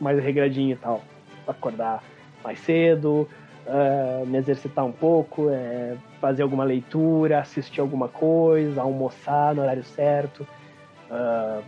[0.00, 1.02] mais regradinho e tal.
[1.46, 2.02] Acordar
[2.42, 3.28] mais cedo,
[3.66, 9.84] uh, me exercitar um pouco, é, fazer alguma leitura, assistir alguma coisa, almoçar no horário
[9.84, 10.46] certo,
[11.10, 11.62] uh,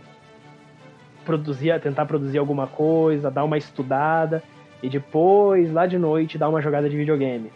[1.25, 4.43] produzir, tentar produzir alguma coisa, dar uma estudada
[4.81, 7.51] e depois, lá de noite, dar uma jogada de videogame.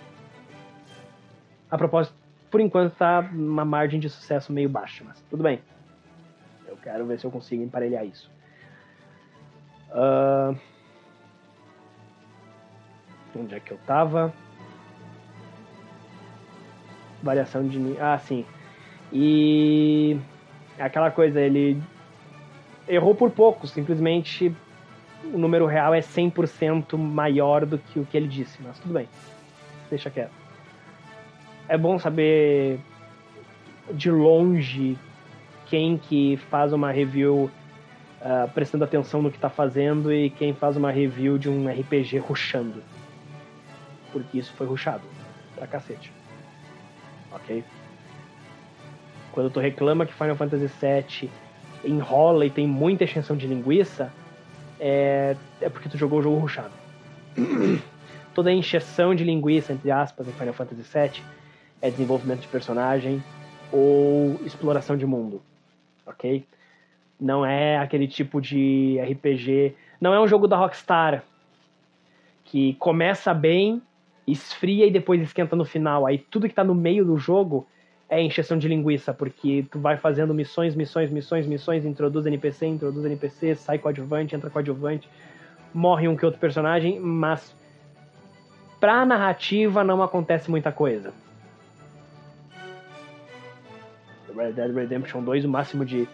[1.69, 2.15] A propósito,
[2.51, 5.59] por enquanto tá uma margem de sucesso meio baixa, mas tudo bem.
[6.67, 8.31] Eu quero ver se eu consigo emparelhar isso.
[9.89, 10.57] Uh,
[13.37, 14.33] Onde é que eu tava?
[17.21, 17.99] Variação de.
[17.99, 18.45] Ah, sim.
[19.11, 20.17] E.
[20.79, 21.81] Aquela coisa, ele
[22.87, 24.55] errou por pouco, simplesmente
[25.23, 29.07] o número real é 100% maior do que o que ele disse, mas tudo bem.
[29.89, 30.33] Deixa quieto.
[31.67, 32.79] É bom saber
[33.91, 34.97] de longe
[35.67, 37.49] quem que faz uma review
[38.21, 42.19] uh, prestando atenção no que está fazendo e quem faz uma review de um RPG
[42.19, 42.83] ruxando
[44.15, 45.03] porque isso foi ruxado
[45.55, 46.09] pra cacete.
[47.33, 47.65] Ok?
[49.33, 51.29] Quando tu reclama que Final Fantasy VII
[51.85, 54.11] enrola e tem muita extensão de linguiça,
[54.79, 56.73] é, é porque tu jogou o jogo ruxado.
[58.33, 61.23] Toda a encheção de linguiça, entre aspas, em Final Fantasy VII
[61.81, 63.23] é desenvolvimento de personagem
[63.71, 65.41] ou exploração de mundo,
[66.05, 66.45] ok?
[67.19, 69.75] Não é aquele tipo de RPG.
[70.01, 71.23] Não é um jogo da Rockstar
[72.43, 73.81] que começa bem
[74.27, 76.05] esfria e depois esquenta no final.
[76.05, 77.65] Aí tudo que tá no meio do jogo
[78.09, 83.03] é encheção de linguiça, porque tu vai fazendo missões, missões, missões, missões, introduz NPC, introduz
[83.05, 85.09] NPC, sai coadjuvante, entra coadjuvante,
[85.73, 87.55] morre um que outro personagem, mas
[88.79, 91.13] pra narrativa não acontece muita coisa.
[94.35, 96.07] Red Dead Redemption 2, o máximo de,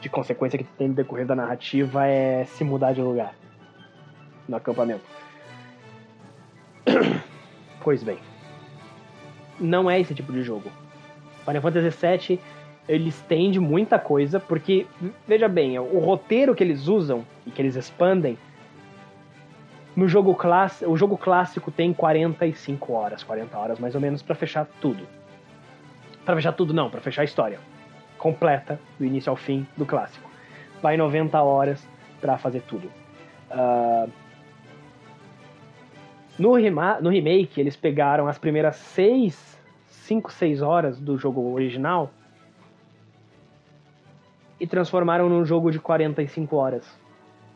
[0.00, 3.34] de consequência que tem no decorrer da narrativa é se mudar de lugar
[4.48, 5.04] no acampamento.
[7.80, 8.18] Pois bem,
[9.58, 10.70] não é esse tipo de jogo.
[11.48, 12.40] Final Fantasy VII
[12.88, 14.86] ele estende muita coisa, porque,
[15.26, 18.38] veja bem, o roteiro que eles usam e que eles expandem,
[19.94, 24.34] no jogo clássico, o jogo clássico tem 45 horas, 40 horas mais ou menos, para
[24.34, 25.06] fechar tudo.
[26.24, 27.58] Para fechar tudo, não, para fechar a história
[28.16, 30.28] completa, do início ao fim, do clássico.
[30.82, 31.86] Vai 90 horas
[32.20, 32.90] para fazer tudo.
[33.50, 34.10] Uh,
[36.38, 36.52] no,
[37.00, 39.57] no remake, eles pegaram as primeiras 6,
[40.08, 42.10] 5, 6 horas do jogo original
[44.58, 46.98] e transformaram num jogo de 45 horas.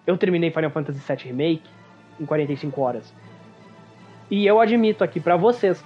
[0.07, 1.63] Eu terminei Final Fantasy VII Remake
[2.21, 3.15] em 45 horas.
[4.31, 5.83] E eu admito aqui para vocês,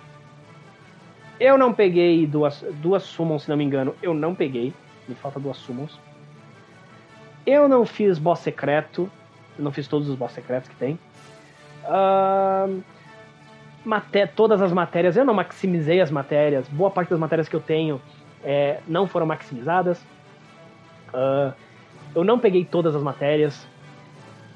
[1.39, 4.75] eu não peguei duas, duas summons, se não me engano, eu não peguei,
[5.09, 6.01] me falta duas summons.
[7.47, 9.09] Eu não fiz boss secreto,
[9.57, 10.99] eu não fiz todos os boss secretos que tem.
[11.85, 12.83] Uh,
[13.87, 16.69] maté todas as matérias, eu não maximizei as matérias.
[16.69, 18.01] Boa parte das matérias que eu tenho
[18.43, 20.05] é, não foram maximizadas.
[21.15, 21.55] Uh,
[22.15, 23.67] eu não peguei todas as matérias.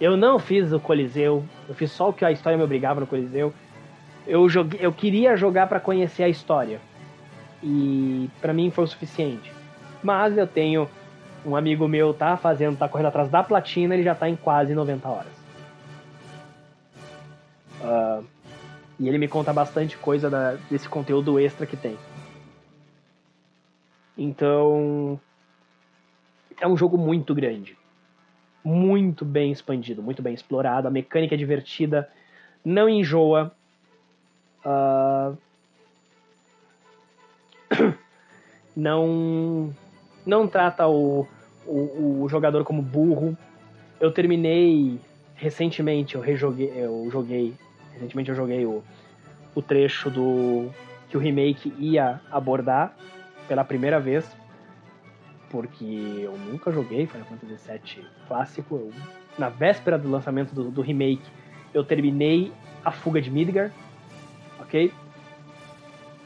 [0.00, 1.44] Eu não fiz o Coliseu.
[1.68, 3.54] Eu fiz só o que a história me obrigava no Coliseu.
[4.26, 6.80] Eu, joguei, eu queria jogar para conhecer a história.
[7.62, 9.52] E para mim foi o suficiente.
[10.02, 10.88] Mas eu tenho
[11.46, 14.74] um amigo meu tá fazendo, tá correndo atrás da platina, ele já tá em quase
[14.74, 15.40] 90 horas.
[17.80, 18.24] Uh,
[19.00, 21.96] e ele me conta bastante coisa da, desse conteúdo extra que tem.
[24.16, 25.18] Então.
[26.60, 27.74] É um jogo muito grande.
[28.62, 30.86] Muito bem expandido, muito bem explorado.
[30.86, 32.10] A mecânica é divertida,
[32.62, 33.50] não enjoa.
[34.62, 35.38] Uh,
[38.76, 39.74] não
[40.26, 41.26] não trata o,
[41.66, 43.34] o, o, jogador como burro.
[43.98, 45.00] Eu terminei
[45.34, 47.54] recentemente, eu rejoguei, eu joguei
[47.92, 48.82] Recentemente eu joguei o,
[49.54, 50.70] o trecho do
[51.08, 52.94] que o remake ia abordar
[53.48, 54.24] pela primeira vez,
[55.50, 58.76] porque eu nunca joguei Final Fantasy VII clássico.
[58.76, 58.92] Eu,
[59.36, 61.28] na véspera do lançamento do, do, remake,
[61.74, 62.52] eu terminei
[62.84, 63.72] a fuga de Midgar,
[64.60, 64.92] ok?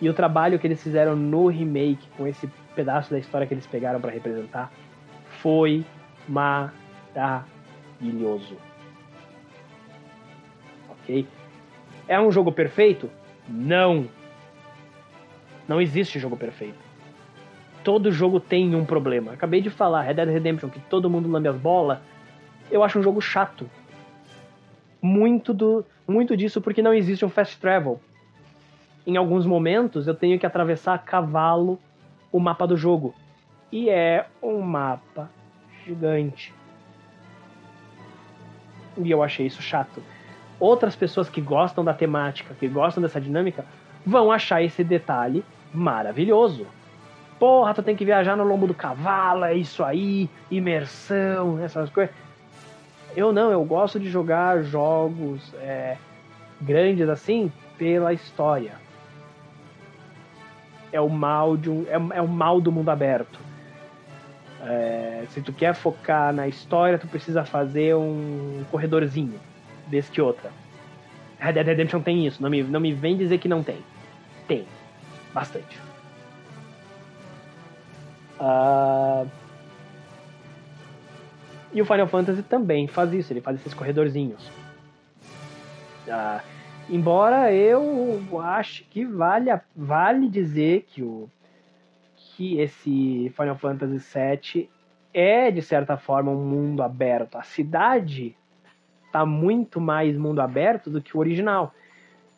[0.01, 3.67] E o trabalho que eles fizeram no remake, com esse pedaço da história que eles
[3.67, 4.71] pegaram para representar,
[5.41, 5.83] foi
[6.29, 7.47] maravilhoso.
[10.91, 11.27] Ok?
[12.07, 13.11] É um jogo perfeito?
[13.49, 14.07] Não.
[15.67, 16.79] Não existe jogo perfeito.
[17.83, 19.33] Todo jogo tem um problema.
[19.33, 21.99] Acabei de falar, Red Dead Redemption, que todo mundo lambe as bolas.
[22.71, 23.69] Eu acho um jogo chato.
[25.01, 28.01] Muito, do, muito disso porque não existe um fast travel.
[29.07, 31.79] Em alguns momentos eu tenho que atravessar a cavalo
[32.33, 33.15] o mapa do jogo.
[33.71, 35.31] E é um mapa
[35.85, 36.55] gigante.
[38.97, 40.03] E eu achei isso chato
[40.65, 43.65] outras pessoas que gostam da temática, que gostam dessa dinâmica,
[44.05, 46.67] vão achar esse detalhe maravilhoso.
[47.39, 52.15] Porra, tu tem que viajar no lombo do cavalo, é isso aí, imersão, essas coisas.
[53.15, 55.97] Eu não, eu gosto de jogar jogos é,
[56.61, 58.73] grandes assim pela história.
[60.91, 63.39] É o mal de um, é, é o mal do mundo aberto.
[64.63, 69.39] É, se tu quer focar na história, tu precisa fazer um corredorzinho
[69.89, 70.51] vez que outra.
[71.39, 73.79] Red Dead Redemption tem isso, não me, não me vem dizer que não tem.
[74.47, 74.67] Tem.
[75.33, 75.79] Bastante.
[78.41, 79.29] Uh...
[81.73, 84.47] E o Final Fantasy também faz isso, ele faz esses corredorzinhos.
[86.07, 86.41] Uh,
[86.89, 91.29] embora eu ache que vale, vale dizer que, o,
[92.15, 94.71] que esse Final Fantasy VII
[95.13, 97.37] é, de certa forma, um mundo aberto.
[97.37, 98.37] A cidade
[99.15, 101.73] tá muito mais mundo aberto do que o original.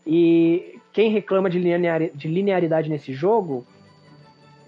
[0.06, 3.66] E quem reclama de, linear, de linearidade nesse jogo,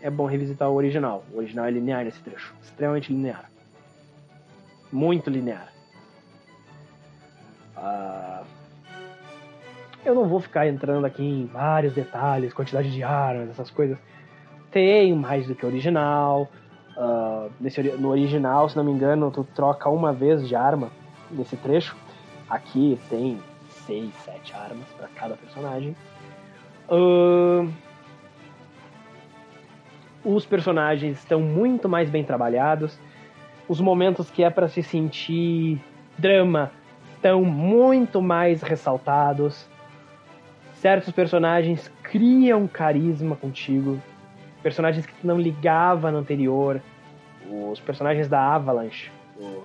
[0.01, 1.22] é bom revisitar o original.
[1.30, 3.51] O original é linear nesse trecho, extremamente linear.
[4.90, 5.70] Muito linear.
[7.76, 8.47] Uh,
[10.02, 13.98] eu não vou ficar entrando aqui em vários detalhes, quantidade de armas, essas coisas.
[14.70, 16.48] Tem mais do que o original.
[16.97, 20.90] Uh, nesse, no original, se não me engano, tu troca uma vez de arma
[21.31, 21.97] nesse trecho.
[22.49, 23.39] Aqui tem
[23.69, 25.97] seis, sete armas para cada personagem.
[26.89, 27.71] Uh...
[30.25, 32.99] Os personagens estão muito mais bem trabalhados.
[33.69, 35.81] Os momentos que é para se sentir
[36.19, 36.73] drama
[37.15, 39.69] estão muito mais ressaltados.
[40.75, 44.01] Certos personagens criam carisma contigo.
[44.63, 46.81] Personagens que tu não ligava no anterior.
[47.51, 49.11] Os personagens da Avalanche.
[49.37, 49.63] O,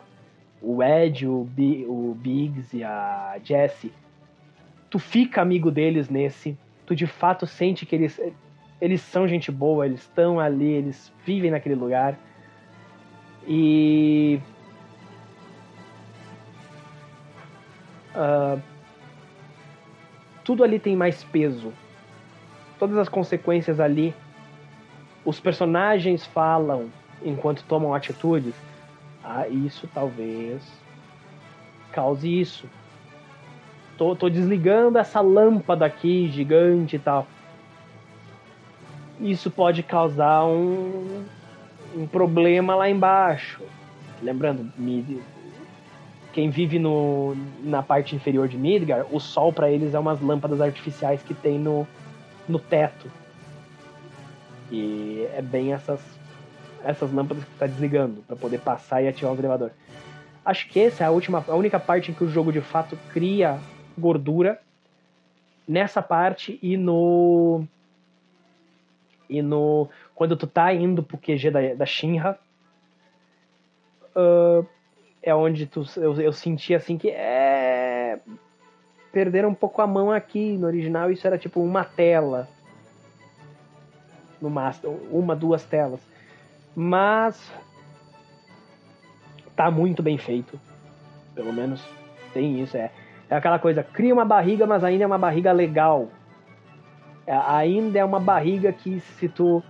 [0.63, 3.91] o Ed, o, B, o Biggs e a Jessie.
[4.89, 6.57] Tu fica amigo deles nesse.
[6.85, 8.19] Tu de fato sente que eles,
[8.79, 12.17] eles são gente boa, eles estão ali, eles vivem naquele lugar.
[13.45, 14.39] E.
[18.15, 18.61] Uh,
[20.45, 21.73] tudo ali tem mais peso.
[22.79, 24.15] Todas as consequências ali.
[25.25, 26.89] Os personagens falam
[27.21, 28.53] enquanto tomam atitudes.
[29.23, 30.61] Ah, isso talvez
[31.93, 32.67] cause isso.
[33.97, 37.27] Tô, tô desligando essa lâmpada aqui gigante e tal.
[39.21, 41.23] Isso pode causar um,
[41.95, 43.61] um problema lá embaixo.
[44.21, 44.71] Lembrando,
[46.33, 50.59] quem vive no, na parte inferior de Midgar, o sol para eles é umas lâmpadas
[50.59, 51.87] artificiais que tem no,
[52.49, 53.09] no teto.
[54.71, 56.01] E é bem essas,
[56.83, 59.73] essas lâmpadas que está desligando para poder passar e ativar os elevadores.
[60.45, 62.97] Acho que essa é a última, a única parte em que o jogo de fato
[63.11, 63.59] cria
[63.97, 64.59] gordura
[65.67, 67.65] nessa parte e no
[69.29, 72.37] e no quando tu tá indo pro QG da, da Shinra
[74.15, 74.65] uh,
[75.21, 78.19] é onde tu, eu, eu senti assim que é.
[79.11, 80.57] Perderam um pouco a mão aqui.
[80.57, 82.49] No original isso era tipo uma tela.
[84.41, 86.01] No máximo, uma, duas telas.
[86.75, 87.51] Mas.
[89.55, 90.59] Tá muito bem feito.
[91.35, 91.83] Pelo menos
[92.33, 92.75] tem isso.
[92.75, 92.91] É,
[93.29, 96.09] é aquela coisa, cria uma barriga, mas ainda é uma barriga legal.
[97.25, 99.63] É, ainda é uma barriga que se tu.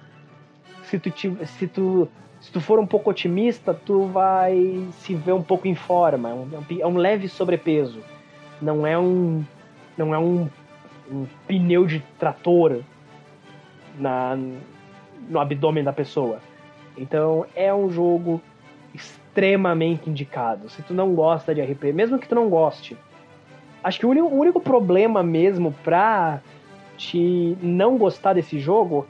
[0.83, 1.11] Se tu,
[1.45, 2.09] se tu
[2.43, 6.29] se tu for um pouco otimista, tu vai se ver um pouco em forma.
[6.29, 6.47] É um,
[6.81, 8.01] é um leve sobrepeso.
[8.61, 9.45] Não é um.
[9.97, 10.49] Não é um,
[11.09, 12.81] um pneu de trator
[13.97, 14.37] na,
[15.29, 16.41] no abdômen da pessoa.
[16.97, 18.41] Então é um jogo
[18.93, 20.69] extremamente indicado.
[20.69, 22.97] Se tu não gosta de RP, mesmo que tu não goste,
[23.83, 26.41] acho que o único, o único problema mesmo pra
[26.97, 29.07] te não gostar desse jogo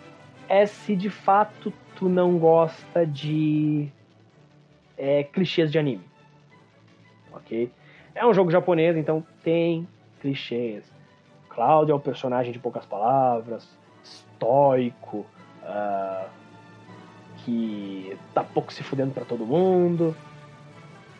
[0.47, 3.89] é se de fato tu não gosta de
[4.97, 6.03] é, clichês de anime.
[7.31, 7.71] Ok?
[8.15, 9.87] É um jogo japonês, então tem
[10.21, 10.83] clichês.
[11.49, 13.67] Cloud é um personagem de poucas palavras,
[14.03, 15.25] estoico,
[15.63, 16.29] uh,
[17.43, 20.15] que tá pouco se fudendo para todo mundo.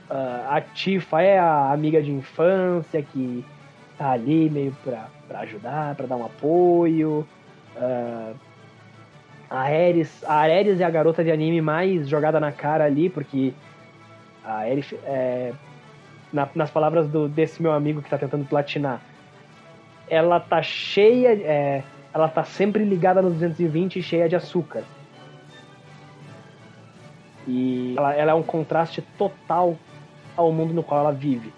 [0.09, 3.43] Uh, a Tifa é a amiga de infância que
[3.97, 7.27] tá ali meio pra, pra ajudar, para dar um apoio.
[7.75, 8.35] Uh,
[9.49, 13.53] a Ares, a Ares é a garota de anime mais jogada na cara ali, porque
[14.43, 15.53] a Ares, é,
[16.31, 18.99] na, nas palavras do, desse meu amigo que tá tentando platinar,
[20.09, 21.83] ela tá cheia, é,
[22.13, 24.83] ela tá sempre ligada no 220 e cheia de açúcar.
[27.47, 29.77] E ela, ela é um contraste total
[30.35, 31.53] ao mundo no qual ela vive.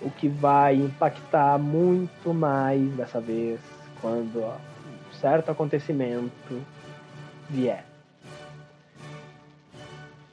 [0.00, 3.60] O que vai impactar muito mais dessa vez
[4.00, 6.62] quando um certo acontecimento
[7.48, 7.84] vier.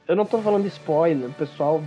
[0.06, 1.82] Eu não tô falando spoiler, pessoal.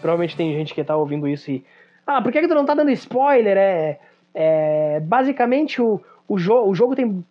[0.00, 1.64] Provavelmente tem gente que tá ouvindo isso e.
[2.06, 3.56] Ah, por que, que tu não tá dando spoiler?
[3.58, 4.00] É.
[4.34, 7.22] é basicamente o, o, jo o jogo tem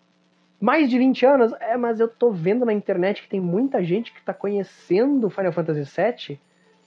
[0.60, 1.54] mais de 20 anos.
[1.60, 5.52] É, mas eu tô vendo na internet que tem muita gente que tá conhecendo Final
[5.52, 6.40] Fantasy VII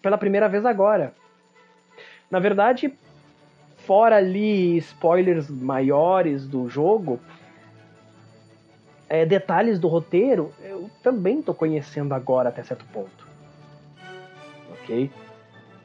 [0.02, 1.14] pela primeira vez agora.
[2.30, 2.92] Na verdade,
[3.78, 7.18] fora ali spoilers maiores do jogo,
[9.08, 13.28] é, detalhes do roteiro eu também estou conhecendo agora até certo ponto.
[14.72, 15.10] Ok?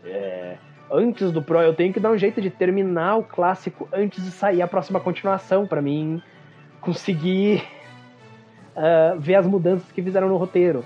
[0.06, 0.58] É,
[0.92, 4.30] antes do Pro eu tenho que dar um jeito de terminar o clássico antes de
[4.30, 6.22] sair a próxima continuação para mim
[6.80, 7.64] conseguir
[8.76, 10.84] uh, ver as mudanças que fizeram no roteiro.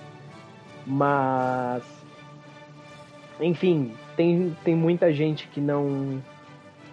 [0.85, 1.83] Mas
[3.39, 6.21] enfim, tem, tem muita gente que não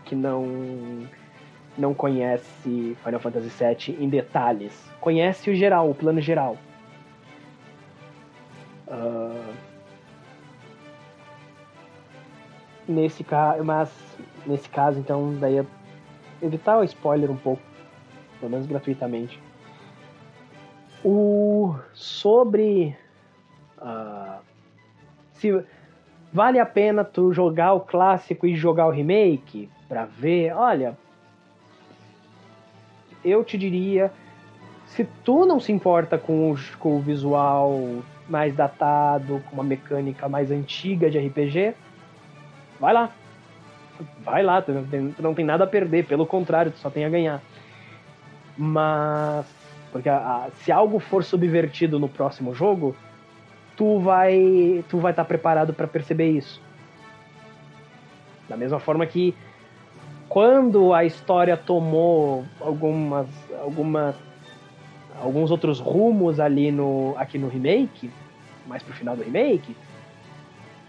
[0.05, 1.09] que não
[1.77, 4.73] não conhece Final Fantasy VII em detalhes.
[5.01, 6.56] Conhece o geral, o plano geral.
[8.86, 9.55] Uh...
[12.89, 13.90] Nesse caso, mas
[14.47, 15.66] nesse caso, então, daí é
[16.40, 17.62] evitar o spoiler um pouco,
[18.39, 19.39] pelo menos gratuitamente.
[21.05, 22.97] O sobre
[23.78, 24.40] uh...
[25.32, 25.64] se
[26.32, 30.97] vale a pena tu jogar o clássico e jogar o remake para ver, olha,
[33.24, 34.12] eu te diria
[34.86, 40.28] Se tu não se importa com o, com o visual mais datado, com uma mecânica
[40.28, 41.74] mais antiga de RPG,
[42.81, 43.10] vai lá.
[44.20, 46.90] Vai lá, tu não tem, tu não tem nada a perder, pelo contrário, tu só
[46.90, 47.40] tem a ganhar.
[48.56, 49.47] Mas.
[49.97, 52.94] Porque a, a, se algo for subvertido no próximo jogo,
[53.78, 56.60] tu vai tu vai estar tá preparado para perceber isso.
[58.47, 59.35] Da mesma forma que
[60.28, 63.27] quando a história tomou algumas
[63.59, 64.14] algumas
[65.18, 68.10] alguns outros rumos ali no aqui no remake,
[68.66, 69.74] mais pro final do remake,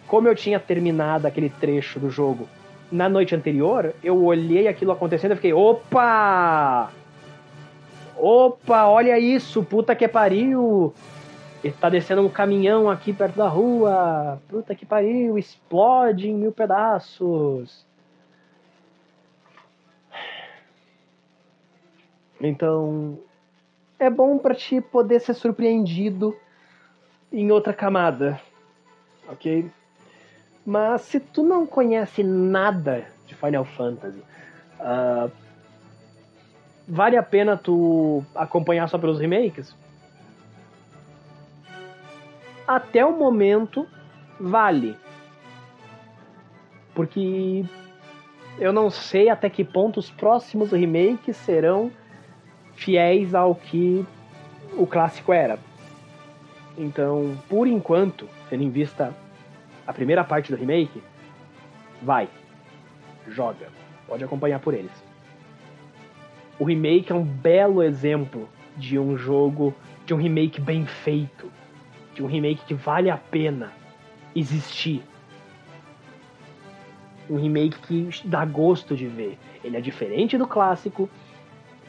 [0.05, 2.49] como eu tinha terminado aquele trecho do jogo
[2.91, 6.91] na noite anterior, eu olhei aquilo acontecendo e fiquei, opa!
[8.17, 10.93] Opa, olha isso, puta que pariu!
[11.79, 17.85] Tá descendo um caminhão aqui perto da rua, puta que pariu, explode em mil pedaços.
[22.39, 23.19] Então,
[23.99, 26.35] é bom para ti poder ser surpreendido
[27.31, 28.39] em outra camada,
[29.27, 29.69] ok?
[30.65, 34.21] Mas se tu não conhece nada de Final Fantasy,
[34.79, 35.31] uh,
[36.87, 39.75] vale a pena tu acompanhar só pelos remakes?
[42.67, 43.87] Até o momento,
[44.39, 44.95] vale.
[46.93, 47.65] Porque
[48.59, 51.91] eu não sei até que ponto os próximos remakes serão
[52.75, 54.05] fiéis ao que
[54.73, 55.59] o clássico era.
[56.77, 59.13] Então, por enquanto, tendo em vista
[59.85, 61.01] a primeira parte do remake,
[62.01, 62.27] vai,
[63.27, 63.69] joga,
[64.07, 65.06] pode acompanhar por eles.
[66.59, 69.73] O remake é um belo exemplo de um jogo,
[70.05, 71.51] de um remake bem feito,
[72.13, 73.71] de um remake que vale a pena
[74.35, 75.03] existir.
[77.29, 79.37] Um remake que dá gosto de ver.
[79.63, 81.09] Ele é diferente do clássico,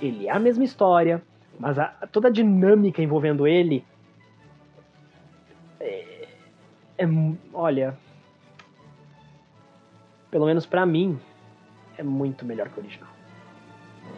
[0.00, 1.22] ele é a mesma história,
[1.58, 3.84] mas a, toda a dinâmica envolvendo ele
[6.98, 7.06] é,
[7.54, 7.96] olha,
[10.30, 11.18] pelo menos para mim,
[11.96, 13.17] é muito melhor que o original.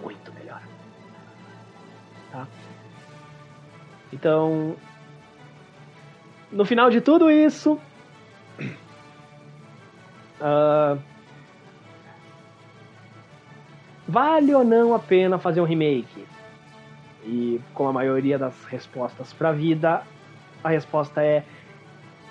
[0.02, 0.62] Muito melhor.
[2.30, 2.46] Tá?
[4.12, 4.76] Então,
[6.50, 7.78] no final de tudo isso,
[10.40, 10.98] uh,
[14.06, 16.26] vale ou não a pena fazer um remake?
[17.24, 20.02] E como a maioria das respostas para a vida,
[20.64, 21.44] a resposta é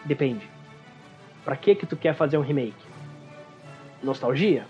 [0.05, 0.49] Depende.
[1.43, 2.73] Para que que tu quer fazer um remake?
[4.01, 4.65] Nostalgia?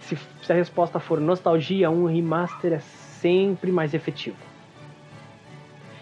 [0.00, 4.36] Se, se a resposta for nostalgia, um remaster é sempre mais efetivo.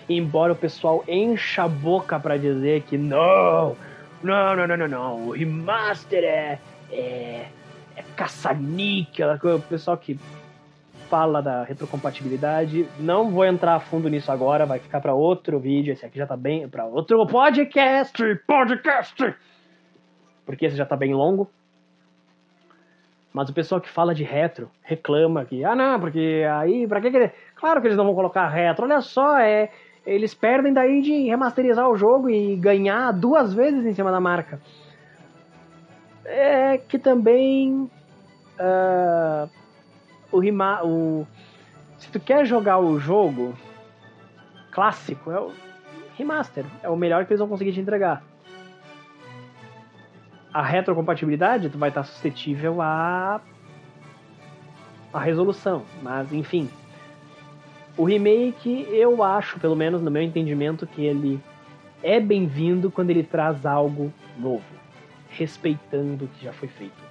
[0.09, 3.77] Embora o pessoal encha a boca para dizer que não,
[4.23, 6.59] não, não, não, não, não, o remaster é,
[6.91, 7.49] é,
[7.95, 10.19] é caça-níquel, o pessoal que
[11.09, 12.87] fala da retrocompatibilidade.
[12.99, 15.93] Não vou entrar a fundo nisso agora, vai ficar para outro vídeo.
[15.93, 19.35] Esse aqui já tá bem para outro podcast, podcast.
[20.47, 21.51] Porque esse já tá bem longo.
[23.39, 27.09] Mas o pessoal que fala de retro reclama que, ah, não, porque aí, pra que,
[27.09, 28.85] que Claro que eles não vão colocar retro.
[28.85, 29.71] Olha só, é
[30.05, 34.61] eles perdem daí de remasterizar o jogo e ganhar duas vezes em cima da marca.
[36.25, 37.89] É que também
[38.59, 39.49] uh,
[40.33, 41.25] o, rima, o
[41.97, 43.55] se tu quer jogar o jogo
[44.73, 45.53] clássico, é o
[46.17, 48.21] remaster, é o melhor que eles vão conseguir te entregar.
[50.59, 53.41] A retrocompatibilidade, vai estar suscetível a
[55.13, 56.69] a resolução, mas enfim.
[57.97, 61.41] O remake, eu acho, pelo menos no meu entendimento, que ele
[62.03, 64.65] é bem-vindo quando ele traz algo novo,
[65.31, 67.05] respeitando o que já foi feito.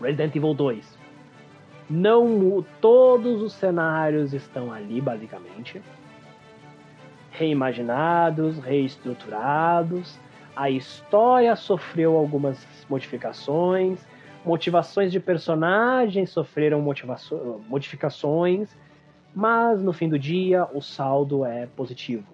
[0.00, 0.98] Resident Evil 2
[1.88, 5.80] não todos os cenários estão ali basicamente
[7.30, 10.18] reimaginados, reestruturados.
[10.58, 14.04] A história sofreu algumas modificações,
[14.44, 16.84] motivações de personagens sofreram
[17.68, 18.76] modificações,
[19.32, 22.24] mas no fim do dia o saldo é positivo.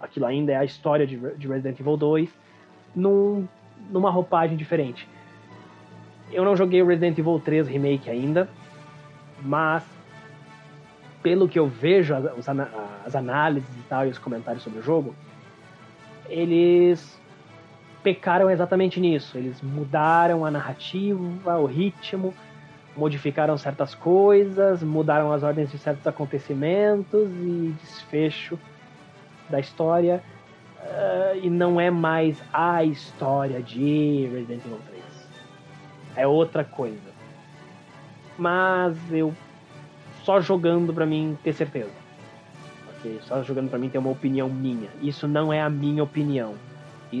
[0.00, 1.16] Aquilo ainda é a história de
[1.48, 2.30] Resident Evil 2
[2.94, 3.48] num,
[3.90, 5.08] numa roupagem diferente.
[6.30, 8.48] Eu não joguei o Resident Evil 3 Remake ainda,
[9.42, 9.84] mas
[11.24, 12.48] pelo que eu vejo as,
[13.04, 15.12] as análises e tal e os comentários sobre o jogo,
[16.28, 17.20] eles
[18.04, 19.36] pecaram exatamente nisso.
[19.36, 22.32] Eles mudaram a narrativa, o ritmo,
[22.96, 28.56] modificaram certas coisas, mudaram as ordens de certos acontecimentos e desfecho
[29.50, 30.22] da história.
[30.80, 35.02] Uh, e não é mais a história de Resident Evil 3.
[36.14, 37.14] É outra coisa
[38.38, 39.32] mas eu
[40.22, 41.90] só jogando pra mim ter certeza.
[43.22, 44.88] Só jogando pra mim ter uma opinião minha.
[45.02, 46.54] Isso não é a minha opinião.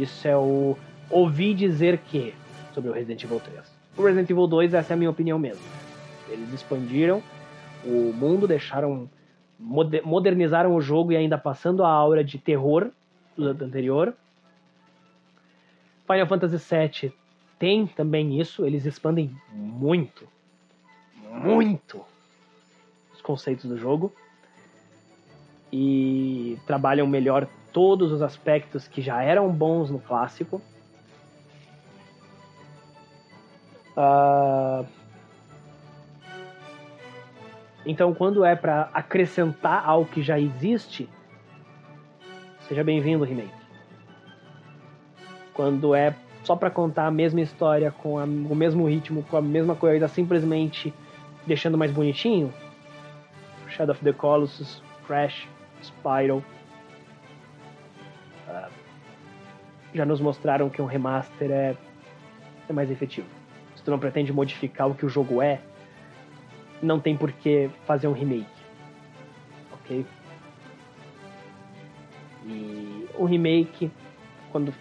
[0.02, 0.76] Isso é o
[1.10, 2.34] ouvi dizer que
[2.72, 3.60] sobre o Resident Evil 3.
[3.96, 5.62] O Resident Evil 2, essa é a minha opinião mesmo.
[6.28, 7.22] Eles expandiram
[7.84, 9.08] o mundo, deixaram.
[9.58, 12.90] modernizaram o jogo e ainda passando a aura de terror
[13.36, 14.14] do anterior.
[16.06, 17.12] Final Fantasy VII
[17.58, 20.28] tem também isso, eles expandem muito,
[21.30, 22.04] muito
[23.14, 24.12] os conceitos do jogo
[25.76, 30.62] e trabalham melhor todos os aspectos que já eram bons no clássico.
[33.96, 34.86] Uh...
[37.84, 41.08] Então, quando é para acrescentar ao que já existe,
[42.68, 43.50] seja bem-vindo, remake.
[45.52, 46.14] Quando é
[46.44, 50.06] só para contar a mesma história com a, o mesmo ritmo, com a mesma coisa,
[50.06, 50.94] simplesmente
[51.44, 52.54] deixando mais bonitinho,
[53.68, 55.48] Shadow of the Colossus, Crash,
[55.84, 56.44] Spyro,
[58.48, 58.70] uh,
[59.94, 61.76] já nos mostraram que um remaster é,
[62.68, 63.28] é mais efetivo.
[63.76, 65.60] Se tu não pretende modificar o que o jogo é,
[66.82, 68.46] não tem por que fazer um remake.
[69.72, 70.06] Ok?
[72.46, 73.90] E o remake,
[74.50, 74.74] quando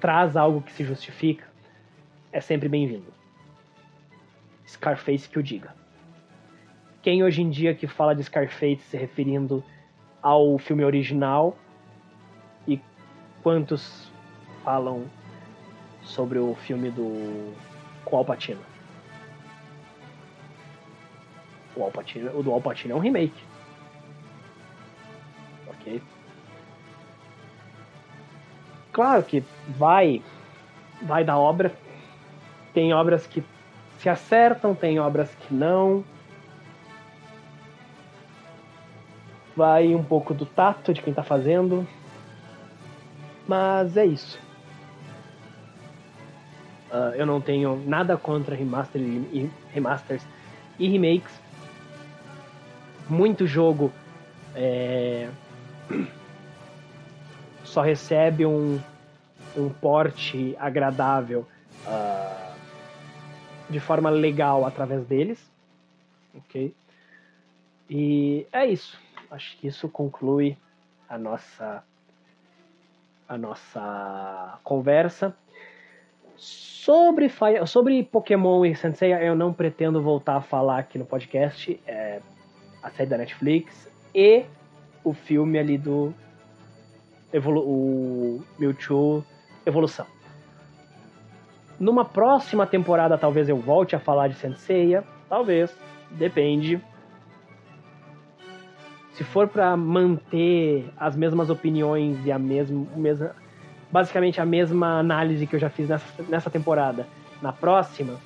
[0.00, 1.46] traz algo que se justifica,
[2.32, 3.12] é sempre bem-vindo.
[4.66, 5.74] Scarface que o diga.
[7.02, 9.62] Quem hoje em dia que fala de Scarface se referindo
[10.22, 11.56] ao filme original
[12.66, 12.80] e
[13.42, 14.10] quantos
[14.64, 15.04] falam
[16.02, 17.52] sobre o filme do
[18.04, 18.60] com Al Pacino?
[21.74, 23.44] O, Al Pacino, o do Al Pacino é um remake.
[25.66, 26.02] Ok?
[28.92, 30.22] Claro que vai
[31.02, 31.72] vai da obra.
[32.72, 33.42] Tem obras que
[33.98, 36.04] se acertam, tem obras que não.
[39.56, 41.86] Vai um pouco do tato de quem tá fazendo.
[43.46, 44.38] Mas é isso.
[46.90, 50.26] Uh, eu não tenho nada contra remaster e, remasters
[50.78, 51.40] e remakes.
[53.08, 53.92] Muito jogo
[54.54, 55.28] é
[57.72, 58.78] só recebe um,
[59.56, 61.48] um porte agradável
[61.86, 62.52] uh,
[63.70, 65.50] de forma legal através deles.
[66.34, 66.74] Ok?
[67.88, 68.98] E é isso.
[69.32, 70.56] Acho que isso conclui
[71.08, 71.82] a nossa
[73.26, 75.34] a nossa conversa.
[76.36, 77.30] Sobre,
[77.66, 81.80] sobre Pokémon e Sensei, eu não pretendo voltar a falar aqui no podcast.
[81.86, 82.20] É,
[82.82, 84.44] a série da Netflix e
[85.02, 86.12] o filme ali do
[87.32, 89.24] evolu o Mewtwo
[89.64, 90.06] Evolução.
[91.80, 95.74] Numa próxima temporada, talvez eu volte a falar de Senseiya, talvez,
[96.10, 96.80] depende.
[99.12, 102.86] Se for para manter as mesmas opiniões e a mesma,
[103.90, 107.06] basicamente a mesma análise que eu já fiz nessa, nessa temporada,
[107.42, 108.18] na próxima,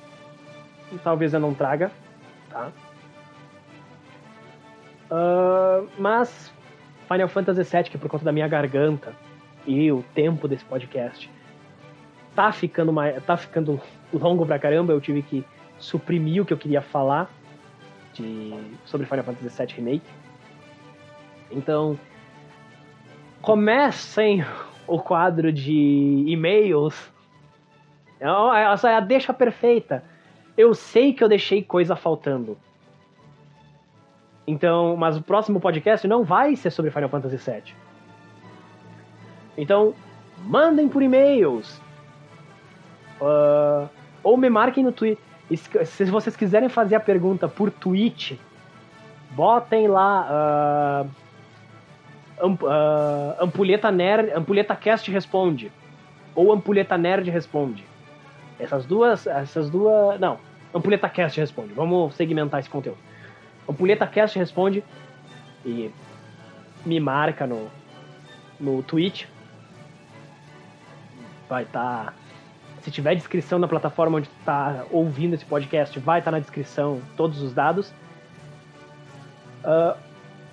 [1.03, 1.91] talvez eu não traga,
[2.49, 2.71] tá?
[5.11, 6.53] Uh, mas
[7.07, 9.13] Final Fantasy VII, que por conta da minha garganta
[9.65, 11.29] e o tempo desse podcast,
[12.35, 13.79] tá ficando, mais, tá ficando
[14.13, 14.93] longo pra caramba.
[14.93, 15.45] Eu tive que
[15.79, 17.29] suprimir o que eu queria falar
[18.13, 18.53] de,
[18.85, 20.05] sobre Final Fantasy VII Remake.
[21.51, 21.97] Então,
[23.41, 24.43] comecem
[24.85, 27.11] o quadro de e-mails.
[28.19, 30.03] Essa é a deixa perfeita.
[30.57, 32.57] Eu sei que eu deixei coisa faltando.
[34.47, 37.75] Então, mas o próximo podcast não vai ser sobre Final Fantasy VII.
[39.57, 39.93] Então,
[40.45, 41.81] mandem por e-mails.
[43.19, 43.89] Uh,
[44.23, 45.23] ou me marquem no Twitter.
[45.85, 48.39] Se vocês quiserem fazer a pergunta por tweet,
[49.31, 51.05] botem lá.
[51.05, 51.26] Uh,
[52.41, 55.71] uh, Ampulheta Nerd, Ampulheta Cast responde.
[56.35, 57.83] Ou Ampulheta Nerd responde.
[58.59, 59.25] Essas duas.
[59.27, 60.19] Essas duas.
[60.19, 60.39] Não.
[60.73, 61.73] Ampulheta Cast responde.
[61.73, 62.97] Vamos segmentar esse conteúdo.
[63.67, 64.83] Ampulheta Cast responde
[65.65, 65.91] e
[66.85, 67.69] me marca no,
[68.59, 69.25] no Twitch.
[71.49, 72.05] Vai estar.
[72.05, 72.13] Tá,
[72.81, 77.01] se tiver descrição na plataforma onde está ouvindo esse podcast, vai estar tá na descrição
[77.17, 77.93] todos os dados.
[79.61, 80.06] Uh,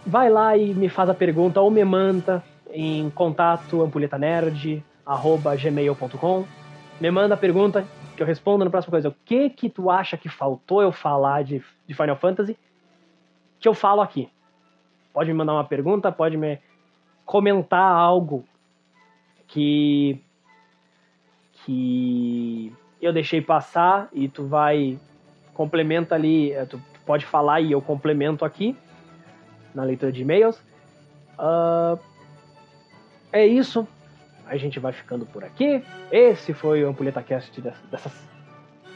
[0.06, 6.44] vai lá e me faz a pergunta ou me manda em contato ampulhetanerd@gmail.com.
[7.01, 7.85] Me manda a pergunta
[8.16, 9.09] que eu respondo na próxima coisa.
[9.09, 12.56] O que que tu acha que faltou eu falar de, de Final Fantasy?
[13.64, 14.28] que eu falo aqui.
[15.10, 16.59] Pode me mandar uma pergunta, pode me
[17.24, 18.44] comentar algo
[19.47, 20.20] que
[21.64, 22.70] que
[23.01, 24.98] eu deixei passar e tu vai
[25.55, 28.76] complementa ali, eh, tu pode falar e eu complemento aqui
[29.74, 30.56] na leitura de e-mails.
[31.38, 31.98] Uh,
[33.32, 33.86] é isso.
[34.46, 35.82] A gente vai ficando por aqui.
[36.12, 38.12] Esse foi o Ampulheta Cast dessa,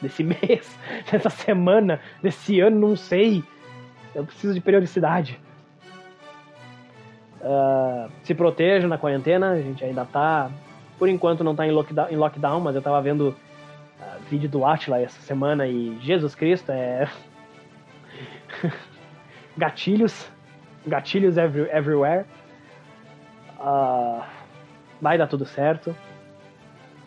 [0.01, 0.79] desse mês,
[1.11, 3.43] dessa semana, desse ano, não sei.
[4.15, 5.41] Eu preciso de periodicidade.
[7.41, 10.51] Uh, se proteja na quarentena, a gente ainda tá.
[10.99, 14.67] Por enquanto não tá em lockdown, em lockdown mas eu tava vendo uh, vídeo do
[14.67, 17.09] Atila essa semana e Jesus Cristo é.
[19.57, 20.31] gatilhos.
[20.89, 22.25] Gatilhos every, everywhere.
[23.59, 24.23] Uh,
[25.01, 25.95] vai dar tudo certo.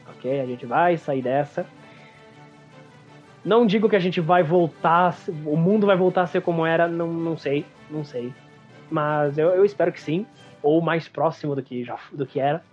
[0.08, 0.40] Ok?
[0.40, 1.66] A gente vai sair dessa.
[3.44, 6.88] Não digo que a gente vai voltar, o mundo vai voltar a ser como era,
[6.88, 8.32] não, não sei, não sei.
[8.90, 10.28] Mas eu, eu espero que sim,
[10.62, 12.64] ou mais próximo do que, já, do que era.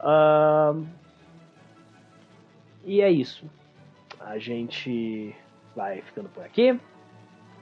[0.00, 0.86] Uh,
[2.84, 3.46] e é isso.
[4.20, 5.34] A gente
[5.74, 6.78] vai ficando por aqui.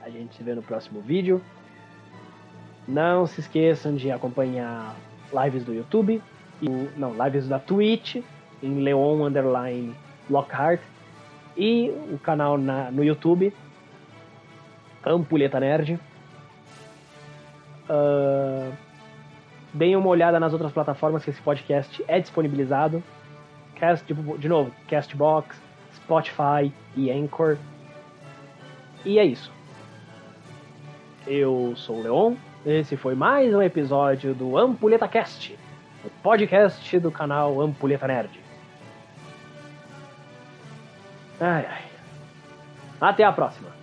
[0.01, 1.41] A gente se vê no próximo vídeo.
[2.87, 4.95] Não se esqueçam de acompanhar
[5.33, 6.23] lives do YouTube.
[6.63, 8.17] E, não, lives da Twitch
[8.63, 9.95] em Leon Underline
[10.31, 10.81] Lockhart
[11.57, 13.53] e o canal na, no YouTube,
[15.05, 15.99] Ampulheta Nerd.
[17.89, 18.73] Uh,
[19.73, 23.03] deem uma olhada nas outras plataformas que esse podcast é disponibilizado.
[23.77, 25.61] Cast, de novo, Castbox,
[25.95, 27.57] Spotify e Anchor.
[29.05, 29.53] E é isso.
[31.27, 32.35] Eu sou o Leon.
[32.67, 35.57] Esse foi mais um episódio do Ampulheta Cast,
[36.05, 38.41] o podcast do canal Ampulheta Nerd.
[41.41, 41.85] Ai, ai.
[43.01, 43.76] Até a próxima.